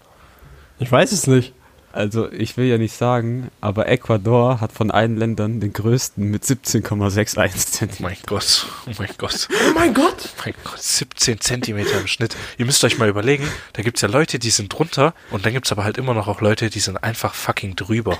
Ich 0.79 0.91
weiß 0.91 1.11
es 1.11 1.27
nicht. 1.27 1.53
Also, 1.95 2.29
ich 2.29 2.57
will 2.57 2.65
ja 2.65 2.77
nicht 2.77 2.93
sagen, 2.93 3.49
aber 3.61 3.87
Ecuador 3.87 4.59
hat 4.59 4.73
von 4.73 4.91
allen 4.91 5.15
Ländern 5.15 5.61
den 5.61 5.71
größten 5.71 6.29
mit 6.29 6.43
17,61 6.43 7.39
Oh 7.39 7.57
Zentimeter. 7.57 8.03
mein 8.03 8.17
Gott. 8.25 8.67
Oh 8.85 8.91
mein 8.99 9.09
Gott. 9.17 9.47
Oh 9.49 9.73
mein 9.73 9.93
Gott. 9.93 10.29
Mein 10.43 10.53
Gott, 10.65 10.77
17 10.81 11.39
Zentimeter 11.39 12.01
im 12.01 12.07
Schnitt. 12.07 12.35
Ihr 12.57 12.65
müsst 12.65 12.83
euch 12.83 12.97
mal 12.97 13.07
überlegen, 13.07 13.47
da 13.71 13.81
gibt's 13.81 14.01
ja 14.01 14.09
Leute, 14.09 14.39
die 14.39 14.49
sind 14.49 14.73
drunter 14.73 15.13
und 15.31 15.45
dann 15.45 15.53
gibt's 15.53 15.71
aber 15.71 15.85
halt 15.85 15.97
immer 15.97 16.13
noch 16.13 16.27
auch 16.27 16.41
Leute, 16.41 16.69
die 16.69 16.81
sind 16.81 16.97
einfach 17.01 17.33
fucking 17.33 17.77
drüber. 17.77 18.17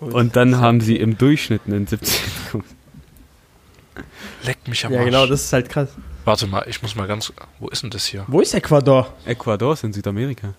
Und 0.00 0.34
dann 0.34 0.58
haben 0.58 0.80
sie 0.80 0.96
im 0.96 1.16
Durchschnitt 1.16 1.62
einen 1.66 1.86
17. 1.86 2.64
Leck 4.42 4.58
mich 4.66 4.84
am 4.84 4.92
Ja, 4.92 4.98
Arsch. 4.98 5.06
genau, 5.06 5.26
das 5.26 5.44
ist 5.44 5.52
halt 5.52 5.68
krass. 5.70 5.90
Warte 6.24 6.46
mal, 6.48 6.64
ich 6.68 6.82
muss 6.82 6.96
mal 6.96 7.06
ganz. 7.06 7.32
Wo 7.60 7.68
ist 7.68 7.82
denn 7.84 7.90
das 7.90 8.06
hier? 8.06 8.24
Wo 8.26 8.40
ist 8.40 8.54
Ecuador? 8.54 9.12
Ecuador 9.24 9.74
ist 9.74 9.84
in 9.84 9.92
Südamerika. 9.92 10.54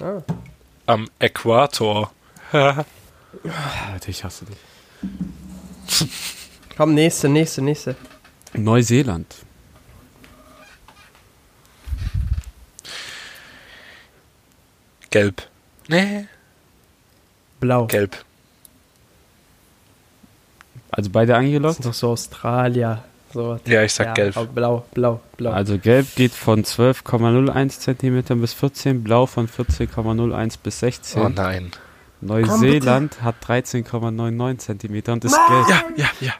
Ah. 0.00 0.22
Am 0.86 1.08
Äquator. 1.18 2.10
Alter, 2.52 4.08
ich 4.08 4.24
hasse 4.24 4.44
dich. 4.46 6.08
Komm, 6.76 6.94
nächste, 6.94 7.28
nächste, 7.28 7.62
nächste. 7.62 7.96
Neuseeland. 8.54 9.34
Gelb. 15.10 15.42
Nee. 15.88 16.26
Blau. 17.58 17.86
Gelb. 17.86 18.24
Also 20.90 21.10
beide 21.10 21.32
Das 21.32 21.38
eingeloggt. 21.40 21.78
ist 21.80 21.86
doch 21.86 21.94
so 21.94 22.10
Australier. 22.10 23.04
So. 23.32 23.58
Ja, 23.66 23.82
ich 23.84 23.92
sag 23.94 24.14
gelb. 24.16 24.36
aber 24.36 24.46
Blau, 24.46 24.84
blau, 24.92 25.20
blau. 25.36 25.52
Also 25.52 25.78
gelb 25.78 26.14
geht 26.16 26.32
von 26.32 26.64
12,01 26.64 27.78
cm 28.26 28.40
bis 28.40 28.54
14, 28.54 29.04
blau 29.04 29.26
von 29.26 29.48
14,01 29.48 30.54
bis 30.62 30.80
16. 30.80 31.22
Oh 31.22 31.28
nein. 31.28 31.70
Neuseeland 32.22 33.22
hat 33.22 33.36
13,99 33.46 34.58
cm 34.58 35.12
und 35.12 35.24
ist 35.24 35.32
Nein! 35.32 35.64
gelb. 35.66 35.98
Ja, 35.98 36.10
ja, 36.20 36.34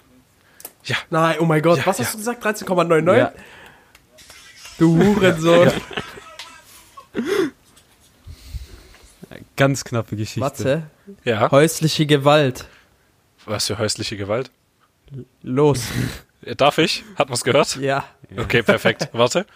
ja. 0.84 0.96
Nein, 1.10 1.36
oh 1.40 1.44
mein 1.46 1.62
Gott, 1.62 1.78
Ja, 1.78 1.86
was 1.86 1.98
ja. 1.98 2.04
hast 2.04 2.14
du 2.14 2.18
gesagt? 2.18 2.44
13,99? 2.44 3.16
Ja. 3.16 3.32
Du 4.78 4.98
Hurensohn. 4.98 5.70
Ganz 9.56 9.84
knappe 9.84 10.16
Geschichte. 10.16 10.40
Matze, 10.40 10.82
Ja. 11.24 11.50
häusliche 11.50 12.06
Gewalt. 12.06 12.66
Was 13.46 13.66
für 13.66 13.78
häusliche 13.78 14.16
Gewalt? 14.16 14.50
Los. 15.42 15.84
Darf 16.56 16.78
ich? 16.78 17.04
Hat 17.16 17.28
man's 17.28 17.44
gehört? 17.44 17.76
Ja. 17.76 18.04
Okay, 18.36 18.62
perfekt. 18.62 19.08
Warte. 19.12 19.46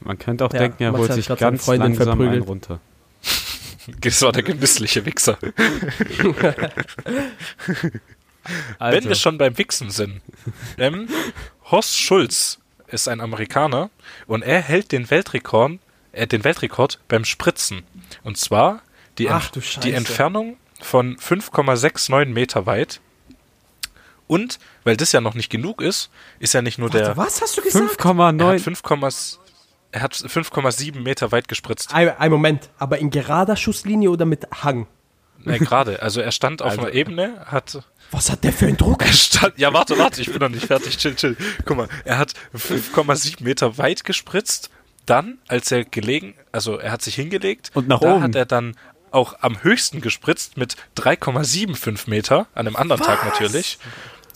Man 0.00 0.18
könnte 0.18 0.44
auch 0.44 0.52
Ja, 0.52 0.58
denken, 0.60 0.82
er 0.82 0.92
Matze 0.92 1.02
holt 1.02 1.12
sich 1.14 1.26
ganz 1.38 1.66
langsam 1.66 1.80
einen 1.82 1.94
verprügelt. 1.96 2.46
runter. 2.46 2.80
Das 4.00 4.22
war 4.22 4.32
der 4.32 4.42
genüssliche 4.42 5.04
Wichser. 5.04 5.36
Also, 8.78 8.96
Wenn 8.98 9.08
wir 9.08 9.14
schon 9.14 9.38
beim 9.38 9.56
Wichsen 9.56 9.88
sind. 9.90 10.20
Ähm, 10.76 11.08
Horst 11.70 11.98
Schulz 11.98 12.58
ist 12.88 13.08
ein 13.08 13.22
Amerikaner 13.22 13.88
und 14.26 14.42
er 14.42 14.60
hält 14.60 14.92
den 14.92 15.10
Weltrekord, 15.10 15.78
äh, 16.12 16.26
den 16.26 16.44
Weltrekord 16.44 16.98
beim 17.08 17.24
Spritzen. 17.24 17.84
Und 18.22 18.36
zwar 18.36 18.82
die, 19.16 19.30
Ach 19.30 19.50
Ent- 19.54 19.84
die 19.84 19.92
Entfernung 19.92 20.58
von 20.82 21.16
5,69 21.16 22.26
Meter 22.26 22.66
weit. 22.66 23.00
Und 24.26 24.58
weil 24.84 24.96
das 24.96 25.12
ja 25.12 25.20
noch 25.20 25.34
nicht 25.34 25.50
genug 25.50 25.82
ist, 25.82 26.10
ist 26.38 26.54
er 26.54 26.62
nicht 26.62 26.78
nur 26.78 26.90
der. 26.90 27.16
Warte, 27.16 27.18
was 27.18 27.42
hast 27.42 27.56
du 27.58 27.62
gesagt? 27.62 28.00
5,9. 28.00 28.40
Er 28.40 28.46
hat 28.48 28.60
5,s 28.60 29.38
er 29.92 30.02
hat 30.02 30.14
5,7 30.14 31.00
Meter 31.00 31.30
weit 31.30 31.46
gespritzt. 31.46 31.94
Ein, 31.94 32.08
ein 32.18 32.30
Moment, 32.30 32.68
aber 32.78 32.98
in 32.98 33.10
gerader 33.10 33.54
Schusslinie 33.54 34.10
oder 34.10 34.24
mit 34.24 34.44
Hang? 34.64 34.88
Nein, 35.38 35.60
gerade. 35.60 36.02
Also 36.02 36.20
er 36.20 36.32
stand 36.32 36.62
auf 36.62 36.70
Also- 36.72 36.82
einer 36.82 36.92
Ebene, 36.92 37.44
hat 37.46 37.80
Was 38.10 38.30
hat 38.30 38.42
der 38.42 38.52
für 38.52 38.66
einen 38.66 38.76
Druck? 38.76 39.02
Er 39.04 39.12
stand, 39.12 39.56
ja, 39.58 39.72
warte, 39.72 39.96
warte, 39.98 40.20
ich 40.20 40.30
bin 40.32 40.38
noch 40.40 40.48
nicht 40.48 40.66
fertig, 40.66 40.96
chill, 40.98 41.14
chill. 41.14 41.36
Guck 41.64 41.76
mal, 41.76 41.88
er 42.04 42.18
hat 42.18 42.32
5,7 42.56 43.44
Meter 43.44 43.78
weit 43.78 44.04
gespritzt. 44.04 44.70
Dann, 45.06 45.38
als 45.48 45.70
er 45.70 45.84
gelegen, 45.84 46.34
also 46.50 46.78
er 46.78 46.90
hat 46.90 47.02
sich 47.02 47.14
hingelegt. 47.14 47.70
Und 47.74 47.86
nach 47.88 48.00
da 48.00 48.14
oben. 48.14 48.22
hat 48.22 48.34
er 48.34 48.46
dann 48.46 48.74
auch 49.10 49.36
am 49.42 49.62
höchsten 49.62 50.00
gespritzt 50.00 50.56
mit 50.56 50.76
3,75 50.96 52.08
Meter, 52.10 52.46
an 52.54 52.66
einem 52.66 52.74
anderen 52.76 53.02
Tag 53.02 53.24
natürlich. 53.24 53.78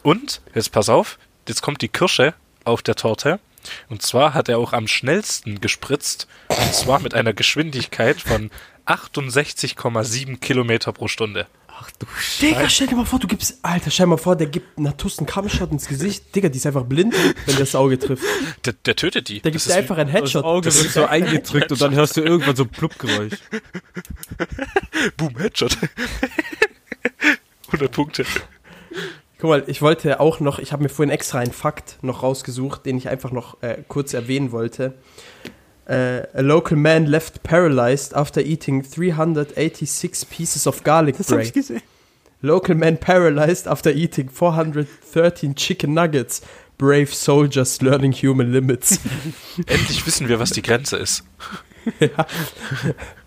Und, 0.02 0.40
jetzt 0.54 0.72
pass 0.72 0.88
auf, 0.88 1.18
jetzt 1.48 1.62
kommt 1.62 1.82
die 1.82 1.88
Kirsche 1.88 2.34
auf 2.64 2.82
der 2.82 2.94
Torte. 2.94 3.40
Und 3.88 4.02
zwar 4.02 4.34
hat 4.34 4.48
er 4.48 4.58
auch 4.58 4.72
am 4.72 4.86
schnellsten 4.86 5.60
gespritzt. 5.60 6.26
Und 6.48 6.74
zwar 6.74 7.00
mit 7.00 7.14
einer 7.14 7.32
Geschwindigkeit 7.32 8.20
von 8.20 8.50
68,7 8.86 10.38
Kilometer 10.38 10.92
pro 10.92 11.08
Stunde. 11.08 11.46
Ach 11.80 11.90
du 11.98 12.06
Digga, 12.40 12.68
stell 12.68 12.88
dir 12.88 12.96
mal 12.96 13.04
vor, 13.04 13.20
du 13.20 13.28
gibst. 13.28 13.58
Alter, 13.62 13.90
stell 13.90 14.06
dir 14.06 14.10
mal 14.10 14.16
vor, 14.16 14.34
der 14.34 14.48
gibt 14.48 14.80
Natus 14.80 15.18
einen 15.18 15.26
Kammshot 15.26 15.70
ins 15.70 15.86
Gesicht. 15.86 16.34
Digga, 16.34 16.48
die 16.48 16.56
ist 16.58 16.66
einfach 16.66 16.84
blind, 16.84 17.14
wenn 17.14 17.54
der 17.54 17.64
das 17.64 17.74
Auge 17.76 17.98
trifft. 17.98 18.24
Der, 18.64 18.72
der 18.72 18.96
tötet 18.96 19.28
die. 19.28 19.40
Der 19.40 19.52
Das 19.52 19.64
gibt 19.64 19.74
dir 19.74 19.78
einfach 19.78 19.96
einen 19.98 20.10
Das 20.10 20.22
Headshot. 20.22 20.44
Auge 20.44 20.74
wird 20.74 20.90
so 20.90 21.04
eingedrückt 21.06 21.70
und 21.70 21.80
dann 21.80 21.94
hörst 21.94 22.16
du 22.16 22.22
irgendwann 22.22 22.56
so 22.56 22.64
ein 22.64 22.68
Pluppgeräusch. 22.70 23.34
Boom, 25.16 25.36
Headshot. 25.38 25.76
100 27.68 27.92
Punkte. 27.92 28.24
Guck 29.40 29.50
mal, 29.50 29.64
ich 29.68 29.82
wollte 29.82 30.18
auch 30.18 30.40
noch, 30.40 30.58
ich 30.58 30.72
habe 30.72 30.82
mir 30.82 30.88
vorhin 30.88 31.12
extra 31.12 31.38
einen 31.38 31.52
Fakt 31.52 31.98
noch 32.02 32.24
rausgesucht, 32.24 32.84
den 32.84 32.98
ich 32.98 33.08
einfach 33.08 33.30
noch 33.30 33.62
äh, 33.62 33.78
kurz 33.86 34.12
erwähnen 34.12 34.50
wollte. 34.50 34.94
Äh, 35.86 36.26
a 36.34 36.40
local 36.40 36.76
man 36.76 37.06
left 37.06 37.44
paralyzed 37.44 38.14
after 38.14 38.42
eating 38.42 38.82
386 38.82 40.28
pieces 40.28 40.66
of 40.66 40.82
garlic 40.82 41.16
bread. 41.18 41.52
gesehen. 41.52 41.82
Local 42.42 42.74
man 42.74 42.98
paralyzed 42.98 43.68
after 43.68 43.92
eating 43.92 44.28
413 44.28 45.54
chicken 45.54 45.94
nuggets. 45.94 46.42
Brave 46.76 47.06
soldiers 47.06 47.80
learning 47.80 48.12
human 48.12 48.52
limits. 48.52 49.00
Endlich 49.66 50.04
wissen 50.06 50.28
wir, 50.28 50.38
was 50.38 50.50
die 50.50 50.62
Grenze 50.62 50.96
ist. 50.96 51.24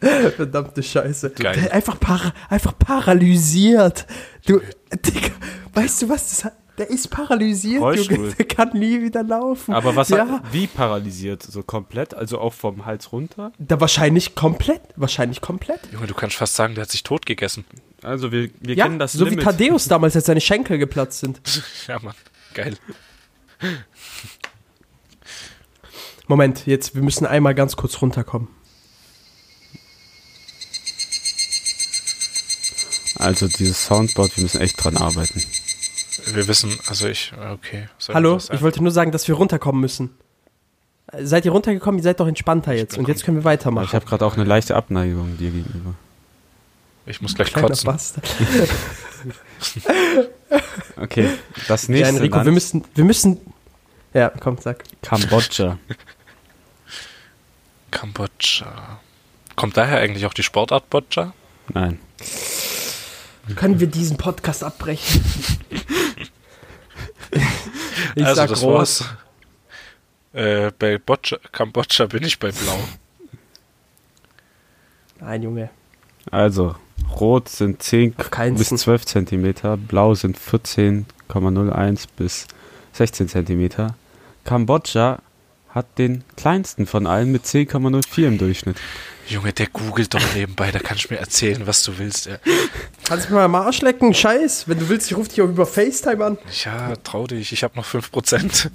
Verdammte 0.36 0.82
Scheiße. 0.82 1.30
Geil. 1.30 1.58
Der 1.60 1.72
einfach, 1.72 1.98
para 1.98 2.32
einfach 2.48 2.78
paralysiert. 2.78 4.06
Du, 4.46 4.60
Digga, 4.92 5.30
weißt 5.74 6.02
du 6.02 6.08
was? 6.08 6.28
Das 6.30 6.44
hat, 6.44 6.52
der 6.78 6.90
ist 6.90 7.08
paralysiert, 7.08 7.80
Rollstuhl. 7.80 8.16
Junge. 8.16 8.34
Der 8.38 8.46
kann 8.46 8.70
nie 8.78 9.00
wieder 9.00 9.22
laufen. 9.22 9.72
Aber 9.72 9.96
was 9.96 10.10
ja, 10.10 10.28
hat, 10.28 10.52
wie 10.52 10.66
paralysiert? 10.66 11.42
So 11.42 11.62
komplett? 11.62 12.12
Also 12.12 12.38
auch 12.38 12.52
vom 12.52 12.84
Hals 12.84 13.12
runter? 13.12 13.52
da 13.58 13.80
wahrscheinlich 13.80 14.34
komplett. 14.34 14.82
Wahrscheinlich 14.96 15.40
komplett. 15.40 15.80
Junge, 15.90 16.06
du 16.06 16.12
kannst 16.14 16.36
fast 16.36 16.54
sagen, 16.54 16.74
der 16.74 16.82
hat 16.82 16.90
sich 16.90 17.02
tot 17.02 17.24
gegessen. 17.24 17.64
Also 18.02 18.30
wir, 18.30 18.50
wir 18.60 18.74
Ja, 18.74 18.84
kennen 18.84 18.98
das 18.98 19.12
so 19.14 19.24
Limit. 19.24 19.40
wie 19.40 19.44
Thaddeus 19.44 19.88
damals, 19.88 20.14
als 20.16 20.26
seine 20.26 20.42
Schenkel 20.42 20.76
geplatzt 20.76 21.20
sind. 21.20 21.40
Ja, 21.88 21.98
Mann. 22.00 22.14
Geil. 22.52 22.76
Moment, 26.26 26.66
jetzt, 26.66 26.94
wir 26.94 27.02
müssen 27.02 27.24
einmal 27.26 27.54
ganz 27.54 27.76
kurz 27.76 28.02
runterkommen. 28.02 28.48
Also 33.26 33.48
dieses 33.48 33.84
Soundboard, 33.86 34.36
wir 34.36 34.44
müssen 34.44 34.60
echt 34.60 34.82
dran 34.82 34.96
arbeiten. 34.96 35.42
Wir 36.26 36.46
wissen, 36.46 36.78
also 36.86 37.08
ich, 37.08 37.32
okay. 37.52 37.88
Soll 37.98 38.14
Hallo, 38.14 38.38
ich 38.52 38.62
wollte 38.62 38.80
nur 38.80 38.92
sagen, 38.92 39.10
dass 39.10 39.26
wir 39.26 39.34
runterkommen 39.34 39.80
müssen. 39.80 40.10
Seid 41.12 41.44
ihr 41.44 41.50
runtergekommen? 41.50 41.98
Ihr 41.98 42.04
seid 42.04 42.20
doch 42.20 42.28
entspannter 42.28 42.72
jetzt. 42.72 42.96
Und 42.96 43.08
jetzt 43.08 43.24
können 43.24 43.38
wir 43.38 43.44
weitermachen. 43.44 43.84
Ich 43.84 43.94
habe 43.94 44.06
gerade 44.06 44.24
auch 44.24 44.34
eine 44.34 44.44
leichte 44.44 44.76
Abneigung 44.76 45.36
dir 45.38 45.50
gegenüber. 45.50 45.94
ich 47.04 47.20
muss 47.20 47.34
gleich 47.34 47.52
Kleiner 47.52 47.68
kotzen. 47.68 47.86
Bastard. 47.86 48.28
Okay, 50.96 51.28
das 51.68 51.88
Ja, 51.88 51.94
nächste 51.94 52.16
Enrico, 52.16 52.36
wir 52.36 52.44
Land, 52.44 52.54
müssen, 52.54 52.84
wir 52.94 53.04
müssen. 53.04 53.40
Ja, 54.14 54.30
komm, 54.40 54.58
sag. 54.58 54.84
Kambodscha. 55.02 55.78
Kambodscha. 57.90 59.00
Kommt 59.56 59.76
daher 59.76 59.98
eigentlich 59.98 60.26
auch 60.26 60.34
die 60.34 60.42
Sportart 60.42 60.88
Boccia? 60.88 61.32
Nein. 61.72 61.98
Können 63.54 63.78
wir 63.78 63.86
diesen 63.86 64.16
Podcast 64.16 64.64
abbrechen? 64.64 65.24
ich 68.16 68.24
also, 68.24 68.34
sag 68.34 68.48
das 68.48 68.62
rot. 68.62 68.74
war's. 68.74 69.04
Äh, 70.32 70.72
bei 70.78 70.98
Boccia, 70.98 71.38
Kambodscha 71.52 72.06
bin 72.06 72.24
ich 72.24 72.38
bei 72.38 72.50
Blau. 72.50 72.78
Nein, 75.20 75.42
Junge. 75.42 75.70
Also, 76.30 76.74
rot 77.20 77.48
sind 77.48 77.82
10 77.82 78.14
Auf 78.18 78.30
keinen 78.30 78.56
bis 78.56 78.68
Fall. 78.68 78.78
12 78.78 79.06
Zentimeter, 79.06 79.76
blau 79.76 80.14
sind 80.14 80.38
14,01 80.38 82.06
bis 82.16 82.46
16 82.92 83.28
Zentimeter. 83.28 83.94
Kambodscha 84.44 85.20
hat 85.76 85.98
den 85.98 86.24
kleinsten 86.36 86.86
von 86.86 87.06
allen 87.06 87.30
mit 87.30 87.44
10,04 87.44 88.26
im 88.26 88.38
Durchschnitt. 88.38 88.78
Junge, 89.28 89.52
der 89.52 89.66
googelt 89.66 90.14
doch 90.14 90.34
nebenbei, 90.34 90.70
da 90.72 90.78
kannst 90.78 91.04
du 91.04 91.14
mir 91.14 91.20
erzählen, 91.20 91.66
was 91.66 91.82
du 91.82 91.98
willst. 91.98 92.26
Ja, 92.26 92.38
Kannst 93.04 93.26
du 93.28 93.32
mir 93.32 93.40
mal 93.40 93.44
am 93.44 93.54
Arsch 93.56 93.82
lecken? 93.82 94.14
Scheiß. 94.14 94.68
Wenn 94.68 94.78
du 94.78 94.88
willst, 94.88 95.10
ich 95.10 95.16
rufe 95.16 95.28
dich 95.28 95.42
auch 95.42 95.48
über 95.48 95.66
FaceTime 95.66 96.24
an. 96.24 96.38
ja 96.64 96.96
trau 96.96 97.26
dich, 97.26 97.52
ich 97.52 97.62
habe 97.62 97.76
noch 97.76 97.84
5%. 97.84 98.70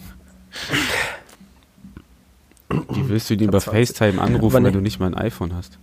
Wie 2.69 3.09
willst 3.09 3.29
du 3.29 3.33
ihn 3.33 3.41
über 3.41 3.59
20. 3.59 3.95
FaceTime 3.97 4.21
anrufen, 4.21 4.45
Aber 4.45 4.53
wenn 4.53 4.63
nee. 4.63 4.71
du 4.71 4.81
nicht 4.81 4.99
mal 4.99 5.07
ein 5.07 5.15
iPhone 5.15 5.55
hast? 5.55 5.79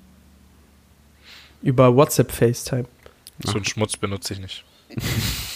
Über 1.63 1.97
WhatsApp 1.97 2.31
FaceTime. 2.31 2.85
So 3.43 3.55
einen 3.55 3.65
Schmutz 3.65 3.97
benutze 3.97 4.35
ich 4.35 4.41
nicht. 4.41 4.65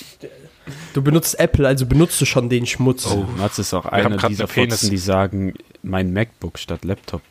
Du 0.94 1.02
benutzt 1.02 1.38
Apple, 1.40 1.66
also 1.66 1.86
benutzt 1.86 2.20
du 2.20 2.24
schon 2.24 2.48
den 2.48 2.66
Schmutz. 2.66 3.06
Oh. 3.06 3.26
Mats 3.36 3.58
ist 3.58 3.74
auch 3.74 3.84
haben 3.84 3.92
einer 3.94 4.28
dieser. 4.28 4.46
Fotzen, 4.46 4.90
die 4.90 4.98
sagen, 4.98 5.54
mein 5.82 6.12
MacBook 6.12 6.58
statt 6.58 6.84
Laptop. 6.84 7.22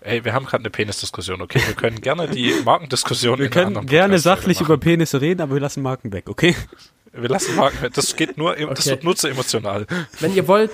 Ey, 0.04 0.24
wir 0.24 0.32
haben 0.32 0.46
gerade 0.46 0.62
eine 0.62 0.70
Penisdiskussion, 0.70 1.40
okay? 1.42 1.60
Wir 1.64 1.74
können 1.74 2.00
gerne 2.00 2.26
die 2.28 2.52
Markendiskussion 2.64 3.38
Wir 3.38 3.50
können 3.50 3.86
gerne 3.86 4.18
sachlich 4.18 4.58
machen. 4.60 4.66
über 4.66 4.78
Penisse 4.78 5.20
reden, 5.20 5.40
aber 5.40 5.54
wir 5.54 5.60
lassen 5.60 5.82
Marken 5.82 6.12
weg, 6.12 6.28
okay? 6.28 6.56
Wir 7.12 7.28
lassen 7.28 7.56
Haken. 7.56 7.90
Das 7.92 8.16
geht 8.16 8.38
nur, 8.38 8.56
das 8.56 8.80
Okay. 8.80 8.90
wird 8.90 9.04
nur 9.04 9.14
zu 9.14 9.28
emotional. 9.28 9.86
Wenn 10.18 10.34
ihr 10.34 10.48
wollt, 10.48 10.70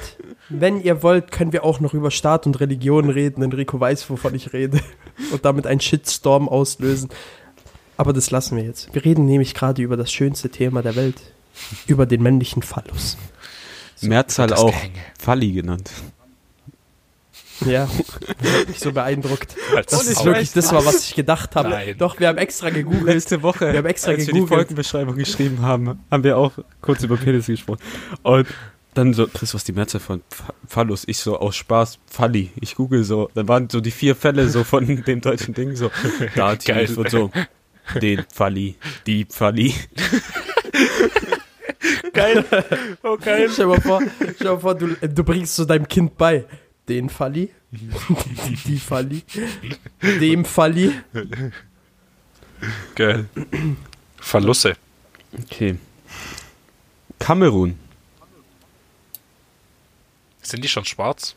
wenn 0.48 0.80
ihr 0.80 1.02
wollt, 1.02 1.32
können 1.32 1.52
wir 1.52 1.64
auch 1.64 1.80
noch 1.80 1.94
über 1.94 2.10
Staat 2.10 2.46
und 2.46 2.60
Religion 2.60 3.10
reden. 3.10 3.42
Enrico 3.42 3.78
weiß, 3.80 4.08
wovon 4.08 4.34
ich 4.34 4.52
rede. 4.52 4.80
Und 5.32 5.44
damit 5.44 5.66
einen 5.66 5.80
Shitstorm 5.80 6.48
auslösen. 6.48 7.08
Aber 7.98 8.12
das 8.14 8.30
lassen 8.30 8.56
wir 8.56 8.64
jetzt. 8.64 8.94
Wir 8.94 9.04
reden 9.04 9.26
nämlich 9.26 9.52
gerade 9.54 9.82
über 9.82 9.96
das 9.98 10.10
schönste 10.10 10.48
Thema 10.48 10.80
der 10.82 10.96
Welt. 10.96 11.16
Über 11.86 12.06
den 12.06 12.22
männlichen 12.22 12.62
Phallus. 12.62 13.18
Mehrzahl 14.00 14.46
das 14.46 14.60
auch 14.60 14.70
Gehänge. 14.70 14.98
Falli 15.18 15.52
genannt. 15.52 15.90
Ja, 17.66 17.88
das 18.40 18.52
hat 18.52 18.68
mich 18.68 18.78
so 18.78 18.92
beeindruckt. 18.92 19.56
Das 19.90 20.06
ist 20.06 20.24
wirklich 20.24 20.52
das 20.52 20.72
war, 20.72 20.84
was 20.86 21.08
ich 21.08 21.14
gedacht 21.16 21.56
habe. 21.56 21.70
Nein. 21.70 21.96
Doch, 21.98 22.20
wir 22.20 22.28
haben 22.28 22.38
extra 22.38 22.70
gegoogelt. 22.70 23.06
Letzte 23.06 23.42
Woche, 23.42 23.72
Wir 23.72 23.78
haben 23.78 23.86
extra 23.86 24.12
als 24.12 24.18
wir 24.20 24.26
die 24.26 24.32
gegoogelt. 24.34 24.48
Folgenbeschreibung 24.60 25.16
geschrieben 25.16 25.62
haben, 25.62 25.98
haben 26.10 26.22
wir 26.24 26.38
auch 26.38 26.52
kurz 26.80 27.02
über 27.02 27.16
Penis 27.16 27.46
gesprochen. 27.46 27.80
Und 28.22 28.46
dann 28.94 29.12
so, 29.12 29.26
Chris, 29.26 29.52
was 29.54 29.62
ist 29.62 29.68
die 29.68 29.72
Mehrzahl 29.72 30.00
von 30.00 30.20
Ph- 30.20 30.52
Phallus? 30.68 31.02
Ich 31.06 31.18
so, 31.18 31.38
aus 31.38 31.56
Spaß, 31.56 31.98
Falli. 32.06 32.50
Ich 32.60 32.76
google 32.76 33.02
so, 33.02 33.28
dann 33.34 33.48
waren 33.48 33.68
so 33.68 33.80
die 33.80 33.90
vier 33.90 34.14
Fälle 34.14 34.48
so 34.48 34.62
von 34.62 34.86
dem 35.04 35.20
deutschen 35.20 35.52
Ding 35.54 35.74
so, 35.74 35.90
Geil. 36.36 36.88
und 36.96 37.10
so, 37.10 37.30
den 38.00 38.24
Falli, 38.32 38.76
die 39.06 39.26
Falli. 39.28 39.74
Geil. 42.12 42.44
Oh, 43.02 43.16
geil. 43.16 43.48
Stell 43.52 43.66
mal 43.66 43.80
vor, 43.80 44.02
stell 44.34 44.52
mal 44.52 44.60
vor 44.60 44.74
du, 44.74 44.88
du 44.94 45.24
bringst 45.24 45.54
so 45.56 45.64
deinem 45.64 45.86
Kind 45.86 46.16
bei. 46.16 46.44
Den 46.88 47.10
Falli, 47.10 47.50
die, 47.70 48.56
die 48.64 48.78
Falli, 48.78 49.22
dem 50.02 50.44
Falli. 50.44 50.92
Geil. 52.94 53.28
Verlusse. 54.16 54.74
Okay. 55.38 55.76
Kamerun. 57.18 57.78
Sind 60.40 60.64
die 60.64 60.68
schon 60.68 60.86
schwarz? 60.86 61.34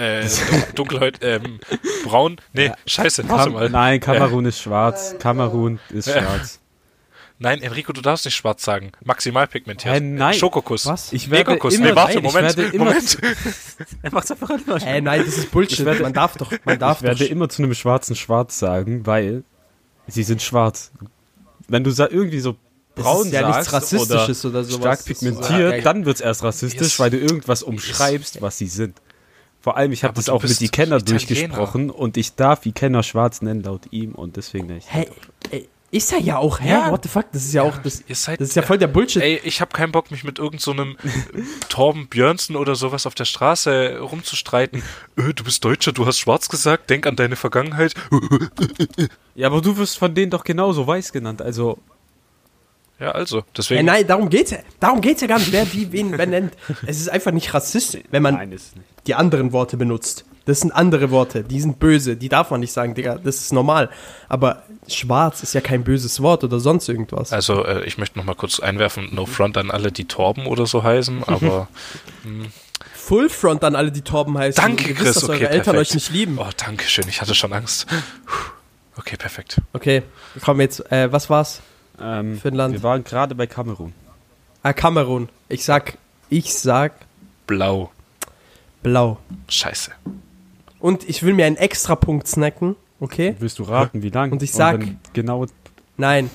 Äh, 0.00 0.28
dunkelhäut, 0.74 1.18
ähm, 1.22 1.60
braun? 2.04 2.36
Nee, 2.52 2.72
scheiße, 2.86 3.28
warte 3.28 3.44
Kam 3.44 3.52
mal. 3.52 3.68
Nein, 3.70 4.00
Kamerun 4.00 4.46
ist 4.46 4.60
schwarz. 4.60 5.16
Kamerun 5.18 5.78
ist 5.90 6.08
Ja. 6.08 6.22
schwarz. 6.22 6.58
Nein, 7.42 7.62
Enrico, 7.62 7.94
du 7.94 8.02
darfst 8.02 8.26
nicht 8.26 8.34
schwarz 8.34 8.62
sagen. 8.64 8.92
Maximal 9.02 9.46
pigmentiert. 9.46 9.94
Hä, 9.94 10.00
nein. 10.00 10.34
Schokokuss. 10.34 10.84
Was? 10.84 11.10
Ich 11.14 11.30
werde 11.30 11.54
immer, 11.54 11.70
Nee, 11.70 11.94
warte, 11.96 12.14
nein, 12.16 12.22
Moment, 12.22 12.50
ich 12.50 12.56
werde 12.58 12.76
immer, 12.76 12.84
Moment. 12.84 13.18
er 14.02 14.12
macht's 14.12 14.30
einfach 14.30 14.50
immer 14.50 14.76
Äh, 14.86 15.00
nein, 15.00 15.22
das 15.24 15.38
ist 15.38 15.50
Bullshit. 15.50 15.86
Werde- 15.86 16.02
man 16.02 16.12
darf 16.12 16.36
doch, 16.36 16.52
man 16.64 16.78
darf 16.78 16.98
Ich 16.98 17.02
werde 17.04 17.24
doch. 17.24 17.30
immer 17.30 17.48
zu 17.48 17.62
einem 17.62 17.72
schwarzen 17.72 18.14
Schwarz 18.14 18.58
sagen, 18.58 19.06
weil 19.06 19.42
sie 20.06 20.22
sind 20.22 20.42
schwarz. 20.42 20.92
Wenn 21.66 21.82
du 21.82 21.90
irgendwie 21.90 22.40
so 22.40 22.56
braun 22.94 23.26
ist 23.28 23.32
ja 23.32 23.46
nichts 23.48 23.70
sagst 23.70 23.94
Rassistisches 23.94 24.44
oder, 24.44 24.58
oder 24.58 24.64
sowas. 24.64 24.80
stark 24.80 24.98
Das 24.98 25.08
ist- 25.08 25.20
pigmentiert, 25.20 25.76
Ja, 25.76 25.80
dann 25.80 26.04
wird's 26.04 26.20
erst 26.20 26.42
rassistisch, 26.42 26.80
Yes. 26.82 27.00
weil 27.00 27.08
du 27.10 27.16
irgendwas 27.18 27.62
umschreibst, 27.62 28.42
was 28.42 28.58
sie 28.58 28.66
sind. 28.66 29.00
Vor 29.60 29.76
allem, 29.76 29.92
ich 29.92 30.04
habe 30.04 30.14
das 30.14 30.28
auch 30.28 30.42
mit 30.42 30.60
Italiener. 30.60 31.00
durchgesprochen 31.00 31.90
und 31.90 32.16
ich 32.16 32.34
darf 32.34 32.64
Ikenner 32.64 33.02
schwarz 33.02 33.42
nennen 33.42 33.62
laut 33.62 33.82
ihm 33.90 34.14
und 34.14 34.36
deswegen 34.36 34.68
nicht. 34.68 34.92
Hä, 34.92 35.06
ey, 35.50 35.68
ist 35.90 36.12
er 36.12 36.20
ja 36.20 36.38
auch, 36.38 36.60
hä? 36.60 36.70
Ja. 36.70 36.90
What 36.92 37.02
the 37.02 37.08
fuck? 37.08 37.26
Das 37.32 37.44
ist 37.44 37.52
ja 37.52 37.62
auch, 37.62 37.76
das, 37.78 38.04
seid, 38.08 38.40
das 38.40 38.50
ist 38.50 38.54
ja 38.54 38.62
voll 38.62 38.78
der 38.78 38.86
Bullshit. 38.86 39.22
Ey, 39.22 39.40
ich 39.42 39.60
habe 39.60 39.72
keinen 39.72 39.90
Bock, 39.90 40.10
mich 40.10 40.24
mit 40.24 40.38
irgendeinem 40.38 40.60
so 40.60 40.70
einem 40.70 40.96
Torben 41.68 42.06
Björnsen 42.08 42.56
oder 42.56 42.74
sowas 42.74 43.06
auf 43.06 43.14
der 43.14 43.24
Straße 43.24 43.98
rumzustreiten. 43.98 44.82
Äh, 45.16 45.34
du 45.34 45.44
bist 45.44 45.64
Deutscher, 45.64 45.92
du 45.92 46.06
hast 46.06 46.18
schwarz 46.18 46.48
gesagt, 46.48 46.88
denk 46.90 47.06
an 47.06 47.16
deine 47.16 47.36
Vergangenheit. 47.36 47.94
Ja, 49.34 49.48
aber 49.48 49.60
du 49.60 49.76
wirst 49.76 49.98
von 49.98 50.14
denen 50.14 50.30
doch 50.30 50.44
genauso 50.44 50.86
weiß 50.86 51.12
genannt, 51.12 51.42
also 51.42 51.78
Ja, 53.00 53.12
also, 53.12 53.42
deswegen. 53.56 53.86
nein, 53.86 54.06
darum 54.06 54.28
geht's 54.28 54.50
ja. 54.50 54.58
Darum 54.78 55.00
geht's 55.00 55.22
ja 55.22 55.26
gar 55.26 55.38
nicht, 55.38 55.52
wer 55.52 55.72
wie 55.72 55.90
wen 55.90 56.10
benennt. 56.10 56.52
Es 56.86 57.00
ist 57.00 57.08
einfach 57.08 57.32
nicht 57.32 57.52
rassistisch, 57.54 58.02
wenn 58.10 58.22
man 58.22 58.48
nicht. 58.50 58.64
die 59.06 59.14
anderen 59.14 59.52
Worte 59.52 59.76
benutzt. 59.78 60.26
Das 60.44 60.60
sind 60.60 60.72
andere 60.72 61.10
Worte, 61.10 61.44
die 61.44 61.60
sind 61.60 61.78
böse, 61.78 62.16
die 62.16 62.28
darf 62.28 62.50
man 62.50 62.60
nicht 62.60 62.72
sagen, 62.72 62.94
Digga, 62.94 63.16
das 63.16 63.36
ist 63.36 63.52
normal. 63.52 63.90
Aber 64.28 64.62
schwarz 64.88 65.42
ist 65.42 65.54
ja 65.54 65.60
kein 65.60 65.84
böses 65.84 66.22
Wort 66.22 66.44
oder 66.44 66.60
sonst 66.60 66.88
irgendwas. 66.88 67.32
Also, 67.32 67.64
äh, 67.64 67.84
ich 67.84 67.98
möchte 67.98 68.18
noch 68.18 68.24
mal 68.24 68.34
kurz 68.34 68.58
einwerfen, 68.58 69.14
no 69.14 69.26
front 69.26 69.56
an 69.56 69.70
alle, 69.70 69.92
die 69.92 70.06
Torben 70.06 70.46
oder 70.46 70.66
so 70.66 70.82
heißen, 70.82 71.24
aber 71.26 71.68
Full 72.94 73.28
Front 73.28 73.64
an 73.64 73.76
alle, 73.76 73.92
die 73.92 74.02
Torben 74.02 74.36
heißen. 74.36 74.62
danke, 74.62 74.88
ihr 74.88 74.94
Chris, 74.94 75.08
wisst, 75.08 75.16
dass 75.18 75.24
okay, 75.24 75.44
eure 75.44 75.50
Eltern 75.50 75.74
perfekt. 75.74 75.90
euch 75.90 75.94
nicht 75.94 76.10
lieben. 76.10 76.38
Oh, 76.38 76.48
danke 76.56 76.84
schön, 76.84 77.04
ich 77.08 77.20
hatte 77.20 77.34
schon 77.34 77.52
Angst. 77.52 77.86
Puh. 77.86 78.50
Okay, 78.96 79.16
perfekt. 79.16 79.60
Okay, 79.72 80.02
wir 80.34 80.64
jetzt, 80.64 80.90
äh, 80.92 81.10
was 81.12 81.30
war's? 81.30 81.60
Ähm, 82.00 82.38
Für 82.38 82.48
ein 82.48 82.54
Land. 82.54 82.74
Wir 82.74 82.82
waren 82.82 83.04
gerade 83.04 83.34
bei 83.34 83.46
Kamerun. 83.46 83.92
Ah, 84.62 84.72
Kamerun. 84.72 85.28
Ich 85.48 85.64
sag, 85.64 85.96
ich 86.28 86.54
sag 86.54 86.92
Blau. 87.46 87.90
blau. 88.82 89.18
Scheiße. 89.48 89.90
Und 90.78 91.08
ich 91.08 91.22
will 91.22 91.34
mir 91.34 91.46
einen 91.46 91.56
extra 91.56 91.94
Punkt 91.96 92.26
snacken, 92.26 92.76
okay? 93.00 93.36
Willst 93.38 93.58
du 93.58 93.64
raten, 93.64 94.02
wie 94.02 94.08
lang? 94.10 94.32
Und 94.32 94.42
ich 94.42 94.52
sag- 94.52 94.80
dann 94.80 94.98
genau 95.12 95.46
Nein. 95.96 96.30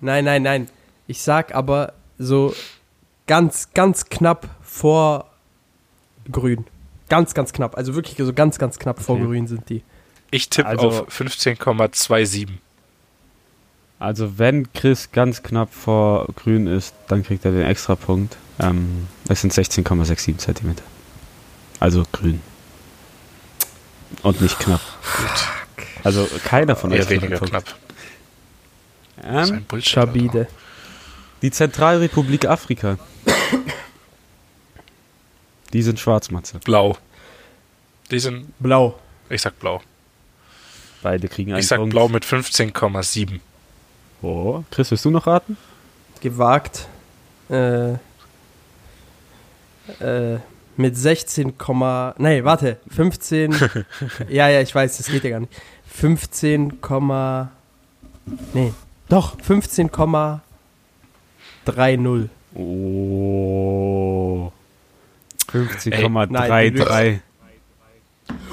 Nein, 0.00 0.24
nein, 0.24 0.42
nein. 0.42 0.68
Ich 1.06 1.22
sag 1.22 1.54
aber 1.54 1.92
so 2.18 2.54
ganz, 3.26 3.68
ganz 3.74 4.06
knapp 4.06 4.48
vor 4.62 5.26
grün. 6.30 6.64
Ganz, 7.08 7.34
ganz 7.34 7.52
knapp. 7.52 7.76
Also 7.76 7.94
wirklich 7.94 8.16
so 8.18 8.32
ganz, 8.32 8.58
ganz 8.58 8.78
knapp 8.78 9.00
vor 9.00 9.16
Okay. 9.16 9.24
grün 9.24 9.46
sind 9.46 9.68
die. 9.68 9.82
Ich 10.30 10.50
tippe 10.50 10.68
Also- 10.68 10.88
auf 10.88 11.08
15,27. 11.08 12.48
Also 13.98 14.38
wenn 14.38 14.72
Chris 14.72 15.10
ganz 15.10 15.42
knapp 15.42 15.72
vor 15.74 16.26
grün 16.36 16.66
ist, 16.66 16.94
dann 17.08 17.24
kriegt 17.24 17.44
er 17.44 17.50
den 17.52 17.64
Extrapunkt. 17.66 18.36
Ähm, 18.60 19.08
das 19.26 19.40
sind 19.40 19.52
16,67 19.52 20.38
Zentimeter. 20.38 20.84
Also 21.80 22.04
grün. 22.12 22.40
Und 24.22 24.40
nicht 24.40 24.58
knapp. 24.58 24.80
Also 26.04 26.28
keiner 26.44 26.76
von 26.76 26.92
euch 26.92 27.08
weniger 27.10 27.38
knapp. 27.38 27.64
Das 29.16 29.44
ist 29.44 29.50
Ähm, 29.50 29.56
ein 29.58 29.64
Bullshit. 29.64 29.98
Alter. 29.98 30.12
Schabide. 30.12 30.48
die 31.42 31.50
Zentralrepublik 31.50 32.46
Afrika. 32.46 32.98
Die 35.72 35.82
sind 35.82 35.98
Schwarzmatze. 36.00 36.60
Blau. 36.60 36.96
Die 38.10 38.18
sind, 38.20 38.46
Blau. 38.58 38.98
ich 39.28 39.42
sag 39.42 39.58
blau. 39.58 39.82
Beide 41.02 41.28
kriegen 41.28 41.52
einen 41.52 41.60
Ich 41.60 41.66
sag 41.66 41.78
Punkt. 41.78 41.92
blau 41.92 42.08
mit 42.08 42.24
15,7. 42.24 43.40
Oh. 44.22 44.64
Chris, 44.70 44.90
willst 44.90 45.04
du 45.04 45.10
noch 45.10 45.26
raten? 45.26 45.58
Gewagt. 46.20 46.88
Äh, 47.50 47.92
äh, 50.00 50.38
mit 50.76 50.96
16, 50.96 51.54
nee, 52.18 52.44
warte, 52.44 52.78
15, 52.88 53.52
ja, 54.28 54.48
ja, 54.48 54.60
ich 54.60 54.74
weiß, 54.74 54.98
das 54.98 55.08
geht 55.08 55.24
ja 55.24 55.30
gar 55.30 55.40
nicht. 55.40 55.52
15, 55.86 56.80
nee, 58.54 58.72
doch, 59.08 59.36
15,30. 59.40 62.28
Oh. 62.54 64.52
nein, 66.30 66.76
15,33. 66.76 67.20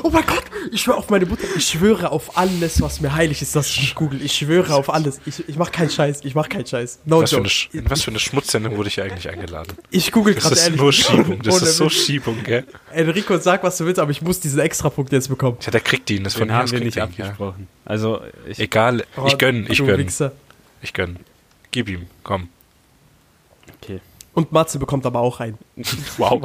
Oh 0.04 0.10
mein 0.12 0.26
Gott, 0.26 0.44
ich 0.72 0.82
schwöre 0.82 0.98
auf 0.98 1.10
meine 1.10 1.26
Mutter, 1.26 1.44
ich 1.58 1.66
schwöre 1.68 2.12
auf 2.12 2.38
alles, 2.38 2.80
was 2.82 3.02
mir 3.02 3.14
heilig 3.16 3.42
ist, 3.42 3.56
dass 3.56 3.70
ich 3.70 3.82
nicht 3.82 3.96
google. 3.96 4.22
Ich 4.22 4.34
schwöre 4.34 4.76
auf 4.76 4.94
alles. 4.94 5.20
Ich, 5.26 5.48
ich 5.50 5.56
mach 5.58 5.72
keinen 5.72 5.90
Scheiß, 5.90 6.20
ich 6.24 6.36
mach 6.36 6.48
keinen 6.48 6.66
Scheiß. 6.68 7.00
No 7.06 7.22
Was 7.22 7.32
für, 7.32 7.38
eine, 7.38 7.48
joke. 7.48 7.56
Sch- 7.56 7.74
in 7.74 7.90
was 7.90 8.04
für 8.04 8.12
eine 8.12 8.20
Schmutzsendung 8.20 8.78
wurde 8.78 8.90
ich 8.90 9.02
eigentlich 9.02 9.28
eingeladen? 9.30 9.74
Ich 9.90 10.12
google 10.12 10.36
Das 10.36 10.44
gerade 10.44 10.56
ist 10.56 10.64
ehrlich. 10.64 10.80
nur 10.82 10.94
Schiebung. 10.94 11.42
Das 11.42 11.62
ist 11.62 11.78
so. 11.78 11.90
Schiebung, 11.90 12.44
gell? 12.44 12.66
Enrico, 12.92 13.38
sag, 13.40 13.64
was 13.64 13.78
du 13.78 13.86
willst, 13.86 14.00
aber 14.00 14.12
ich 14.12 14.22
muss 14.22 14.40
diesen 14.40 14.60
Extrapunkt 14.60 15.12
jetzt 15.12 15.28
bekommen. 15.30 15.58
Ja, 15.62 15.72
der 15.72 15.82
kriegt 15.82 16.10
ihn. 16.12 16.24
Das 16.24 16.36
von 16.36 16.48
Den 16.50 16.56
haben 16.56 16.72
wir 16.72 16.80
nicht 16.82 16.96
ihn, 16.98 17.00
ja. 17.00 17.04
abgesprochen. 17.06 17.68
Also, 17.86 18.22
ich, 18.48 18.60
Egal, 18.60 19.04
ich 19.26 19.38
gönn, 19.38 19.66
ich 19.70 19.80
gönn, 19.84 20.08
ich 20.82 20.94
gönn. 20.94 21.18
Gib 21.72 21.90
ihm, 21.90 22.06
komm. 22.24 22.50
okay. 23.82 24.00
Und 24.36 24.52
Matze 24.52 24.78
bekommt 24.80 25.06
aber 25.06 25.20
auch 25.22 25.40
einen. 25.40 25.58
Wow. 26.18 26.42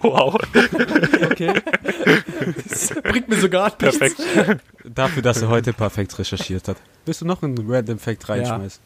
wow. 0.00 0.34
Okay. 1.30 1.54
das 2.68 2.88
bringt 3.02 3.28
mir 3.28 3.36
sogar 3.40 3.66
nichts. 3.80 3.98
Perfekt. 3.98 4.20
Dafür, 4.84 5.22
dass 5.22 5.40
er 5.42 5.48
heute 5.48 5.72
perfekt 5.72 6.18
recherchiert 6.18 6.68
hat. 6.68 6.76
Willst 7.06 7.20
du 7.22 7.24
noch 7.24 7.42
einen 7.42 7.56
Random 7.70 7.98
Fact 7.98 8.28
reinschmeißen? 8.28 8.80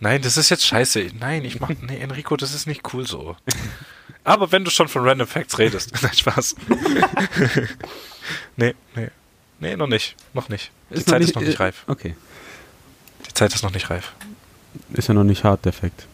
Nein, 0.00 0.20
das 0.22 0.36
ist 0.36 0.50
jetzt 0.50 0.66
scheiße. 0.66 1.10
Nein, 1.18 1.44
ich 1.44 1.60
mach. 1.60 1.70
Nee, 1.80 1.98
Enrico, 1.98 2.36
das 2.36 2.54
ist 2.54 2.66
nicht 2.66 2.92
cool 2.92 3.06
so. 3.06 3.36
Aber 4.24 4.52
wenn 4.52 4.64
du 4.64 4.70
schon 4.70 4.88
von 4.88 5.06
Random 5.06 5.26
Facts 5.26 5.58
redest. 5.58 5.92
Nein, 6.02 6.14
Spaß. 6.14 6.56
nee, 8.56 8.74
nee. 8.96 9.08
Nee, 9.60 9.76
noch 9.76 9.86
nicht. 9.86 10.16
Noch 10.34 10.48
nicht. 10.48 10.70
Die 10.90 10.94
Ist 10.94 11.06
noch 11.06 11.12
Zeit 11.12 11.20
nicht- 11.20 11.28
ist 11.30 11.34
noch 11.36 11.42
nicht 11.42 11.60
äh, 11.60 11.62
reif. 11.62 11.84
Okay. 11.86 12.16
Die 13.28 13.32
Zeit 13.34 13.54
ist 13.54 13.62
noch 13.62 13.72
nicht 13.72 13.90
reif. 13.90 14.12
Ist 14.92 15.08
ja 15.08 15.14
noch 15.14 15.24
nicht 15.24 15.44
hart, 15.44 15.64
der 15.64 15.72
Fact. 15.72 16.06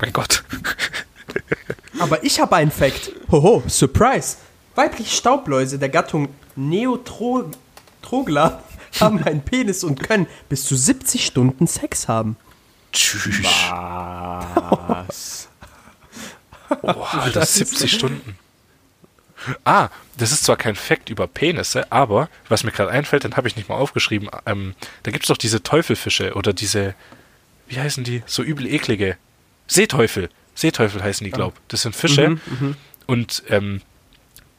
Mein 0.00 0.12
Gott. 0.12 0.44
Aber 1.98 2.24
ich 2.24 2.40
habe 2.40 2.56
einen 2.56 2.70
Fact. 2.70 3.12
Hoho, 3.30 3.62
Surprise. 3.68 4.36
Weibliche 4.74 5.14
Staubläuse 5.14 5.78
der 5.78 5.88
Gattung 5.88 6.28
Neotrogla 6.56 7.52
haben 9.00 9.22
einen 9.22 9.42
Penis 9.42 9.84
und 9.84 10.00
können 10.00 10.26
bis 10.48 10.64
zu 10.64 10.76
70 10.76 11.26
Stunden 11.26 11.66
Sex 11.66 12.08
haben. 12.08 12.36
Tschüss. 12.92 13.42
Was? 14.86 15.48
Oh, 16.82 17.02
Alter, 17.02 17.44
70 17.44 17.92
Stunden. 17.92 18.38
Ah, 19.64 19.88
das 20.16 20.32
ist 20.32 20.44
zwar 20.44 20.56
kein 20.56 20.74
Fakt 20.74 21.10
über 21.10 21.26
Penisse, 21.26 21.90
aber 21.92 22.28
was 22.48 22.64
mir 22.64 22.72
gerade 22.72 22.90
einfällt, 22.90 23.24
den 23.24 23.36
habe 23.36 23.48
ich 23.48 23.56
nicht 23.56 23.68
mal 23.68 23.76
aufgeschrieben. 23.76 24.28
Ähm, 24.46 24.74
da 25.04 25.10
gibt 25.10 25.24
es 25.24 25.28
doch 25.28 25.36
diese 25.36 25.62
Teufelfische 25.62 26.34
oder 26.34 26.52
diese, 26.52 26.94
wie 27.68 27.78
heißen 27.80 28.04
die? 28.04 28.22
So 28.26 28.42
übel 28.42 28.66
eklige. 28.66 29.16
Seeteufel. 29.66 30.30
Seeteufel 30.54 31.02
heißen 31.02 31.24
die, 31.24 31.30
glaub. 31.30 31.54
Das 31.68 31.82
sind 31.82 31.94
Fische. 31.94 32.30
Mhm, 32.30 32.76
Und 33.06 33.42
ähm, 33.48 33.80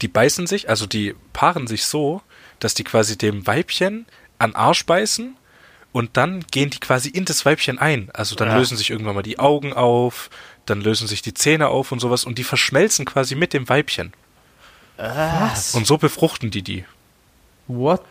die 0.02 0.08
beißen 0.08 0.48
sich, 0.48 0.70
also 0.70 0.86
die 0.86 1.16
paaren 1.34 1.68
sich 1.68 1.86
so, 1.86 2.22
dass 2.60 2.74
die 2.74 2.84
quasi 2.84 3.18
dem 3.18 3.46
Weibchen 3.48 4.06
an 4.38 4.56
Arsch 4.56 4.86
beißen 4.86 5.36
und 5.92 6.16
dann 6.18 6.46
gehen 6.52 6.70
die 6.70 6.80
quasi 6.80 7.10
in 7.10 7.26
das 7.26 7.46
Weibchen 7.46 7.80
ein. 7.80 8.10
Also 8.14 8.36
dann 8.36 8.50
Ja. 8.50 8.58
lösen 8.58 8.78
sich 8.78 8.90
irgendwann 8.92 9.16
mal 9.16 9.24
die 9.24 9.40
Augen 9.40 9.74
auf, 9.74 10.30
dann 10.66 10.82
lösen 10.82 11.08
sich 11.08 11.22
die 11.22 11.34
Zähne 11.34 11.68
auf 11.70 11.92
und 11.92 12.00
sowas 12.00 12.24
und 12.26 12.38
die 12.38 12.44
verschmelzen 12.44 13.06
quasi 13.06 13.36
mit 13.36 13.54
dem 13.54 13.68
Weibchen. 13.68 14.14
Was? 14.98 15.76
Und 15.76 15.88
so 15.88 15.98
befruchten 15.98 16.52
die 16.52 16.62
die. 16.62 16.86
What? 17.68 18.02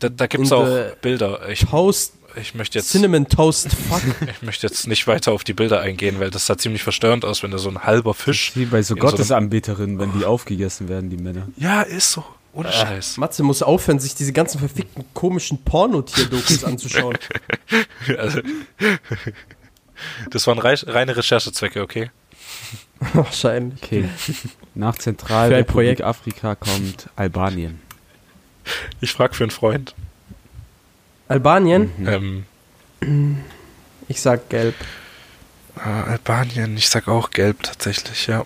Da, 0.00 0.08
da 0.08 0.26
gibt's 0.26 0.50
Und, 0.52 0.58
auch 0.58 0.96
Bilder. 1.00 1.48
Ich, 1.48 1.60
Toast, 1.66 2.14
ich 2.36 2.54
möchte 2.54 2.78
jetzt 2.78 2.90
Cinnamon 2.90 3.28
Toast, 3.28 3.68
fuck. 3.72 4.02
ich 4.28 4.42
möchte 4.42 4.66
jetzt 4.66 4.86
nicht 4.86 5.06
weiter 5.06 5.32
auf 5.32 5.44
die 5.44 5.52
Bilder 5.52 5.80
eingehen, 5.80 6.20
weil 6.20 6.30
das 6.30 6.46
sah 6.46 6.56
ziemlich 6.56 6.82
verstörend 6.82 7.24
aus, 7.24 7.42
wenn 7.42 7.50
da 7.50 7.58
so 7.58 7.68
ein 7.68 7.84
halber 7.84 8.14
Fisch. 8.14 8.52
Wie 8.54 8.66
bei 8.66 8.82
so 8.82 8.94
in 8.94 9.00
so 9.00 9.06
Gottesanbeterinnen, 9.06 9.98
wenn 9.98 10.12
die 10.12 10.24
aufgegessen 10.24 10.88
werden, 10.88 11.10
die 11.10 11.16
Männer. 11.16 11.48
Ja, 11.56 11.82
ist 11.82 12.12
so. 12.12 12.24
Ohne 12.52 12.70
Scheiß. 12.70 13.16
Matze 13.16 13.42
muss 13.42 13.62
aufhören, 13.62 13.98
sich 13.98 14.14
diese 14.14 14.32
ganzen 14.32 14.60
verfickten 14.60 15.04
komischen 15.12 15.58
Pornotier-Dokus 15.64 16.62
anzuschauen. 16.64 17.18
Also, 18.16 18.40
das 20.30 20.46
waren 20.46 20.58
rei 20.58 20.74
reine 20.74 21.16
Recherchezwecke, 21.16 21.82
okay? 21.82 22.10
Wahrscheinlich. 23.12 23.82
Okay. 23.82 24.08
Nach 24.74 24.96
Zentralrepublik 24.96 25.66
Projekt. 25.66 26.02
Afrika 26.02 26.54
kommt 26.54 27.08
Albanien. 27.16 27.80
Ich 29.00 29.12
frage 29.12 29.34
für 29.34 29.44
einen 29.44 29.50
Freund. 29.50 29.94
Albanien? 31.28 32.44
Ähm, 33.00 33.38
Ich 34.08 34.20
sag 34.20 34.48
gelb. 34.50 34.74
ah, 35.76 36.04
Albanien, 36.04 36.76
ich 36.76 36.88
sag 36.88 37.08
auch 37.08 37.30
gelb 37.30 37.62
tatsächlich, 37.62 38.26
ja. 38.26 38.44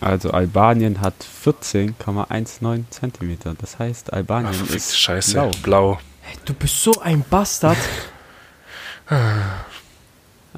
Also 0.00 0.30
Albanien 0.30 1.00
hat 1.00 1.14
14,19 1.44 2.84
Zentimeter. 2.90 3.54
Das 3.60 3.78
heißt, 3.80 4.12
Albanien 4.12 4.54
Ach, 4.68 4.74
ist 4.74 4.96
Scheiße. 4.96 5.32
blau. 5.32 5.50
Blau. 5.62 5.98
Du 6.44 6.54
bist 6.54 6.80
so 6.82 7.00
ein 7.00 7.24
Bastard. 7.28 7.78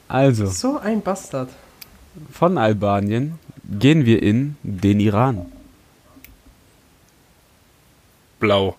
Also, 0.08 0.46
So 0.46 0.78
ein 0.78 1.02
Bastard. 1.02 1.48
von 2.32 2.58
Albanien 2.58 3.38
gehen 3.78 4.04
wir 4.06 4.22
in 4.22 4.56
den 4.62 4.98
Iran. 5.00 5.46
Blau. 8.40 8.76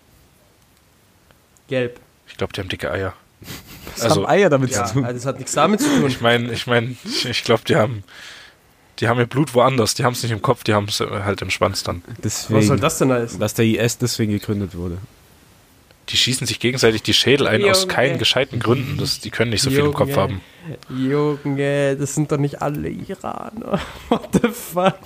Gelb. 1.68 2.00
Ich 2.42 2.44
glaube, 2.48 2.52
die 2.54 2.60
haben 2.60 2.68
dicke 2.68 2.90
Eier. 2.90 3.14
Was 3.94 4.02
Also, 4.02 4.22
haben 4.22 4.26
Eier 4.30 4.50
damit 4.50 4.70
Ja, 4.70 4.84
zu 4.84 4.94
tun? 4.94 5.04
also 5.04 5.16
das 5.16 5.26
hat 5.26 5.36
nichts 5.38 5.52
damit 5.52 5.80
zu 5.80 5.88
tun. 5.88 6.06
Ich 6.08 6.20
meine, 6.20 6.52
ich 6.52 6.66
meine, 6.66 6.96
ich, 7.04 7.24
ich 7.26 7.44
glaube, 7.44 7.62
die 7.68 7.76
haben, 7.76 8.02
die 8.98 9.06
haben 9.06 9.20
ihr 9.20 9.26
Blut 9.26 9.54
woanders. 9.54 9.94
Die 9.94 10.04
haben 10.04 10.14
es 10.14 10.22
nicht 10.24 10.32
im 10.32 10.42
Kopf, 10.42 10.64
die 10.64 10.74
haben 10.74 10.86
es 10.88 10.98
halt 11.00 11.40
im 11.42 11.50
Schwanz 11.50 11.84
dann. 11.84 12.02
Deswegen, 12.22 12.58
Was 12.58 12.66
soll 12.66 12.80
das 12.80 12.98
denn 12.98 13.12
heißen? 13.12 13.38
dass 13.38 13.54
der 13.54 13.64
IS 13.64 13.98
deswegen 13.98 14.32
gegründet 14.32 14.74
wurde. 14.76 14.98
Die 16.08 16.16
schießen 16.16 16.46
sich 16.48 16.58
gegenseitig 16.58 17.02
die 17.04 17.14
Schädel 17.14 17.46
ein 17.46 17.64
aus 17.64 17.82
Junge. 17.82 17.94
keinen 17.94 18.18
gescheiten 18.18 18.58
Gründen. 18.58 18.98
Das, 18.98 19.20
die 19.20 19.30
können 19.30 19.50
nicht 19.50 19.62
so 19.62 19.70
viel 19.70 19.80
im 19.80 19.94
Kopf 19.94 20.08
Junge. 20.10 20.20
haben. 20.20 20.40
Junge, 20.90 21.96
das 21.96 22.14
sind 22.16 22.32
doch 22.32 22.38
nicht 22.38 22.60
alle 22.60 22.88
Iraner. 22.88 23.80
What 24.08 24.28
the 24.32 24.48
fuck? 24.48 24.98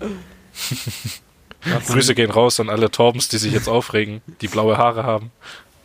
Grüße 1.88 2.14
gehen 2.14 2.30
raus 2.30 2.60
an 2.60 2.68
alle 2.70 2.90
Torbens, 2.90 3.28
die 3.28 3.38
sich 3.38 3.52
jetzt 3.52 3.68
aufregen, 3.68 4.20
die 4.40 4.48
blaue 4.48 4.76
Haare 4.78 5.04
haben. 5.04 5.30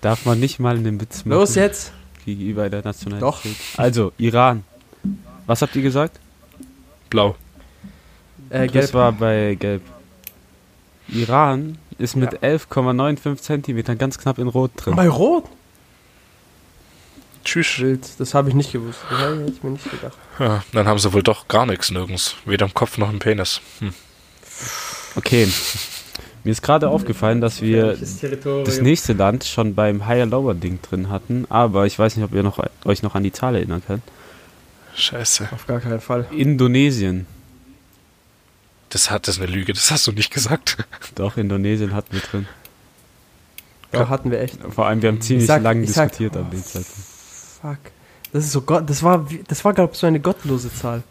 Darf 0.06 0.24
man 0.26 0.40
nicht 0.40 0.60
mal 0.60 0.76
einen 0.78 1.02
Witz 1.02 1.26
machen 1.26 1.40
Los 1.40 1.56
jetzt. 1.56 1.92
gegenüber 2.26 2.70
der 2.70 2.84
Nationalität? 2.84 3.24
Doch. 3.24 3.42
Also, 3.78 4.12
Iran. 4.20 4.64
Was 5.48 5.64
habt 5.64 5.76
ihr 5.76 5.82
gesagt? 5.82 6.20
Blau. 7.10 7.36
Äh, 8.52 8.68
Das 8.68 8.72
gelb. 8.74 8.94
war 8.94 9.12
bei 9.14 9.56
Gelb. 9.60 9.82
Iran 11.08 11.80
ist 11.98 12.16
mit 12.16 12.34
Ja. 12.34 12.40
11,95 12.42 13.38
Zentimetern 13.42 13.98
ganz 13.98 14.20
knapp 14.20 14.38
in 14.38 14.48
Rot 14.48 14.70
drin. 14.76 14.96
Bei 14.96 15.10
Rot? 15.10 15.46
Tschüss. 17.44 17.80
Wild. 17.80 18.08
Das 18.20 18.36
habe 18.36 18.50
ich 18.50 18.56
nicht 18.56 18.74
gewusst. 18.74 19.00
Das 19.10 19.20
hätte 19.20 19.52
ich 19.52 19.64
mir 19.64 19.72
nicht 19.72 19.90
gedacht. 19.90 20.18
Ja, 20.38 20.64
dann 20.72 20.88
haben 20.88 21.00
sie 21.00 21.14
wohl 21.14 21.24
doch 21.24 21.48
gar 21.48 21.66
nichts 21.66 21.90
nirgends. 21.90 22.36
Weder 22.46 22.68
im 22.68 22.76
Kopf 22.76 23.00
noch 23.00 23.10
im 23.12 23.18
Penis. 23.18 23.60
Hm. 23.80 23.92
Okay. 25.16 25.48
Mir 26.46 26.52
ist 26.52 26.62
gerade 26.62 26.90
aufgefallen, 26.90 27.42
dass 27.42 27.62
wir 27.62 27.98
das 27.98 28.80
nächste 28.80 29.14
Land 29.14 29.44
schon 29.46 29.74
beim 29.76 30.06
Higher-Lower-Ding 30.06 30.80
drin 30.84 31.10
hatten, 31.10 31.46
aber 31.50 31.88
ich 31.88 31.98
weiß 32.00 32.16
nicht, 32.16 32.24
ob 32.24 32.34
ihr 32.36 32.44
noch, 32.44 32.64
euch 32.86 33.02
noch 33.04 33.16
an 33.16 33.24
die 33.24 33.32
Zahl 33.32 33.56
erinnern 33.56 33.82
könnt. 33.86 34.04
Scheiße. 34.96 35.50
Auf 35.52 35.66
gar 35.66 35.80
keinen 35.82 36.00
Fall. 36.00 36.28
Indonesien. 36.32 37.26
Das 38.90 39.10
hat 39.12 39.28
das 39.28 39.38
ist 39.38 39.42
eine 39.42 39.52
Lüge, 39.52 39.74
das 39.74 39.90
hast 39.92 40.06
du 40.08 40.12
nicht 40.12 40.32
gesagt. 40.32 40.78
Doch, 41.16 41.36
Indonesien 41.36 41.94
hatten 41.94 42.14
wir 42.14 42.22
drin. 42.22 42.48
Ja, 43.92 44.08
hatten 44.08 44.30
wir 44.32 44.40
echt. 44.40 44.60
Vor 44.74 44.86
allem, 44.86 45.02
wir 45.02 45.10
haben 45.10 45.22
ziemlich 45.22 45.48
sag- 45.48 45.64
lange 45.64 45.84
ich 45.84 45.92
sag- 45.92 46.10
diskutiert 46.12 46.38
an 46.38 46.50
dem 46.52 46.64
Zeitpunkt. 46.64 47.02
Fuck. 47.62 47.78
Das 48.32 48.46
ist 48.46 48.52
so 48.52 48.62
Gott. 48.62 48.90
Das 48.90 49.02
war, 49.04 49.28
das 49.48 49.66
war 49.66 49.74
glaube 49.74 49.94
ich 49.94 50.00
so 50.00 50.06
eine 50.08 50.20
gottlose 50.20 50.72
Zahl. 50.74 51.02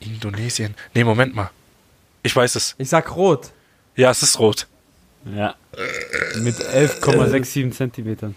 Indonesien. 0.00 0.74
Nee, 0.92 1.04
Moment 1.04 1.34
mal. 1.34 1.50
Ich 2.22 2.34
weiß 2.34 2.56
es. 2.56 2.74
Ich 2.78 2.88
sag 2.88 3.14
rot. 3.14 3.50
Ja, 3.96 4.10
es 4.10 4.22
ist 4.22 4.38
rot. 4.38 4.66
Ja. 5.24 5.54
Mit 6.36 6.56
11,67 6.56 7.70
Zentimetern. 7.72 8.34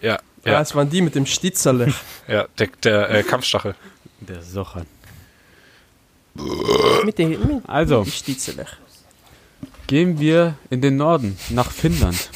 Ja, 0.00 0.18
Ja, 0.44 0.52
ja, 0.52 0.60
es 0.60 0.74
waren 0.74 0.88
die 0.88 1.02
mit 1.02 1.14
dem 1.14 1.26
Stitzerle. 1.26 1.92
ja. 2.28 2.46
Der, 2.58 2.68
der 2.84 3.10
äh, 3.10 3.22
Kampfstachel. 3.22 3.74
Der 4.20 4.42
Socher. 4.42 4.84
mit 7.04 7.18
dem 7.18 7.30
mit 7.30 7.68
Also, 7.68 8.04
Stitzerle. 8.04 8.66
gehen 9.86 10.20
wir 10.20 10.54
in 10.70 10.80
den 10.80 10.96
Norden, 10.96 11.36
nach 11.50 11.70
Finnland. 11.70 12.30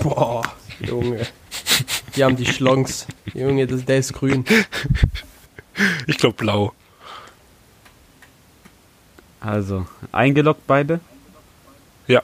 Boah, 0.00 0.42
Junge. 0.80 1.26
Die 2.16 2.24
haben 2.24 2.36
die 2.36 2.46
Schlons. 2.46 3.06
Junge, 3.34 3.66
das, 3.66 3.84
der 3.84 3.98
ist 3.98 4.12
grün. 4.14 4.44
Ich 6.06 6.16
glaube 6.18 6.36
blau. 6.36 6.72
Also, 9.40 9.86
eingeloggt 10.12 10.66
beide. 10.66 11.00
Ja. 12.06 12.22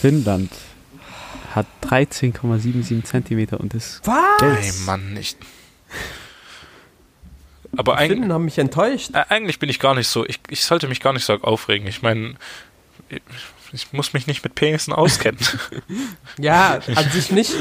Finnland 0.00 0.50
hat 1.54 1.66
13,77 1.84 3.04
Zentimeter 3.04 3.60
und 3.60 3.72
ist 3.74 4.00
Was? 4.04 4.42
Ey, 4.42 4.72
Mann, 4.84 5.14
nicht. 5.14 5.38
Aber 7.76 7.96
eigentlich, 7.96 8.18
Finnen 8.18 8.32
haben 8.32 8.44
mich 8.44 8.58
enttäuscht. 8.58 9.10
äh, 9.14 9.24
eigentlich 9.28 9.58
bin 9.58 9.68
ich 9.68 9.78
gar 9.78 9.94
nicht 9.94 10.08
so. 10.08 10.24
Ich, 10.26 10.40
ich 10.48 10.64
sollte 10.64 10.88
mich 10.88 11.00
gar 11.00 11.12
nicht 11.12 11.24
so 11.24 11.34
aufregen. 11.34 11.86
Ich 11.86 12.02
meine, 12.02 12.34
ich, 13.08 13.20
ich 13.72 13.92
muss 13.92 14.12
mich 14.12 14.26
nicht 14.26 14.42
mit 14.44 14.54
Penissen 14.54 14.92
auskennen. 14.92 15.38
Ja, 16.38 16.80
an 16.94 17.10
sich 17.10 17.30
nicht. 17.30 17.54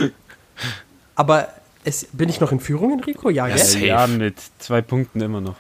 Aber 1.16 1.50
es, 1.84 2.08
bin 2.12 2.28
ich 2.30 2.40
noch 2.40 2.52
in 2.52 2.60
Führung, 2.60 2.94
Enrico? 3.00 3.30
Ja, 3.30 3.48
Ja, 3.48 3.56
gell? 3.56 3.66
safe. 3.66 3.86
ja 3.86 4.08
mit 4.08 4.36
zwei 4.60 4.82
Punkten 4.82 5.22
immer 5.22 5.42
noch. 5.42 5.56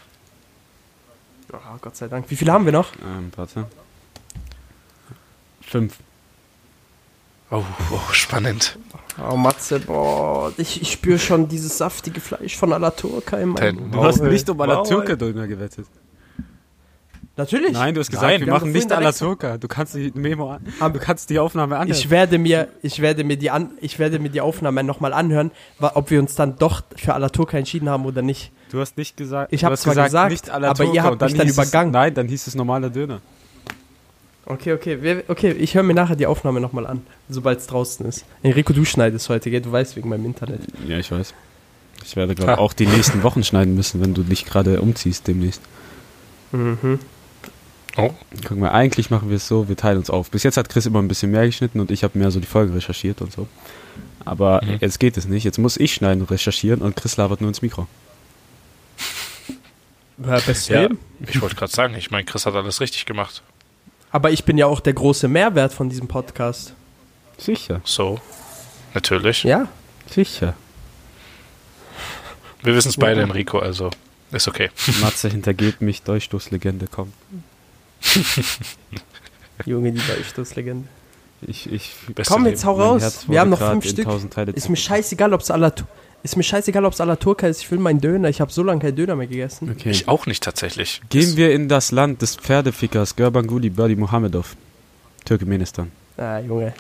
Oh, 1.53 1.57
Gott 1.81 1.95
sei 1.95 2.07
Dank. 2.07 2.29
Wie 2.29 2.35
viele 2.35 2.51
haben 2.51 2.65
wir 2.65 2.73
noch? 2.73 2.93
Ähm, 3.01 3.31
warte. 3.35 3.67
Fünf. 5.67 5.97
oh, 7.51 7.63
oh, 7.91 7.99
spannend. 8.11 8.77
Oh, 9.31 9.35
Matze, 9.37 9.79
boah. 9.79 10.51
Ich, 10.57 10.81
ich 10.81 10.91
spüre 10.91 11.19
schon 11.19 11.47
dieses 11.47 11.77
saftige 11.77 12.19
Fleisch 12.19 12.55
von 12.57 12.73
Alaturka 12.73 13.37
in 13.37 13.49
meinem 13.49 13.77
Ten- 13.77 13.91
Du 13.91 14.03
hast 14.03 14.21
nicht 14.21 14.49
um. 14.49 14.59
Alaturka 14.59 15.15
Döner 15.15 15.47
gewettet. 15.47 15.87
Natürlich. 17.37 17.73
Nein, 17.73 17.93
du 17.93 17.99
hast 17.99 18.09
gesagt, 18.09 18.27
Nein, 18.31 18.45
wir 18.45 18.53
machen 18.53 18.71
nicht 18.71 18.89
Alaturka. 18.91 19.57
Du 19.57 19.67
kannst 19.67 19.93
die 19.93 20.09
Memo 20.15 20.51
an, 20.51 20.93
du 20.93 20.99
kannst 20.99 21.29
die 21.29 21.37
Aufnahme 21.37 21.75
anhören. 21.75 21.97
Ich 21.97 22.09
werde 22.09 22.37
mir, 22.37 22.69
ich 22.81 23.01
werde 23.01 23.25
mir 23.25 23.35
die 23.35 23.51
an, 23.51 23.71
ich 23.81 23.99
werde 23.99 24.19
mir 24.19 24.29
die 24.29 24.39
Aufnahme 24.39 24.83
nochmal 24.85 25.11
anhören, 25.11 25.51
ob 25.79 26.09
wir 26.11 26.19
uns 26.19 26.35
dann 26.35 26.57
doch 26.57 26.81
für 26.95 27.13
Alaturka 27.13 27.57
entschieden 27.57 27.89
haben 27.89 28.05
oder 28.05 28.21
nicht. 28.21 28.51
du 28.71 28.79
hast 28.79 28.97
nicht 28.97 29.17
gesagt. 29.17 29.51
Ich 29.51 29.61
du 29.61 29.65
hab 29.65 29.73
hast 29.73 29.81
zwar 29.81 29.95
gesagt, 29.95 30.31
nicht 30.31 30.49
aber 30.49 30.85
ihr 30.85 31.03
habt 31.03 31.21
mich 31.21 31.33
dann 31.33 31.49
übergangen. 31.49 31.89
Es, 31.93 31.93
nein, 31.93 32.13
dann 32.13 32.27
hieß 32.29 32.47
es 32.47 32.55
normaler 32.55 32.89
Döner. 32.89 33.19
Okay, 34.47 34.73
okay, 34.73 35.01
wir, 35.01 35.23
okay. 35.27 35.51
Ich 35.53 35.73
höre 35.75 35.83
mir 35.83 35.93
nachher 35.95 36.15
die 36.15 36.27
Aufnahme 36.27 36.59
nochmal 36.61 36.85
an, 36.85 37.01
sobald 37.29 37.59
es 37.59 37.67
draußen 37.67 38.05
ist. 38.05 38.25
Enrico, 38.43 38.73
du 38.73 38.85
schneidest 38.85 39.27
heute, 39.29 39.49
gell? 39.49 39.61
Du 39.61 39.71
weißt 39.71 39.95
wegen 39.95 40.09
meinem 40.09 40.25
Internet. 40.25 40.61
Ja, 40.87 40.97
ich 40.99 41.11
weiß. 41.11 41.33
Ich 42.05 42.15
werde, 42.15 42.35
glaube 42.35 42.51
ich, 42.51 42.57
auch 42.59 42.73
die 42.73 42.85
nächsten 42.85 43.23
Wochen 43.23 43.43
schneiden 43.43 43.73
müssen, 43.75 44.01
wenn 44.01 44.13
du 44.13 44.21
dich 44.21 44.45
gerade 44.45 44.81
umziehst 44.81 45.27
demnächst. 45.27 45.61
Mhm. 46.51 46.99
Oh, 47.97 48.11
Guck 48.47 48.57
mal, 48.59 48.69
eigentlich 48.71 49.09
machen 49.09 49.29
wir 49.29 49.37
es 49.37 49.47
so, 49.47 49.67
wir 49.69 49.77
teilen 49.77 49.97
uns 49.97 50.09
auf. 50.09 50.29
Bis 50.29 50.43
jetzt 50.43 50.57
hat 50.57 50.69
Chris 50.69 50.85
immer 50.85 51.01
ein 51.01 51.07
bisschen 51.07 51.31
mehr 51.31 51.45
geschnitten 51.45 51.79
und 51.79 51.89
ich 51.91 52.03
habe 52.03 52.19
mehr 52.19 52.29
so 52.29 52.39
die 52.39 52.45
Folge 52.45 52.75
recherchiert 52.75 53.21
und 53.21 53.31
so. 53.31 53.47
Aber 54.25 54.61
Mhm. 54.63 54.77
jetzt 54.81 54.99
geht 54.99 55.17
es 55.17 55.27
nicht. 55.27 55.43
Jetzt 55.45 55.57
muss 55.57 55.77
ich 55.77 55.93
schneiden 55.93 56.21
und 56.21 56.29
recherchieren 56.29 56.81
und 56.81 56.95
Chris 56.95 57.15
labert 57.17 57.41
nur 57.41 57.47
ins 57.47 57.61
Mikro. 57.61 57.87
Ja, 60.23 60.39
best 60.39 60.69
Ja, 60.69 60.87
ich 61.27 61.41
wollte 61.41 61.55
gerade 61.55 61.71
sagen, 61.71 61.95
ich 61.95 62.11
meine, 62.11 62.23
Chris 62.25 62.45
hat 62.45 62.53
alles 62.53 62.79
richtig 62.81 63.05
gemacht. 63.05 63.41
Aber 64.15 64.31
ich 64.31 64.45
bin 64.45 64.57
ja 64.57 64.65
auch 64.65 64.79
der 64.79 64.93
große 64.93 65.27
Mehrwert 65.27 65.73
von 65.73 65.89
diesem 65.89 66.07
Podcast. 66.07 66.71
Sicher, 67.37 67.81
So, 67.83 68.21
natürlich. 68.93 69.43
Ja. 69.43 69.67
sicher. 70.09 70.53
Wir 72.63 72.73
wissen 72.73 72.87
es 72.87 72.95
beide, 72.95 73.19
Ja. 73.19 73.25
Enrico, 73.25 73.59
also 73.59 73.89
ist 74.31 74.47
okay. 74.47 74.69
Matze 75.01 75.27
hintergeht 75.27 75.81
mich, 75.81 76.01
Durchstoßlegende, 76.03 76.87
komm. 76.89 77.11
Junge, 79.65 79.91
die 79.91 79.99
Durchstoßlegende. 79.99 80.87
Ich, 81.41 81.69
ich, 81.69 81.91
Komm, 82.25 82.45
jetzt 82.45 82.63
hau 82.63 82.79
raus. 82.79 83.25
Wir 83.27 83.41
haben 83.41 83.49
noch 83.49 83.59
fünf 83.59 83.85
Stück. 83.85 84.07
Ist 84.53 84.69
mir 84.69 84.77
scheißegal, 84.77 85.33
ob's 85.33 85.51
Alatur 85.51 85.87
ist 86.25 86.35
mir 86.35 86.43
scheißegal, 86.43 86.83
ob's 86.85 86.99
Alaturka 86.99 87.47
ist. 87.47 87.61
Ich 87.61 87.71
will 87.71 87.79
meinen 87.79 88.01
Döner. 88.01 88.29
Ich 88.29 88.41
habe 88.41 88.51
so 88.51 88.63
lange 88.63 88.81
keinen 88.81 88.95
Döner 88.95 89.15
mehr 89.15 89.27
gegessen. 89.27 89.69
Okay. 89.71 89.91
Ich 89.91 90.07
auch 90.07 90.25
nicht 90.25 90.43
tatsächlich. 90.43 91.01
Gehen 91.09 91.37
wir 91.37 91.53
in 91.53 91.69
das 91.69 91.91
Land 91.91 92.21
des 92.21 92.35
Pferdefickers 92.35 93.15
Gurbanguly 93.15 93.69
Berdi 93.69 93.95
Mohamedov, 93.95 94.55
Turkmenistan. 95.23 95.91
Ah, 96.17 96.39
Junge. 96.39 96.73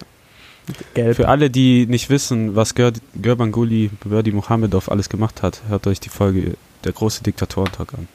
Gelb. 0.95 1.15
Für 1.15 1.27
alle, 1.27 1.51
die 1.51 1.85
nicht 1.85 2.09
wissen, 2.09 2.55
was 2.55 2.73
Gur 2.73 2.91
Gurbanguly 3.21 3.91
Berdi 4.03 4.31
Mohamedov 4.31 4.89
alles 4.89 5.09
gemacht 5.09 5.43
hat, 5.43 5.61
hört 5.69 5.85
euch 5.85 5.99
die 5.99 6.09
Folge 6.09 6.55
Der 6.83 6.91
große 6.91 7.21
Diktatorentag 7.23 7.93
an. 7.93 8.07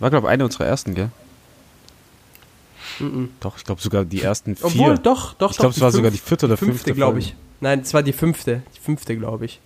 War, 0.00 0.10
glaube 0.10 0.26
ich, 0.26 0.32
eine 0.32 0.44
unserer 0.44 0.66
ersten, 0.66 0.94
gell? 0.94 1.10
Mhm. 2.98 3.30
Doch, 3.38 3.56
ich 3.56 3.64
glaube 3.64 3.80
sogar 3.80 4.04
die 4.04 4.20
ersten 4.22 4.56
vier. 4.56 4.66
Obwohl, 4.66 4.98
doch, 4.98 5.34
doch, 5.34 5.52
ich 5.52 5.58
glaube, 5.58 5.70
doch. 5.70 5.76
es 5.76 5.80
war 5.80 5.90
die 5.90 5.96
sogar 5.96 6.10
fünf- 6.10 6.22
die 6.22 6.28
vierte 6.28 6.46
oder 6.46 6.56
fünfte, 6.56 6.74
fünfte, 6.74 6.94
glaube 6.94 7.18
ich. 7.20 7.34
Nein, 7.60 7.80
es 7.80 7.94
war 7.94 8.02
die 8.02 8.12
fünfte. 8.12 8.62
Die 8.74 8.80
fünfte, 8.80 9.16
glaube 9.16 9.44
ich. 9.44 9.60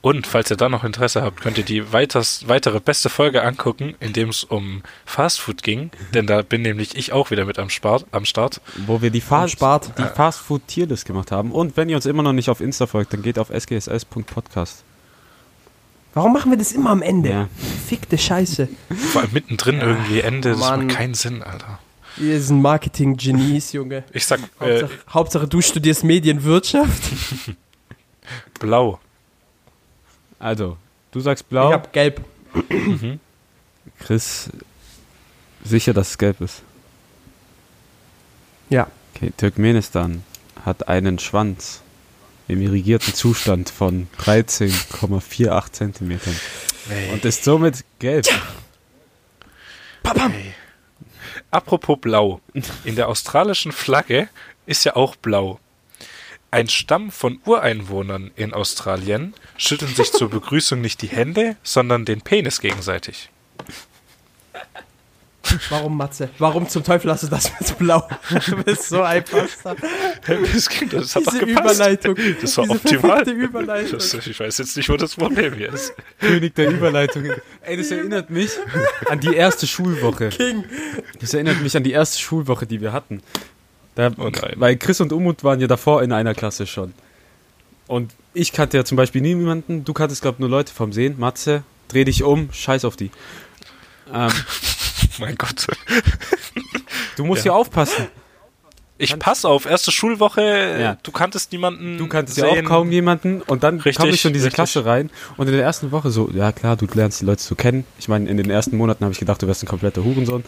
Und 0.00 0.28
falls 0.28 0.50
ihr 0.50 0.56
da 0.56 0.68
noch 0.68 0.84
Interesse 0.84 1.22
habt, 1.22 1.40
könnt 1.40 1.58
ihr 1.58 1.64
die 1.64 1.92
weiters, 1.92 2.46
weitere 2.46 2.78
beste 2.78 3.08
Folge 3.08 3.42
angucken, 3.42 3.96
in 3.98 4.12
dem 4.12 4.28
es 4.28 4.44
um 4.44 4.82
Fastfood 5.04 5.64
ging. 5.64 5.90
Denn 6.14 6.28
da 6.28 6.42
bin 6.42 6.62
nämlich 6.62 6.96
ich 6.96 7.12
auch 7.12 7.32
wieder 7.32 7.44
mit 7.44 7.58
am, 7.58 7.68
Spart, 7.68 8.06
am 8.12 8.24
Start. 8.24 8.60
Wo 8.86 9.02
wir 9.02 9.10
die, 9.10 9.20
Fast 9.20 9.54
Spart. 9.54 9.92
die 9.98 10.04
Fast 10.04 10.38
Food 10.38 10.62
Tierlist 10.68 11.04
gemacht 11.04 11.32
haben. 11.32 11.50
Und 11.50 11.76
wenn 11.76 11.88
ihr 11.88 11.96
uns 11.96 12.06
immer 12.06 12.22
noch 12.22 12.32
nicht 12.32 12.48
auf 12.48 12.60
Insta 12.60 12.86
folgt, 12.86 13.12
dann 13.12 13.22
geht 13.22 13.40
auf 13.40 13.48
sgss.podcast. 13.50 14.84
Warum 16.14 16.32
machen 16.32 16.52
wir 16.52 16.58
das 16.58 16.72
immer 16.72 16.90
am 16.90 17.02
Ende? 17.02 17.30
Ja. 17.30 17.48
Fickte 17.88 18.18
Scheiße. 18.18 18.68
Vor 19.12 19.22
allem 19.22 19.32
mittendrin 19.32 19.80
irgendwie 19.80 20.20
Ende. 20.20 20.50
Das 20.50 20.60
Mann. 20.60 20.86
macht 20.86 20.96
keinen 20.96 21.14
Sinn, 21.14 21.42
Alter. 21.42 21.80
Wir 22.16 22.40
sind 22.40 22.62
Marketing-Genies, 22.62 23.72
Junge. 23.72 24.04
Ich 24.12 24.26
sag 24.26 24.40
äh, 24.40 24.44
Hauptsache, 24.60 24.90
Hauptsache, 25.10 25.48
du 25.48 25.60
studierst 25.60 26.04
Medienwirtschaft. 26.04 27.02
blau. 28.60 29.00
Also, 30.38 30.76
du 31.12 31.20
sagst 31.20 31.42
Ich 31.44 31.48
blau. 31.48 31.72
hab 31.72 31.92
gelb. 31.92 32.24
Chris, 33.98 34.50
sicher, 35.64 35.92
dass 35.92 36.10
es 36.10 36.18
gelb 36.18 36.40
ist. 36.40 36.62
Ja. 38.70 38.88
Okay, 39.14 39.32
Turkmenistan 39.36 40.22
hat 40.64 40.86
einen 40.88 41.18
Schwanz 41.18 41.80
im 42.46 42.62
irrigierten 42.62 43.12
Zustand 43.14 43.68
von 43.68 44.06
13,48 44.20 45.72
Zentimetern 45.72 46.36
und 47.12 47.24
ist 47.24 47.42
somit 47.42 47.84
gelb. 47.98 48.26
Hey. 50.04 50.54
Apropos 51.50 51.98
blau. 52.00 52.40
In 52.84 52.94
der 52.96 53.08
australischen 53.08 53.72
Flagge 53.72 54.28
ist 54.66 54.84
ja 54.84 54.94
auch 54.96 55.16
blau. 55.16 55.58
Ein 56.50 56.68
Stamm 56.68 57.10
von 57.10 57.40
Ureinwohnern 57.44 58.30
in 58.34 58.54
Australien 58.54 59.34
schütteln 59.58 59.94
sich 59.94 60.12
zur 60.12 60.30
Begrüßung 60.30 60.80
nicht 60.80 61.02
die 61.02 61.08
Hände, 61.08 61.56
sondern 61.62 62.04
den 62.06 62.22
Penis 62.22 62.60
gegenseitig. 62.60 63.28
Warum, 65.70 65.96
Matze? 65.96 66.28
Warum 66.38 66.68
zum 66.68 66.84
Teufel 66.84 67.10
hast 67.10 67.22
du 67.22 67.28
das 67.28 67.50
mit 67.58 67.78
blau? 67.78 68.06
Du 68.46 68.56
bist 68.62 68.88
so 68.90 69.02
ein 69.02 69.24
Bastard. 69.30 69.78
Das, 70.26 70.68
klingt- 70.68 70.92
das 70.92 71.16
hat 71.16 71.26
doch 71.26 71.32
Diese 71.32 71.46
gepasst. 71.46 71.74
Überleitung. 71.76 72.16
Das 72.42 72.56
war 72.58 72.64
diese 72.66 72.76
optimal. 72.78 73.28
Überleitung. 73.30 73.98
Das, 73.98 74.12
ich 74.14 74.38
weiß 74.40 74.58
jetzt 74.58 74.76
nicht, 74.76 74.88
wo 74.90 74.96
das 74.98 75.14
Problem 75.16 75.54
hier 75.54 75.72
ist. 75.72 75.94
König 76.20 76.54
der 76.54 76.70
Überleitungen. 76.70 77.32
Ey, 77.62 77.78
das 77.78 77.90
erinnert 77.90 78.28
mich 78.28 78.50
an 79.08 79.20
die 79.20 79.34
erste 79.34 79.66
Schulwoche. 79.66 80.28
King. 80.28 80.64
Das 81.20 81.32
erinnert 81.32 81.62
mich 81.62 81.74
an 81.76 81.82
die 81.82 81.92
erste 81.92 82.18
Schulwoche, 82.18 82.66
die 82.66 82.82
wir 82.82 82.92
hatten. 82.92 83.22
Da, 83.98 84.12
Oh 84.16 84.30
weil 84.54 84.76
Chris 84.76 85.00
und 85.00 85.12
Umut 85.12 85.42
waren 85.42 85.58
ja 85.60 85.66
davor 85.66 86.04
in 86.04 86.12
einer 86.12 86.32
Klasse 86.32 86.68
schon. 86.68 86.94
Und 87.88 88.12
ich 88.32 88.52
kannte 88.52 88.76
ja 88.76 88.84
zum 88.84 88.94
Beispiel 88.96 89.20
niemanden. 89.20 89.84
Du 89.84 89.92
kanntest, 89.92 90.22
glaube 90.22 90.36
ich, 90.36 90.38
nur 90.38 90.48
Leute 90.48 90.72
vom 90.72 90.92
Sehen. 90.92 91.16
Matze, 91.18 91.64
dreh 91.88 92.04
dich 92.04 92.22
um, 92.22 92.48
scheiß 92.52 92.84
auf 92.84 92.94
die. 92.94 93.10
Ähm, 94.14 94.30
Mein 95.18 95.34
Gott. 95.34 95.66
du 97.16 97.24
musst 97.24 97.40
Ja. 97.40 97.50
hier 97.50 97.54
aufpassen. 97.56 98.06
Ich 99.00 99.16
pass 99.18 99.44
auf, 99.44 99.64
erste 99.64 99.92
Schulwoche, 99.92 100.40
Ja. 100.80 100.96
du 101.02 101.12
kanntest 101.12 101.52
niemanden. 101.52 101.98
Du 101.98 102.08
kanntest 102.08 102.36
sehen. 102.36 102.52
ja 102.52 102.60
auch 102.62 102.64
kaum 102.64 102.90
jemanden 102.90 103.42
und 103.42 103.62
dann 103.62 103.76
Richtig, 103.76 103.96
kam 103.96 104.08
ich 104.08 104.20
schon 104.20 104.30
in 104.30 104.34
diese 104.34 104.46
richtig. 104.46 104.56
Klasse 104.56 104.84
rein 104.84 105.08
und 105.36 105.46
in 105.46 105.52
der 105.54 105.62
ersten 105.62 105.92
Woche 105.92 106.10
so, 106.10 106.28
ja 106.34 106.50
klar, 106.52 106.76
du 106.76 106.86
lernst 106.92 107.20
die 107.20 107.24
Leute 107.24 107.42
so 107.42 107.54
kennen. 107.54 107.84
Ich 107.98 108.08
meine, 108.08 108.28
in 108.28 108.36
den 108.36 108.50
ersten 108.50 108.76
Monaten 108.76 109.04
habe 109.04 109.12
ich 109.12 109.20
gedacht, 109.20 109.40
du 109.40 109.46
wärst 109.46 109.62
ein 109.62 109.66
kompletter 109.68 110.02
Hurensohn. 110.02 110.44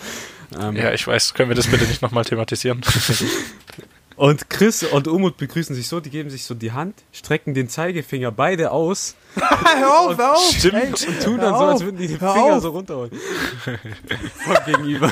Ähm, 0.61 0.75
Ja, 0.77 0.93
ich 0.93 1.07
weiß, 1.07 1.35
können 1.35 1.49
wir 1.49 1.55
das 1.57 1.69
bitte 1.69 1.85
nicht 1.85 2.03
nochmal 2.03 2.25
thematisieren? 2.25 2.81
Und 4.21 4.51
Chris 4.51 4.83
und 4.83 5.09
Umut 5.09 5.39
begrüßen 5.39 5.75
sich 5.75 5.89
so, 5.89 5.99
die 5.99 6.11
geben 6.11 6.29
sich 6.29 6.45
so 6.45 6.55
die 6.55 6.73
Hand, 6.73 6.95
strecken 7.11 7.55
den 7.55 7.71
Zeigefinger 7.71 8.31
beide 8.31 8.71
aus 8.71 9.15
Hör 9.35 9.99
auf, 10.01 10.19
hör 10.19 10.33
auf. 10.37 10.53
Stimmt. 10.53 10.75
Ey, 10.75 10.89
und 11.09 11.23
tun 11.23 11.39
dann 11.39 11.55
so, 11.57 11.65
als 11.65 11.81
würden 11.83 11.97
die 11.97 12.09
den 12.09 12.21
hör 12.21 12.33
Finger 12.35 12.57
auf. 12.57 12.63
so 12.63 12.69
runterholen. 12.71 13.13
Von 14.45 14.57
gegenüber. 14.67 15.11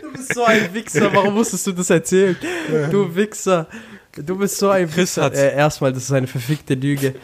Du 0.00 0.12
bist 0.12 0.34
so 0.34 0.44
ein 0.44 0.72
Wichser. 0.72 1.12
Warum 1.12 1.34
musstest 1.34 1.66
du 1.66 1.72
das 1.72 1.90
erzählen? 1.90 2.36
Du 2.90 3.14
Wichser. 3.14 3.66
Du 4.16 4.36
bist 4.38 4.56
so 4.58 4.70
ein 4.70 4.86
Chris 4.88 4.96
Wichser. 5.16 5.22
hat's- 5.24 5.38
Äh, 5.38 5.54
erstmal, 5.54 5.92
das 5.92 6.04
ist 6.04 6.12
eine 6.12 6.26
verfickte 6.26 6.74
Lüge. 6.74 7.14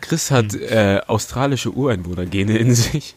Chris 0.00 0.30
hat 0.30 0.54
äh, 0.54 1.00
australische 1.06 1.70
Ureinwohnergene 1.70 2.56
in 2.56 2.74
sich. 2.74 3.14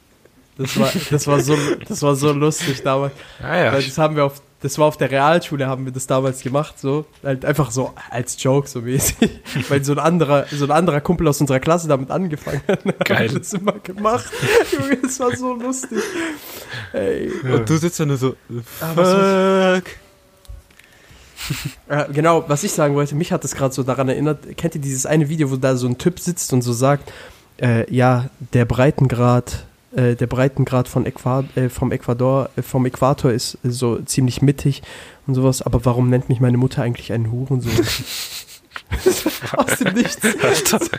Das 0.57 0.77
war, 0.77 0.91
das 1.09 1.25
war 1.27 1.39
so, 1.39 1.57
das 1.87 2.01
war 2.03 2.15
so 2.15 2.31
lustig 2.31 2.83
damals. 2.83 3.13
Ah 3.41 3.55
ja, 3.57 3.71
das 3.71 3.97
haben 3.97 4.15
wir 4.15 4.25
auf, 4.25 4.41
das 4.63 4.77
war 4.77 4.87
auf 4.87 4.95
der 4.95 5.11
Realschule, 5.11 5.67
haben 5.67 5.83
wir 5.83 5.91
das 5.91 6.07
damals 6.07 6.41
gemacht, 6.41 6.79
so. 6.79 7.05
Halt 7.21 7.43
einfach 7.43 7.69
so 7.69 7.93
als 8.09 8.41
Joke, 8.41 8.69
so 8.69 8.79
mäßig. 8.81 9.29
Weil 9.69 9.83
so 9.83 9.91
ein 9.91 9.99
anderer, 9.99 10.45
so 10.49 10.63
ein 10.63 10.71
anderer 10.71 11.01
Kumpel 11.01 11.27
aus 11.27 11.41
unserer 11.41 11.59
Klasse 11.59 11.89
damit 11.89 12.09
angefangen 12.09 12.61
hat. 12.69 12.85
Dann 12.85 12.93
Geil. 13.03 13.27
Haben 13.27 13.33
wir 13.33 13.39
das 13.39 13.53
immer 13.53 13.73
gemacht. 13.73 14.31
Junge, 14.71 14.97
das 15.03 15.19
war 15.19 15.35
so 15.35 15.53
lustig. 15.53 15.99
Ey. 16.93 17.29
Und 17.43 17.69
du 17.69 17.75
sitzt 17.75 17.99
da 17.99 18.05
nur 18.05 18.15
so, 18.15 18.35
Ah, 18.79 19.75
fuck. 19.75 19.83
Äh, 21.89 22.13
genau, 22.13 22.45
was 22.47 22.63
ich 22.63 22.71
sagen 22.71 22.95
wollte, 22.95 23.15
mich 23.15 23.33
hat 23.33 23.43
das 23.43 23.55
gerade 23.55 23.73
so 23.73 23.83
daran 23.83 24.07
erinnert, 24.07 24.55
kennt 24.55 24.75
ihr 24.75 24.81
dieses 24.81 25.05
eine 25.05 25.27
Video, 25.27 25.51
wo 25.51 25.57
da 25.57 25.75
so 25.75 25.87
ein 25.87 25.97
Typ 25.97 26.21
sitzt 26.21 26.53
und 26.53 26.61
so 26.61 26.71
sagt, 26.71 27.11
äh, 27.61 27.93
ja, 27.93 28.29
der 28.53 28.63
Breitengrad, 28.63 29.65
äh, 29.95 30.15
der 30.15 30.27
Breitengrad 30.27 30.87
von 30.87 31.05
Äqua 31.05 31.43
äh, 31.55 31.69
vom 31.69 31.91
Ecuador, 31.91 32.49
äh, 32.55 32.61
vom 32.61 32.85
Äquator 32.85 33.31
ist 33.31 33.57
so 33.63 33.99
ziemlich 34.01 34.41
mittig 34.41 34.81
und 35.27 35.35
sowas, 35.35 35.61
aber 35.61 35.85
warum 35.85 36.09
nennt 36.09 36.29
mich 36.29 36.39
meine 36.39 36.57
Mutter 36.57 36.83
eigentlich 36.83 37.13
einen 37.13 37.31
Hurensohn? 37.31 37.71
Aus 39.57 39.77
dem 39.77 39.93
Nichts. 39.93 40.19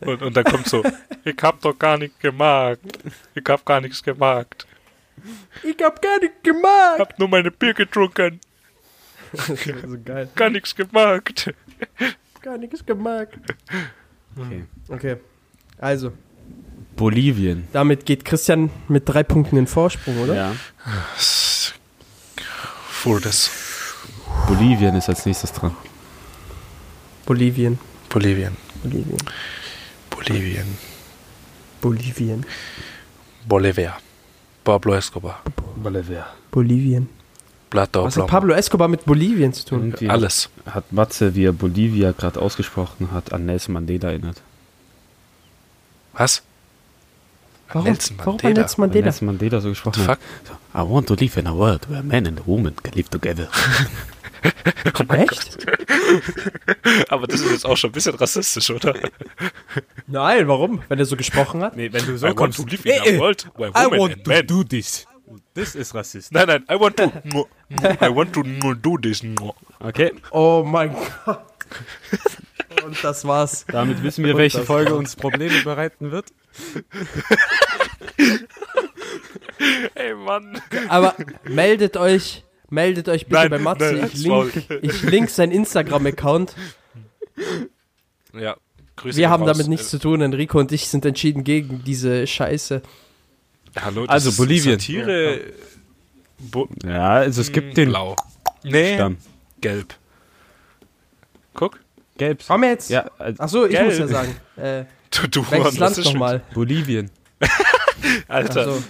Und, 0.00 0.22
und 0.22 0.34
dann 0.34 0.44
kommt 0.44 0.66
so, 0.66 0.82
ich 1.24 1.36
hab 1.42 1.60
doch 1.60 1.78
gar 1.78 1.98
nichts 1.98 2.18
gemacht. 2.20 2.78
Ich 3.34 3.44
hab 3.46 3.66
gar 3.66 3.80
nichts 3.80 4.02
gemacht. 4.02 4.66
Ich 5.62 5.76
hab 5.82 6.00
gar 6.00 6.18
nicht 6.18 6.42
gemacht. 6.42 6.98
Hab 6.98 7.18
nur 7.18 7.28
meine 7.28 7.50
Bier 7.50 7.74
getrunken. 7.74 8.40
Das 9.32 9.48
war 9.48 9.88
so 9.88 9.98
geil. 10.02 10.28
Gar 10.34 10.50
nichts 10.50 10.74
gemacht. 10.74 11.52
Gar 12.40 12.58
nichts 12.58 12.84
gemacht. 12.84 13.28
Okay. 14.36 14.64
Okay, 14.88 15.16
also, 15.78 16.12
Bolivien. 16.96 17.68
damit 17.72 18.04
geht 18.06 18.24
Christian 18.24 18.70
mit 18.88 19.08
drei 19.08 19.22
Punkten 19.22 19.56
in 19.56 19.66
Vorsprung, 19.66 20.18
oder? 20.20 20.34
Ja. 20.34 20.52
Fuhr 22.88 23.20
das. 23.20 23.50
Bolivien 24.46 24.94
ist 24.96 25.08
als 25.08 25.24
nächstes 25.26 25.52
dran. 25.52 25.74
Bolivien. 27.24 27.78
Bolivien. 28.08 28.56
Bolivien. 28.82 29.18
Bolivien. 30.10 30.78
Bolivien. 31.80 32.44
Bolivia. 33.46 33.96
Pablo 34.64 34.94
Escobar. 34.94 35.42
Bolivien. 36.50 37.08
Plata 37.70 38.04
Was 38.04 38.16
hat 38.16 38.26
Pablo 38.26 38.52
Escobar 38.54 38.88
mit 38.88 39.04
Bolivien 39.04 39.52
zu 39.52 39.64
tun? 39.64 39.80
Irgendwie 39.84 40.10
Alles. 40.10 40.50
hat 40.66 40.92
Matze, 40.92 41.34
wie 41.34 41.44
er 41.44 41.52
Bolivia 41.52 42.12
gerade 42.12 42.40
ausgesprochen 42.42 43.12
hat, 43.12 43.32
an 43.32 43.46
Nelson 43.46 43.72
Mandela 43.74 44.08
erinnert. 44.10 44.42
Was? 46.12 46.42
Warum? 47.72 47.84
Nelson 47.84 48.18
Warum 48.18 48.32
Mandela. 48.34 48.48
an 48.50 48.54
Nelson 48.54 48.78
Weil 48.78 48.86
Mandela? 48.88 49.04
Nelson 49.04 49.26
Mandela 49.26 49.60
so 49.60 49.68
gesprochen 49.68 50.00
Fuck. 50.02 50.08
hat. 50.08 50.18
So, 50.48 50.78
I 50.78 50.82
want 50.90 51.06
to 51.08 51.14
live 51.14 51.36
in 51.36 51.46
a 51.46 51.54
world 51.54 51.88
where 51.88 52.02
man 52.02 52.26
and 52.26 52.46
woman 52.46 52.74
can 52.82 52.92
live 52.94 53.08
together. 53.08 53.48
Oh 54.98 55.12
Echt? 55.12 55.66
Aber 57.10 57.26
das 57.26 57.42
ist 57.42 57.50
jetzt 57.50 57.66
auch 57.66 57.76
schon 57.76 57.90
ein 57.90 57.92
bisschen 57.92 58.14
rassistisch, 58.14 58.70
oder? 58.70 58.94
Nein, 60.06 60.48
warum? 60.48 60.80
Wenn 60.88 60.98
er 60.98 61.04
so 61.04 61.14
gesprochen 61.14 61.62
hat? 61.62 61.76
Nee, 61.76 61.92
wenn 61.92 62.06
du 62.06 62.14
I 62.16 62.34
want 62.34 62.56
to 62.56 62.64
live 62.64 62.84
in 62.86 63.16
a 63.16 63.18
world 63.20 63.46
where 63.58 63.70
I 63.72 63.84
women 63.84 63.98
want 64.00 64.12
and 64.14 64.24
to 64.24 64.30
men. 64.30 64.46
do 64.46 64.64
this. 64.64 65.06
Das 65.54 65.74
ist 65.74 65.94
Rassist. 65.94 66.32
Nein, 66.32 66.46
nein, 66.46 66.64
I 66.70 66.74
want 66.80 66.96
to, 66.96 67.04
I 68.00 68.08
want 68.14 68.32
to 68.34 68.42
do 68.74 68.98
this. 68.98 69.22
Okay, 69.78 70.12
Oh 70.30 70.64
mein 70.66 70.94
Gott. 71.24 71.40
Und 72.84 73.02
das 73.04 73.24
war's. 73.24 73.64
damit 73.68 74.02
wissen 74.02 74.24
wir, 74.24 74.36
welche 74.36 74.62
Folge 74.64 74.90
war's. 74.90 74.98
uns 74.98 75.16
Probleme 75.16 75.62
bereiten 75.62 76.10
wird. 76.10 76.26
Ey, 79.94 80.14
Mann. 80.14 80.60
Aber 80.88 81.14
meldet 81.44 81.96
euch, 81.96 82.44
meldet 82.70 83.08
euch 83.08 83.26
bitte 83.26 83.34
Nein, 83.42 83.50
bei 83.50 83.58
Matze. 83.58 83.92
nein, 83.92 84.10
ich, 84.12 84.22
link, 84.22 84.64
ich 84.82 85.02
link 85.02 85.30
sein 85.30 85.50
Instagram-Account. 85.50 86.54
Ja, 88.32 88.56
Grüße 88.96 89.18
Wir 89.18 89.30
haben 89.30 89.42
raus. 89.44 89.52
damit 89.56 89.68
nichts 89.68 89.90
zu 89.90 89.98
tun. 89.98 90.20
Enrico 90.22 90.58
und 90.58 90.72
ich 90.72 90.88
sind 90.88 91.04
entschieden 91.04 91.44
gegen 91.44 91.84
diese 91.84 92.26
Scheiße. 92.26 92.82
Äh, 93.74 93.80
Hallo, 93.80 94.02
das 94.06 94.10
Also, 94.14 94.28
ist 94.30 94.36
Bolivien. 94.36 94.78
Satire. 94.78 95.40
Bo 96.38 96.68
Ja, 96.84 97.10
also 97.14 97.40
es 97.40 97.52
gibt 97.52 97.76
den 97.76 97.90
Blau. 97.90 98.16
Nee, 98.64 98.94
Stamm. 98.94 99.16
gelb. 99.60 99.94
Guck. 101.54 101.80
Gelb. 102.16 102.42
Haben 102.48 102.62
wir 102.62 102.70
jetzt? 102.70 102.90
Ja, 102.90 103.10
also 103.18 103.42
Achso, 103.42 103.64
ich 103.66 103.72
Gelb. 103.72 103.86
muss 103.86 103.98
ja 103.98 104.06
sagen. 104.06 104.36
Äh, 104.56 104.84
Du, 105.10 105.26
du 105.26 105.50
welches 105.50 105.76
Land 105.78 105.98
nochmal? 106.04 106.40
Bolivien. 106.54 107.10
Alter. 108.28 108.60
Achso. 108.68 108.82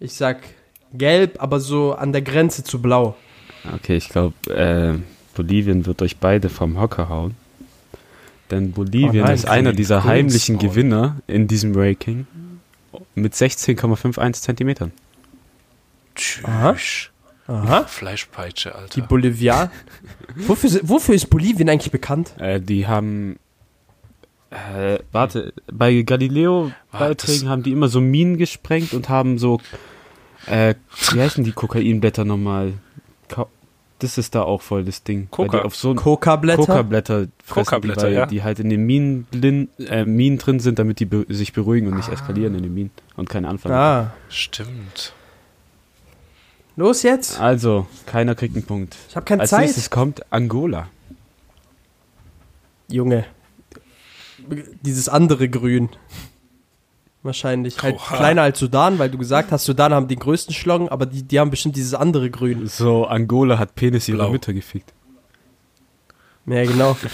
Ich 0.00 0.12
sag 0.12 0.40
gelb, 0.92 1.42
aber 1.42 1.60
so 1.60 1.94
an 1.94 2.12
der 2.12 2.20
Grenze 2.20 2.62
zu 2.62 2.82
blau. 2.82 3.16
Okay, 3.74 3.96
ich 3.96 4.10
glaube, 4.10 4.34
äh, 4.54 4.98
Bolivien 5.34 5.86
wird 5.86 6.02
euch 6.02 6.18
beide 6.18 6.50
vom 6.50 6.78
Hocker 6.78 7.08
hauen. 7.08 7.36
Denn 8.50 8.72
Bolivien 8.72 9.22
Oh 9.22 9.26
nein, 9.26 9.34
ist 9.34 9.46
einer 9.48 9.72
dieser 9.72 10.04
heimlichen. 10.04 10.58
Gewinner 10.58 11.16
in 11.26 11.48
diesem 11.48 11.74
Ranking 11.74 12.26
mit 13.20 13.34
16,51 13.34 14.32
Zentimetern. 14.32 14.92
Tschüss. 16.14 17.10
Aha. 17.48 17.84
Fleischpeitsche, 17.84 18.70
Die 18.70 18.76
Alter. 18.76 19.02
Bolivianer. 19.02 19.70
wofür, 20.36 20.70
wofür 20.82 21.14
ist 21.14 21.30
Bolivien 21.30 21.68
eigentlich 21.70 21.90
bekannt? 21.90 22.34
Äh, 22.38 22.60
die 22.60 22.86
haben. 22.86 23.38
Äh, 24.50 24.98
warte, 25.12 25.52
bei 25.70 26.02
Galileo-Beiträgen 26.02 27.48
haben 27.48 27.62
die 27.62 27.72
immer 27.72 27.88
so 27.88 28.00
Minen 28.00 28.36
gesprengt 28.36 28.92
und 28.92 29.08
haben 29.08 29.38
so. 29.38 29.60
Äh, 30.46 30.74
wie 31.12 31.20
heißen 31.20 31.42
die 31.44 31.52
Kokainblätter 31.52 32.24
nochmal? 32.24 32.74
Ka 33.28 33.46
das 33.98 34.18
ist 34.18 34.34
da 34.34 34.42
auch 34.42 34.62
voll 34.62 34.84
das 34.84 35.02
Ding. 35.02 35.28
Coca. 35.30 35.58
die 35.58 35.64
auf 35.64 35.74
so 35.74 35.94
Coca-Blätter? 35.94 36.64
Coca-Blätter 36.64 37.26
fressen, 37.44 37.64
Coca-Blätter, 37.66 38.00
die, 38.00 38.06
weil 38.06 38.12
ja. 38.14 38.26
die 38.26 38.42
halt 38.42 38.60
in 38.60 38.70
den 38.70 38.86
Minen, 38.86 39.24
blin, 39.24 39.68
äh, 39.78 40.04
Minen 40.04 40.38
drin 40.38 40.60
sind, 40.60 40.78
damit 40.78 41.00
die 41.00 41.06
be 41.06 41.26
sich 41.28 41.52
beruhigen 41.52 41.88
und 41.88 41.96
nicht 41.96 42.08
eskalieren 42.08 42.54
in 42.54 42.62
den 42.62 42.74
Minen 42.74 42.90
und 43.16 43.28
keinen 43.28 43.46
Anfall. 43.46 43.72
haben. 43.72 44.08
ah. 44.08 44.14
Stimmt. 44.28 45.12
Los 46.76 47.02
jetzt. 47.02 47.40
Also, 47.40 47.88
keiner 48.06 48.36
kriegt 48.36 48.54
einen 48.54 48.64
Punkt. 48.64 48.94
Ich 49.08 49.16
habe 49.16 49.24
keine 49.24 49.42
Als 49.42 49.50
Zeit. 49.50 49.62
nächstes 49.62 49.90
kommt 49.90 50.32
Angola. 50.32 50.88
Junge. 52.88 53.24
Dieses 54.82 55.08
andere 55.08 55.48
Grün. 55.48 55.88
Wahrscheinlich. 57.22 57.82
Halt 57.82 57.96
Oha. 57.96 58.16
kleiner 58.16 58.42
als 58.42 58.58
Sudan, 58.58 58.98
weil 58.98 59.10
du 59.10 59.18
gesagt 59.18 59.50
hast, 59.50 59.64
Sudan 59.64 59.92
haben 59.92 60.08
den 60.08 60.18
größten 60.18 60.54
Schlong, 60.54 60.88
aber 60.88 61.06
die, 61.06 61.22
die 61.22 61.40
haben 61.40 61.50
bestimmt 61.50 61.76
dieses 61.76 61.94
andere 61.94 62.30
Grün. 62.30 62.66
So, 62.68 63.06
Angola 63.06 63.58
hat 63.58 63.74
Penis 63.74 64.08
ihrer 64.08 64.18
Blau. 64.18 64.30
Mütter 64.30 64.52
gefickt. 64.52 64.92
Ja, 66.46 66.64
genau. 66.64 66.96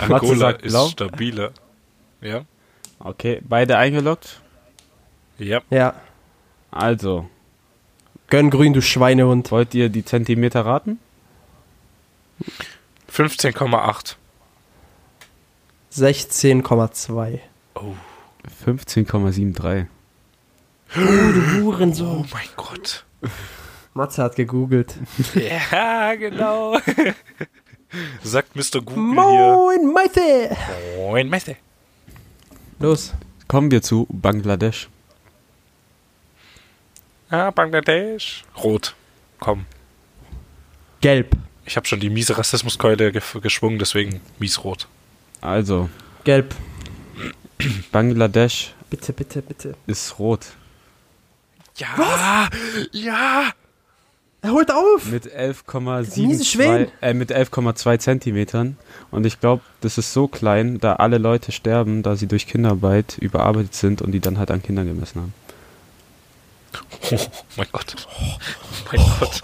Angola 0.00 0.36
sagt 0.36 0.62
ist 0.62 0.72
blau. 0.72 0.88
stabiler. 0.88 1.52
Ja. 2.20 2.42
Okay, 3.00 3.40
beide 3.42 3.78
eingeloggt. 3.78 4.40
Ja. 5.38 5.60
Ja. 5.70 5.94
Also, 6.70 7.28
Gönn 8.28 8.50
grün, 8.50 8.74
du 8.74 8.82
Schweinehund. 8.82 9.50
wollt 9.50 9.74
ihr 9.74 9.88
die 9.88 10.04
Zentimeter 10.04 10.66
raten? 10.66 10.98
15,8. 13.10 14.16
16,2. 15.92 17.38
15,73. 18.64 19.86
Du 20.94 21.62
Hurensohn. 21.62 22.24
Oh 22.24 22.26
mein 22.32 22.48
Gott. 22.56 23.04
Matze 23.94 24.22
hat 24.22 24.36
gegoogelt. 24.36 24.94
Ja, 25.34 26.14
genau. 26.14 26.78
Sagt 28.22 28.54
Mr. 28.54 28.80
Google 28.80 28.96
Moin, 28.96 29.92
Matze! 29.92 30.20
hier. 30.20 30.56
Moin, 30.96 31.28
Meister. 31.28 31.54
Los. 32.78 33.14
Kommen 33.48 33.70
wir 33.70 33.82
zu 33.82 34.06
Bangladesch. 34.10 34.88
Ah, 37.30 37.50
Bangladesch. 37.50 38.44
Rot. 38.62 38.94
Komm. 39.40 39.64
Gelb. 41.00 41.34
Ich 41.64 41.76
habe 41.76 41.86
schon 41.86 42.00
die 42.00 42.10
miese 42.10 42.36
Rassismuskeule 42.36 43.12
ge 43.12 43.22
geschwungen, 43.42 43.78
deswegen 43.78 44.20
miesrot. 44.38 44.86
Also, 45.40 45.88
Gelb. 46.24 46.54
Bangladesch 47.92 48.74
Bitte, 48.90 49.12
bitte, 49.12 49.42
bitte. 49.42 49.74
ist 49.86 50.18
rot. 50.18 50.46
Ja. 51.76 52.48
Ja. 52.92 53.50
Er 54.40 54.52
holt 54.52 54.70
auf! 54.70 55.04
Mit 55.06 55.24
Miese 55.24 55.36
11,72 55.64 56.44
Schwäne. 56.44 56.88
äh, 57.00 57.12
mit 57.12 57.32
11,2 57.32 57.98
Zentimetern. 57.98 58.76
Und 59.10 59.26
ich 59.26 59.40
glaube, 59.40 59.62
das 59.80 59.98
ist 59.98 60.12
so 60.12 60.28
klein, 60.28 60.78
da 60.78 60.94
alle 60.94 61.18
Leute 61.18 61.50
sterben, 61.52 62.02
da 62.02 62.14
sie 62.16 62.28
durch 62.28 62.46
Kinderarbeit 62.46 63.18
überarbeitet 63.18 63.74
sind 63.74 64.00
und 64.00 64.12
die 64.12 64.20
dann 64.20 64.38
halt 64.38 64.50
an 64.52 64.62
Kindern 64.62 64.86
gemessen 64.86 65.20
haben. 65.22 65.34
Oh 67.10 67.16
mein 67.56 67.66
Gott. 67.72 67.96
Oh 68.12 68.92
mein 68.92 69.06
Gott. 69.18 69.42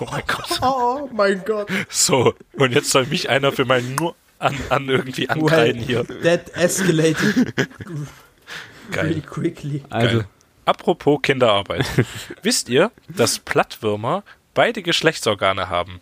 Oh 0.00 0.04
mein 0.10 0.22
Gott. 0.26 0.58
Oh 0.62 1.08
mein 1.12 1.42
Gott. 1.44 1.68
So, 1.88 2.34
und 2.54 2.72
jetzt 2.72 2.90
soll 2.90 3.06
mich 3.06 3.28
einer 3.30 3.52
für 3.52 3.64
mein 3.64 3.94
nur 3.94 4.14
an, 4.44 4.56
an 4.68 4.88
irgendwie 4.88 5.28
ankreiden 5.28 5.80
hier. 5.82 6.04
That 6.22 6.54
escalated 6.54 7.54
Geil. 8.90 9.04
pretty 9.06 9.20
quickly. 9.20 9.82
Also, 9.90 10.18
Geil. 10.18 10.26
Apropos 10.66 11.20
Kinderarbeit. 11.22 11.84
Wisst 12.42 12.68
ihr, 12.68 12.90
dass 13.08 13.38
Plattwürmer 13.38 14.22
beide 14.54 14.82
Geschlechtsorgane 14.82 15.68
haben? 15.68 16.00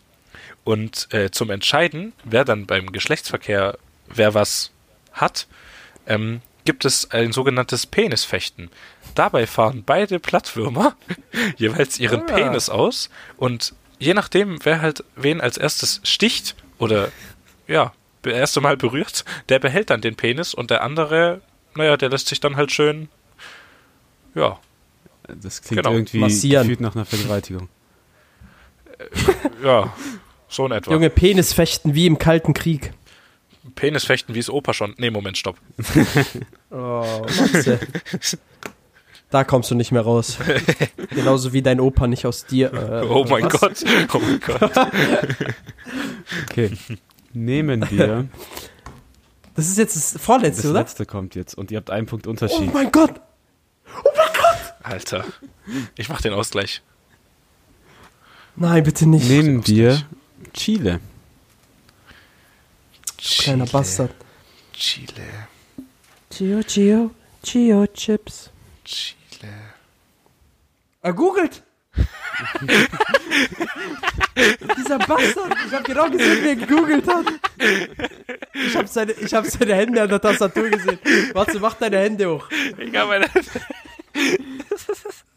Und 0.64 1.12
äh, 1.12 1.30
zum 1.32 1.50
Entscheiden, 1.50 2.12
wer 2.22 2.44
dann 2.44 2.66
beim 2.66 2.92
Geschlechtsverkehr, 2.92 3.76
wer 4.06 4.34
was 4.34 4.70
hat, 5.12 5.48
ähm, 6.06 6.40
gibt 6.64 6.84
es 6.84 7.10
ein 7.10 7.32
sogenanntes 7.32 7.86
Penisfechten. 7.86 8.70
Dabei 9.16 9.48
fahren 9.48 9.82
beide 9.84 10.20
Plattwürmer 10.20 10.94
jeweils 11.56 11.98
ihren 11.98 12.20
Ah. 12.22 12.34
Penis 12.34 12.68
aus 12.68 13.10
und 13.36 13.74
je 13.98 14.14
nachdem, 14.14 14.64
wer 14.64 14.80
halt 14.80 15.02
wen 15.16 15.40
als 15.40 15.56
erstes 15.58 16.00
sticht 16.04 16.54
oder 16.78 17.10
ja, 17.66 17.92
erste 18.30 18.60
Mal 18.60 18.76
berührt, 18.76 19.24
der 19.48 19.58
behält 19.58 19.90
dann 19.90 20.00
den 20.00 20.14
Penis 20.14 20.54
und 20.54 20.70
der 20.70 20.82
andere, 20.82 21.40
naja, 21.74 21.96
der 21.96 22.08
lässt 22.10 22.28
sich 22.28 22.40
dann 22.40 22.56
halt 22.56 22.70
schön, 22.72 23.08
ja, 24.34 24.58
das 25.28 25.62
klingt 25.62 25.82
Genau. 25.82 25.94
irgendwie 25.96 26.18
Massieren. 26.18 26.62
gefühlt 26.68 26.80
nach 26.80 26.94
einer 26.94 27.04
Vergewaltigung. 27.04 27.68
ja, 29.62 29.92
so 30.48 30.66
in 30.66 30.72
etwa. 30.72 30.92
Junge, 30.92 31.10
Penisfechten 31.10 31.94
wie 31.94 32.06
im 32.06 32.18
Kalten 32.18 32.54
Krieg. 32.54 32.92
Penisfechten, 33.74 34.34
wie 34.34 34.38
es 34.40 34.50
Opa 34.50 34.74
schon. 34.74 34.94
Nee, 34.98 35.10
Moment, 35.10 35.38
stopp. 35.38 35.56
Oh, 36.70 37.26
Matze. 37.38 37.78
Da 39.28 39.44
kommst 39.44 39.70
du 39.70 39.74
nicht 39.74 39.92
mehr 39.92 40.00
raus. 40.02 40.38
Genauso 41.10 41.52
wie 41.52 41.60
dein 41.62 41.80
Opa 41.80 42.06
nicht 42.06 42.24
aus 42.26 42.46
dir. 42.46 42.72
Äh, 42.72 43.06
oh 43.06 43.24
mein 43.28 43.44
was? 43.44 43.52
Gott. 43.60 43.84
Oh 44.14 44.18
mein 44.18 44.40
Gott. 44.40 44.72
Okay. 46.50 46.72
Nehmen 47.32 47.88
wir. 47.90 48.28
Das 49.54 49.68
ist 49.68 49.76
jetzt 49.76 49.96
das 49.96 50.22
vorletzte, 50.22 50.62
Das 50.62 50.70
oder? 50.70 50.80
letzte 50.80 51.04
kommt 51.04 51.34
jetzt 51.34 51.54
und 51.58 51.70
ihr 51.70 51.76
habt 51.76 51.90
einen 51.90 52.06
Punkt 52.06 52.26
Oh 52.26 52.30
Unterschied. 52.30 52.72
mein 52.72 52.90
Gott! 52.90 53.20
Alter. 54.82 55.26
Ich 55.94 56.08
mach 56.08 56.22
den 56.22 56.32
Ausgleich. 56.32 56.80
Nein, 58.56 58.82
bitte 58.82 59.06
nicht. 59.06 59.28
Nehmen 59.28 59.66
wir 59.66 60.02
Chile. 60.54 61.00
Kleiner 63.18 63.66
Bastard. 63.66 64.14
Chile. 64.72 65.22
Gio, 66.30 66.60
Gio, 66.66 67.10
Gio 67.42 67.86
Chips. 67.88 68.48
Chile. 68.86 69.52
Er 71.02 71.12
googelt! 71.12 71.62
Dieser 74.76 74.98
Bastard! 74.98 75.54
Ich 75.66 75.72
hab 75.72 75.84
genau 75.84 76.10
gesehen, 76.10 76.44
wie 76.44 76.48
er 76.48 76.56
gegoogelt 76.56 77.06
hat. 77.06 77.26
Ich 78.54 78.76
hab, 78.76 78.88
seine, 78.88 79.12
ich 79.12 79.32
hab 79.34 79.46
seine 79.46 79.74
Hände 79.74 80.02
an 80.02 80.08
der 80.08 80.20
Tastatur 80.20 80.68
gesehen. 80.70 80.98
Warte, 81.32 81.58
mach 81.60 81.74
deine 81.74 81.98
Hände 81.98 82.28
hoch. 82.30 82.48
Ich 82.78 82.96
hab 82.96 83.08
meine. 83.08 83.26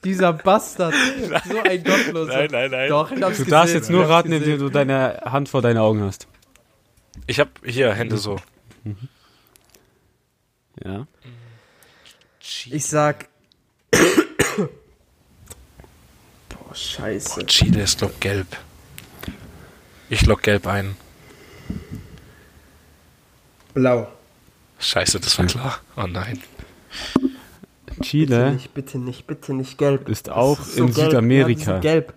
Dieser 0.04 0.34
Bastard. 0.34 0.94
So 1.48 1.62
ein 1.62 1.84
Gottloser. 1.84 2.34
Nein, 2.34 2.50
nein, 2.52 2.72
nein. 2.72 2.90
Doch, 2.90 3.12
ich 3.12 3.22
hab's 3.22 3.38
Du 3.38 3.44
gesehen. 3.44 3.52
darfst 3.52 3.74
jetzt 3.74 3.90
nur 3.90 4.08
raten, 4.08 4.32
indem 4.32 4.60
du 4.60 4.70
deine 4.70 5.22
Hand 5.26 5.50
vor 5.50 5.62
deine 5.62 5.82
Augen 5.82 6.02
hast. 6.04 6.28
Ich 7.28 7.40
habe 7.40 7.52
hier 7.64 7.94
Hände 7.94 8.18
so. 8.18 8.38
Ja. 10.84 11.08
Ich 12.70 12.86
sag. 12.86 13.28
Boah, 16.76 16.82
scheiße. 16.82 17.46
Chile 17.46 17.84
ist 17.84 18.00
glaub 18.00 18.20
gelb. 18.20 18.48
Ich 20.10 20.26
log 20.26 20.44
gelb 20.44 20.68
ein. 20.68 20.98
Blau. 23.74 24.08
Scheiße, 24.80 25.22
das 25.22 25.40
war 25.40 25.46
klar. 25.46 25.80
Oh 25.96 26.06
nein. 26.06 26.42
Bitte 27.86 28.02
Chile, 28.02 28.52
nicht, 28.52 28.74
bitte 28.74 28.98
nicht, 29.00 29.26
bitte 29.26 29.54
nicht 29.54 29.78
gelb. 29.78 30.10
Ist 30.10 30.30
auch 30.30 30.60
in 30.76 30.88
gelb. 30.94 31.12
Südamerika. 31.12 31.72
Ja, 31.76 31.80
gelb. 31.80 32.14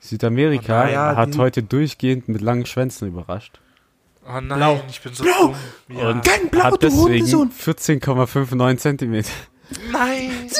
Südamerika 0.00 0.84
Oh 0.84 0.90
ja, 0.90 1.16
hat 1.16 1.38
heute 1.38 1.62
durchgehend 1.62 2.28
mit 2.28 2.40
langen 2.40 2.66
Schwänzen 2.66 3.06
überrascht. 3.06 3.60
Oh 4.26 4.40
nein, 4.40 4.58
Blau. 4.58 4.82
ich 4.90 5.00
bin 5.00 5.14
so 5.14 5.22
dumm. 5.24 5.54
Ja. 5.88 6.08
Und 6.10 6.24
Kein 6.24 6.48
Blau, 6.48 6.64
hat 6.64 6.72
du 6.74 6.78
deswegen 6.78 7.24
Hundesohn. 7.24 7.52
14,59 7.52 8.76
Zentimeter. 8.78 9.30
Nein! 9.92 10.50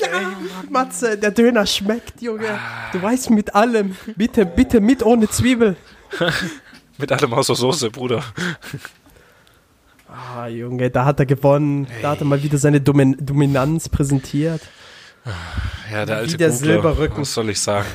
Ja, 0.00 0.32
Matze, 0.70 1.18
der 1.18 1.30
Döner 1.30 1.66
schmeckt, 1.66 2.20
Junge. 2.22 2.58
Du 2.92 3.02
weißt 3.02 3.30
mit 3.30 3.54
allem. 3.54 3.96
Bitte, 4.16 4.46
bitte 4.46 4.80
mit 4.80 5.02
ohne 5.02 5.28
Zwiebel. 5.28 5.76
Mit 7.00 7.12
allem 7.12 7.32
außer 7.32 7.54
Soße, 7.54 7.90
Bruder. 7.90 8.24
Ah, 10.08 10.48
Junge, 10.48 10.90
da 10.90 11.04
hat 11.04 11.20
er 11.20 11.26
gewonnen. 11.26 11.86
Da 12.02 12.10
hat 12.10 12.20
er 12.20 12.24
mal 12.24 12.42
wieder 12.42 12.58
seine 12.58 12.80
Domin 12.80 13.16
Dominanz 13.20 13.88
präsentiert. 13.88 14.60
Ja, 15.92 16.04
der 16.06 16.16
alte 16.16 16.32
Wie 16.32 16.36
der 16.38 16.48
Googler. 16.48 16.72
Silberrücken. 16.72 17.20
Was 17.20 17.34
soll 17.34 17.50
ich 17.50 17.60
sagen? 17.60 17.86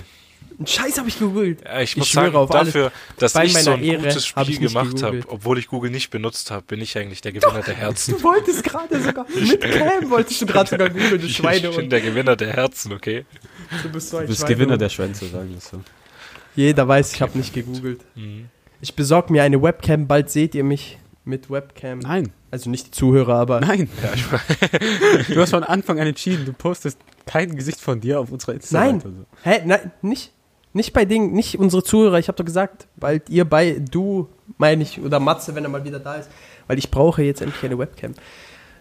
Einen 0.58 0.68
Scheiß 0.68 0.98
habe 0.98 1.08
ich 1.10 1.20
gegoogelt. 1.20 1.62
Ja, 1.64 1.82
ich 1.82 1.98
muss 1.98 2.08
schwöre 2.08 2.26
sagen, 2.26 2.36
auf 2.36 2.50
dafür, 2.50 2.92
dass 3.18 3.36
ich 3.36 3.58
so 3.58 3.72
ein 3.72 3.84
Ehre 3.84 3.98
gutes 4.04 4.36
hab 4.36 4.48
ich 4.48 4.56
Spiel 4.56 4.68
nicht 4.68 4.74
gemacht 4.74 5.04
habe, 5.04 5.22
obwohl 5.28 5.58
ich 5.60 5.68
Google 5.68 5.92
nicht 5.92 6.10
benutzt 6.10 6.52
habe, 6.52 6.64
bin 6.66 6.82
ich 6.82 6.98
eigentlich 6.98 7.22
der 7.22 7.32
Gewinner 7.32 7.62
der 7.62 7.76
Herzen. 7.76 8.16
Du 8.16 8.24
wolltest 8.24 8.64
gerade 8.64 9.02
sogar, 9.02 9.26
mit 9.30 9.62
Cam 9.62 10.10
wolltest 10.10 10.42
du 10.42 10.46
gerade 10.46 10.70
sogar 10.70 10.90
googeln, 10.90 11.20
du 11.22 11.26
Ich 11.28 11.36
Schweine. 11.38 11.70
bin 11.70 11.80
Und 11.80 11.90
der 11.90 12.02
Gewinner 12.02 12.36
der 12.36 12.54
Herzen, 12.54 12.92
okay? 12.94 13.26
du 13.84 13.90
bist 13.90 14.10
so 14.10 14.18
ein 14.18 14.24
Du 14.26 14.30
bist. 14.30 14.46
Gewinner 14.46 14.78
der 14.78 14.90
Schwänze, 14.90 15.28
sagen 15.28 15.50
wir 15.52 15.60
so. 15.60 15.82
Jeder 16.56 16.88
weiß, 16.88 17.14
ich 17.14 17.22
habe 17.22 17.38
nicht 17.38 17.54
gegoogelt. 17.54 18.02
Mhm. 18.16 18.50
Ich 18.82 18.96
besorge 18.96 19.32
mir 19.32 19.44
eine 19.44 19.62
Webcam, 19.62 20.08
bald 20.08 20.30
seht 20.30 20.54
ihr 20.56 20.64
mich 20.64 21.00
mit 21.26 21.50
Webcam. 21.50 22.00
Nein, 22.00 22.32
Also 22.52 22.70
nicht 22.70 22.88
die 22.88 22.92
Zuhörer, 22.92 23.36
aber 23.36 23.62
nein. 23.62 23.90
du 25.30 25.40
hast 25.42 25.52
von 25.52 25.64
Anfang 25.64 26.00
an 26.00 26.08
entschieden, 26.08 26.46
du 26.46 26.54
postest 26.54 27.00
kein 27.26 27.56
Gesicht 27.56 27.80
von 27.80 28.02
dir 28.02 28.20
auf 28.20 28.30
unserer 28.32 28.56
Nein. 28.72 28.96
Instagram. 28.96 29.16
So. 29.20 29.50
Hä, 29.50 29.62
nein, 29.66 29.92
nicht. 30.02 30.32
Nicht 30.74 30.92
bei 30.94 31.06
Dingen, 31.06 31.34
nicht 31.34 31.60
unsere 31.60 31.84
Zuhörer. 31.84 32.18
Ich 32.20 32.28
habe 32.28 32.36
doch 32.36 32.46
gesagt, 32.46 32.88
bald 32.96 33.30
ihr 33.30 33.46
bei, 33.46 33.80
du, 33.92 34.28
meine 34.58 34.82
ich, 34.84 35.00
oder 35.00 35.20
Matze, 35.20 35.54
wenn 35.56 35.64
er 35.64 35.70
mal 35.70 35.84
wieder 35.86 36.00
da 36.00 36.16
ist. 36.16 36.30
Weil 36.68 36.78
ich 36.80 36.90
brauche 36.90 37.22
jetzt 37.22 37.42
endlich 37.42 37.64
eine 37.64 37.78
Webcam. 37.78 38.14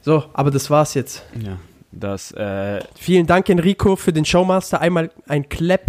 So, 0.01 0.25
aber 0.33 0.51
das 0.51 0.71
war's 0.71 0.95
jetzt. 0.95 1.23
Ja, 1.39 1.59
das, 1.93 2.33
äh, 2.33 2.81
Vielen 2.99 3.27
Dank, 3.27 3.49
Enrico, 3.51 3.97
für 3.97 4.13
den 4.13 4.25
Showmaster. 4.25 4.81
Einmal 4.81 5.11
ein 5.29 5.49
Clap. 5.49 5.83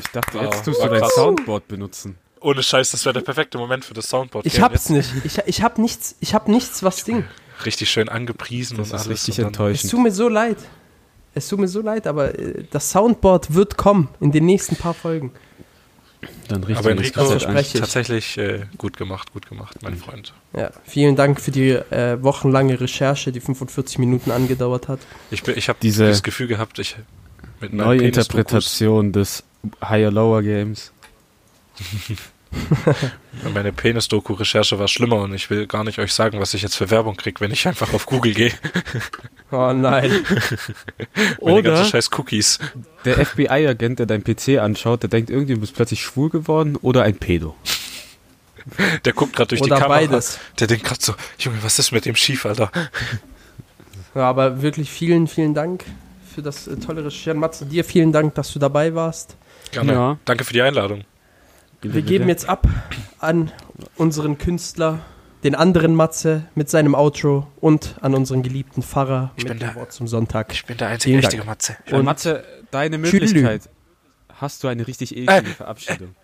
ich 0.00 0.06
dachte, 0.12 0.38
Wow, 0.38 0.44
jetzt 0.44 0.64
tust 0.64 0.82
du 0.82 0.88
dein. 0.88 1.04
Soundboard 1.10 1.68
benutzen. 1.68 2.16
Ohne 2.40 2.62
Scheiß, 2.62 2.90
das 2.90 3.04
wäre 3.04 3.12
der 3.12 3.20
perfekte 3.20 3.56
Moment 3.58 3.84
für 3.84 3.94
das 3.94 4.08
Soundboard. 4.08 4.46
Ich 4.46 4.60
hab's 4.60 4.88
nicht. 4.88 5.12
Ich, 5.24 5.38
ich 5.46 5.62
hab 5.62 5.78
nichts, 5.78 6.16
ich 6.20 6.34
hab 6.34 6.48
nichts, 6.48 6.82
was 6.82 7.04
Ding. 7.04 7.24
Jetzt 7.56 7.66
Richtig 7.66 7.90
schön 7.90 8.08
angepriesen 8.08 8.78
Das 8.78 8.88
und 8.90 8.96
ist 8.96 9.02
alles. 9.06 9.10
richtig 9.12 9.36
dann- 9.36 9.44
Es 9.44 9.48
enttäuschend. 9.48 9.90
tut 9.92 10.00
mir 10.02 10.10
so 10.10 10.28
leid. 10.28 10.56
Es 11.34 11.48
tut 11.48 11.58
mir 11.60 11.68
so 11.68 11.80
leid, 11.80 12.06
aber 12.06 12.38
äh, 12.38 12.64
das 12.70 12.90
Soundboard 12.90 13.54
wird 13.54 13.76
kommen 13.76 14.08
in 14.20 14.32
den 14.32 14.44
nächsten 14.46 14.76
paar 14.76 14.94
Folgen. 14.94 15.32
Dann 16.48 16.62
richtig 16.62 16.76
Aber 16.78 16.90
Enrico, 16.92 17.20
Das 17.20 17.30
verspreche 17.30 17.74
ich. 17.78 17.80
tatsächlich 17.80 18.38
äh, 18.38 18.66
gut 18.78 18.96
gemacht, 18.96 19.32
gut 19.32 19.48
gemacht, 19.48 19.78
mein 19.82 19.96
Freund. 19.96 20.32
Ja, 20.56 20.70
vielen 20.84 21.16
Dank 21.16 21.40
für 21.40 21.50
die 21.50 21.70
äh, 21.70 22.22
wochenlange 22.22 22.80
Recherche, 22.80 23.32
die 23.32 23.40
45 23.40 23.98
Minuten 23.98 24.30
angedauert 24.30 24.86
hat. 24.88 25.00
Ich, 25.30 25.42
bin- 25.42 25.56
ich 25.58 25.68
habe 25.68 25.78
Diese 25.82 26.06
das 26.06 26.22
Gefühl 26.22 26.46
gehabt, 26.46 26.78
ich 26.78 26.96
mit 27.60 27.72
Neuinterpretation 27.72 29.12
des 29.12 29.42
Higher-Lower-Games. 29.82 30.92
Meine 33.54 33.72
Penis-Doku-Recherche 33.72 34.78
war 34.78 34.88
schlimmer 34.88 35.16
und 35.16 35.34
ich 35.34 35.50
will 35.50 35.66
gar 35.66 35.84
nicht 35.84 35.98
euch 35.98 36.12
sagen, 36.12 36.38
was 36.40 36.54
ich 36.54 36.62
jetzt 36.62 36.76
für 36.76 36.90
Werbung 36.90 37.16
kriege, 37.16 37.40
wenn 37.40 37.50
ich 37.50 37.66
einfach 37.66 37.92
auf 37.92 38.06
Google 38.06 38.34
gehe. 38.34 38.52
Oh 39.54 39.70
nein. 39.74 40.10
Meine 41.14 41.36
Oder 41.40 41.62
ganzen 41.62 41.90
scheiß 41.90 42.08
Cookies. 42.16 42.58
der 43.04 43.26
FBI-Agent, 43.26 43.98
der 43.98 44.06
dein 44.06 44.24
PC 44.24 44.58
anschaut, 44.58 45.02
der 45.02 45.10
denkt 45.10 45.28
irgendwie, 45.28 45.52
du 45.52 45.60
bist 45.60 45.74
plötzlich 45.76 46.00
schwul 46.00 46.30
geworden 46.30 46.76
oder 46.80 47.02
ein 47.02 47.16
Pedo. 47.18 47.54
Der 49.04 49.12
guckt 49.12 49.34
gerade 49.36 49.48
durch 49.48 49.60
Oder 49.60 49.74
die 49.76 49.82
Kamera. 49.82 49.98
beides. 50.00 50.38
Der 50.58 50.68
denkt 50.68 50.84
gerade 50.84 51.02
so, 51.02 51.14
Junge, 51.38 51.58
was 51.62 51.78
ist 51.78 51.92
mit 51.92 52.06
dem 52.06 52.14
schief, 52.16 52.46
Alter? 52.46 52.70
Ja, 54.14 54.22
aber 54.22 54.62
wirklich 54.62 54.90
vielen, 54.90 55.26
vielen 55.26 55.52
Dank 55.52 55.84
für 56.34 56.40
das 56.40 56.66
äh, 56.68 56.76
tolle 56.76 57.04
Recherchieren. 57.04 57.38
Matze, 57.38 57.66
dir 57.66 57.84
vielen 57.84 58.12
Dank, 58.12 58.34
dass 58.36 58.52
du 58.54 58.58
dabei 58.58 58.94
warst. 58.94 59.36
Gerne. 59.72 59.92
Ja. 59.92 60.18
Danke 60.24 60.44
für 60.44 60.52
die 60.54 60.62
Einladung. 60.62 61.04
Wir 61.82 62.02
geben 62.02 62.28
jetzt 62.28 62.48
ab 62.48 62.68
an 63.18 63.50
unseren 63.96 64.38
Künstler, 64.38 65.00
den 65.44 65.54
anderen 65.56 65.94
Matze 65.96 66.44
mit 66.54 66.70
seinem 66.70 66.94
Outro 66.94 67.48
und 67.60 67.96
an 68.00 68.14
unseren 68.14 68.42
geliebten 68.42 68.82
Pfarrer 68.82 69.32
Ich 69.36 69.44
mit 69.44 69.52
bin 69.54 69.58
dem 69.60 69.68
da. 69.70 69.74
Wort 69.74 69.92
zum 69.92 70.06
Sonntag. 70.06 70.52
Ich 70.52 70.64
bin 70.64 70.76
der 70.76 70.86
Vielen 70.88 70.94
einzige 70.94 71.14
Dank. 71.16 71.24
richtige 71.24 71.44
Matze. 71.44 71.76
Und 71.90 72.04
Matze, 72.04 72.44
deine 72.70 73.02
Tschüdelü. 73.02 73.42
Möglichkeit. 73.42 73.68
Hast 74.40 74.62
du 74.62 74.68
eine 74.68 74.86
richtig 74.86 75.16
eklige 75.16 75.50
Verabschiedung? 75.56 76.14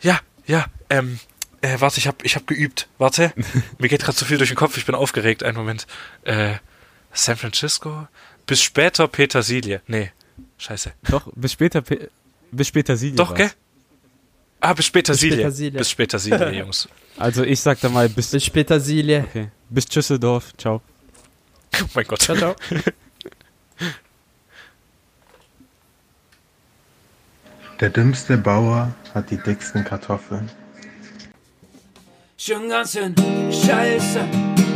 Ja, 0.00 0.18
ja, 0.46 0.64
ähm, 0.90 1.18
äh, 1.60 1.76
warte, 1.80 1.98
ich 1.98 2.08
hab, 2.08 2.24
ich 2.24 2.34
hab 2.34 2.46
geübt. 2.46 2.88
Warte, 2.98 3.32
mir 3.78 3.88
geht 3.88 4.02
gerade 4.02 4.16
zu 4.16 4.24
viel 4.24 4.38
durch 4.38 4.50
den 4.50 4.56
Kopf, 4.56 4.76
ich 4.78 4.86
bin 4.86 4.94
aufgeregt. 4.94 5.42
Einen 5.42 5.56
Moment. 5.56 5.86
Äh, 6.24 6.54
San 7.12 7.36
Francisco? 7.36 8.08
Bis 8.46 8.62
später 8.62 9.06
Petersilie. 9.06 9.82
Nee, 9.86 10.10
scheiße. 10.58 10.92
Doch, 11.10 11.28
bis 11.34 11.52
später, 11.52 11.82
Pe 11.82 12.08
bis 12.50 12.68
später 12.68 12.96
Silie 12.96 13.16
Doch, 13.16 13.30
war's. 13.30 13.38
gell? 13.38 13.50
Ah, 14.64 14.74
bis 14.74 14.86
später 14.86 15.12
Bis 15.12 15.20
Silie. 15.20 15.36
Petersilie. 15.38 15.78
Bis 15.78 15.90
später 15.90 16.18
Silie, 16.20 16.52
Jungs. 16.60 16.88
Also 17.18 17.42
ich 17.42 17.60
sag 17.60 17.80
da 17.80 17.88
mal 17.88 18.08
bis, 18.08 18.30
Bis 18.30 18.44
später, 18.44 18.78
Silje. 18.78 19.24
okay. 19.28 19.48
bis 19.68 19.86
Düsseldorf. 19.86 20.52
Ciao. 20.56 20.80
Oh 21.74 21.86
mein 21.94 22.04
Gott. 22.06 22.22
Ciao, 22.22 22.36
ciao. 22.36 22.54
Der 27.80 27.90
dümmste 27.90 28.36
Bauer 28.38 28.94
hat 29.14 29.30
die 29.30 29.36
dicksten 29.38 29.84
Kartoffeln. 29.84 30.48
Schon 32.38 32.68
ganz 32.68 32.92
schön 32.92 33.14
scheiße, 33.16 34.20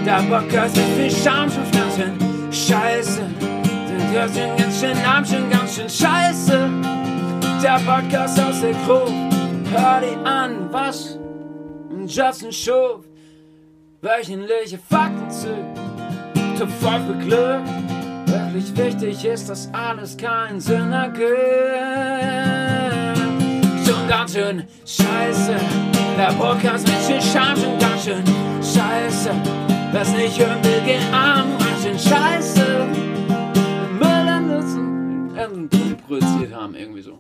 der 0.05 0.23
Podcast 0.29 0.77
mit 0.77 0.87
viel 0.97 1.11
Charme 1.23 1.51
schon 1.51 1.71
ganz 1.71 1.97
schön 1.97 2.53
scheiße. 2.53 3.23
Der 4.13 4.29
schon 4.29 4.57
ganz 4.57 4.81
schön 4.81 4.99
arm, 4.99 5.25
schon 5.25 5.49
ganz 5.51 5.77
schön 5.77 5.89
scheiße. 5.89 6.69
Der 7.63 7.81
Podcast 7.87 8.41
aus 8.41 8.61
der 8.61 8.73
Gruppe, 8.85 9.13
hör 9.77 10.01
dir 10.01 10.25
an, 10.25 10.69
was 10.73 11.19
Justin 12.07 12.53
Schuf. 12.53 13.05
Wöchentliche 14.03 14.79
Fakten 14.79 15.31
zu, 15.31 15.49
voll 16.81 17.01
für 17.07 17.19
Glück. 17.25 17.63
Wirklich 18.27 18.77
wichtig 18.77 19.25
ist, 19.25 19.49
dass 19.49 19.69
alles 19.73 20.17
keinen 20.17 20.61
Sinn 20.61 20.93
ergibt 20.93 22.37
schon 24.07 24.09
ganz 24.09 24.33
schön 24.33 24.65
scheiße. 24.85 25.57
Der 26.17 26.33
Podcast 26.39 26.87
mit 26.87 26.97
viel 26.97 27.21
Charme 27.21 27.57
schon 27.57 27.79
ganz 27.79 28.05
schön 28.05 28.25
scheiße. 28.63 29.31
Wer's 29.93 30.13
nicht 30.13 30.39
hören 30.39 30.63
will, 30.65 30.81
geht 30.85 31.03
arm, 31.13 31.47
ganz 31.59 31.83
schön 31.83 31.99
scheiße. 31.99 32.87
Müll 33.99 34.07
an 34.07 34.49
Nutzen, 34.49 35.69
produziert 36.07 36.55
haben, 36.55 36.75
irgendwie 36.75 37.03
so. 37.03 37.13